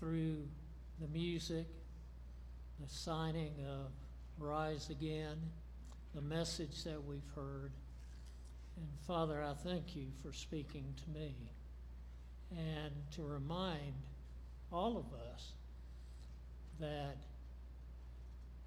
through 0.00 0.48
the 0.98 1.08
music, 1.08 1.66
the 2.80 2.88
signing 2.88 3.52
of 3.68 3.90
Rise 4.38 4.88
Again, 4.88 5.36
the 6.14 6.22
message 6.22 6.84
that 6.84 7.04
we've 7.04 7.30
heard. 7.34 7.72
And 8.76 8.88
Father, 9.06 9.42
I 9.42 9.54
thank 9.54 9.96
you 9.96 10.06
for 10.22 10.32
speaking 10.32 10.84
to 11.04 11.18
me 11.18 11.34
and 12.50 12.92
to 13.12 13.22
remind 13.22 13.94
all 14.72 14.96
of 14.98 15.06
us 15.32 15.52
that 16.78 17.16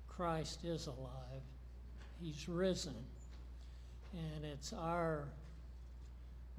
Christ 0.07 0.65
is 0.65 0.87
alive, 0.87 1.43
He's 2.21 2.49
risen, 2.49 2.95
and 4.13 4.43
it's 4.43 4.73
our 4.73 5.25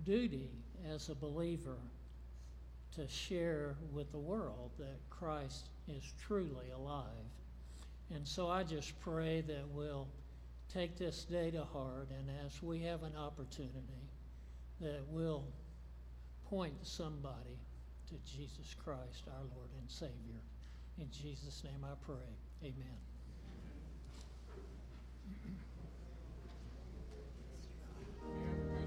duty 0.05 0.49
as 0.95 1.09
a 1.09 1.15
believer 1.15 1.77
to 2.95 3.07
share 3.09 3.77
with 3.93 4.11
the 4.13 4.19
world 4.19 4.71
that 4.79 4.99
Christ 5.11 5.69
is 5.89 6.15
truly 6.27 6.71
alive. 6.75 7.05
And 8.15 8.27
so 8.27 8.49
I 8.49 8.63
just 8.63 8.99
pray 9.01 9.43
that 9.43 9.69
we'll 9.73 10.09
take 10.73 10.97
this 10.97 11.25
day 11.25 11.51
to 11.51 11.65
heart, 11.65 12.09
and 12.11 12.31
as 12.47 12.63
we 12.63 12.81
have 12.81 13.03
an 13.03 13.17
opportunity, 13.17 14.09
that 14.81 15.03
will 15.09 15.45
point 16.49 16.75
somebody 16.83 17.59
to 18.09 18.15
Jesus 18.25 18.75
Christ, 18.83 19.25
our 19.29 19.45
Lord 19.55 19.71
and 19.79 19.91
Savior. 19.91 20.41
In 20.99 21.09
Jesus' 21.11 21.63
name 21.65 21.85
I 21.85 21.95
pray. 22.05 22.17
Amen. 22.63 22.99
Amen. 28.25 28.80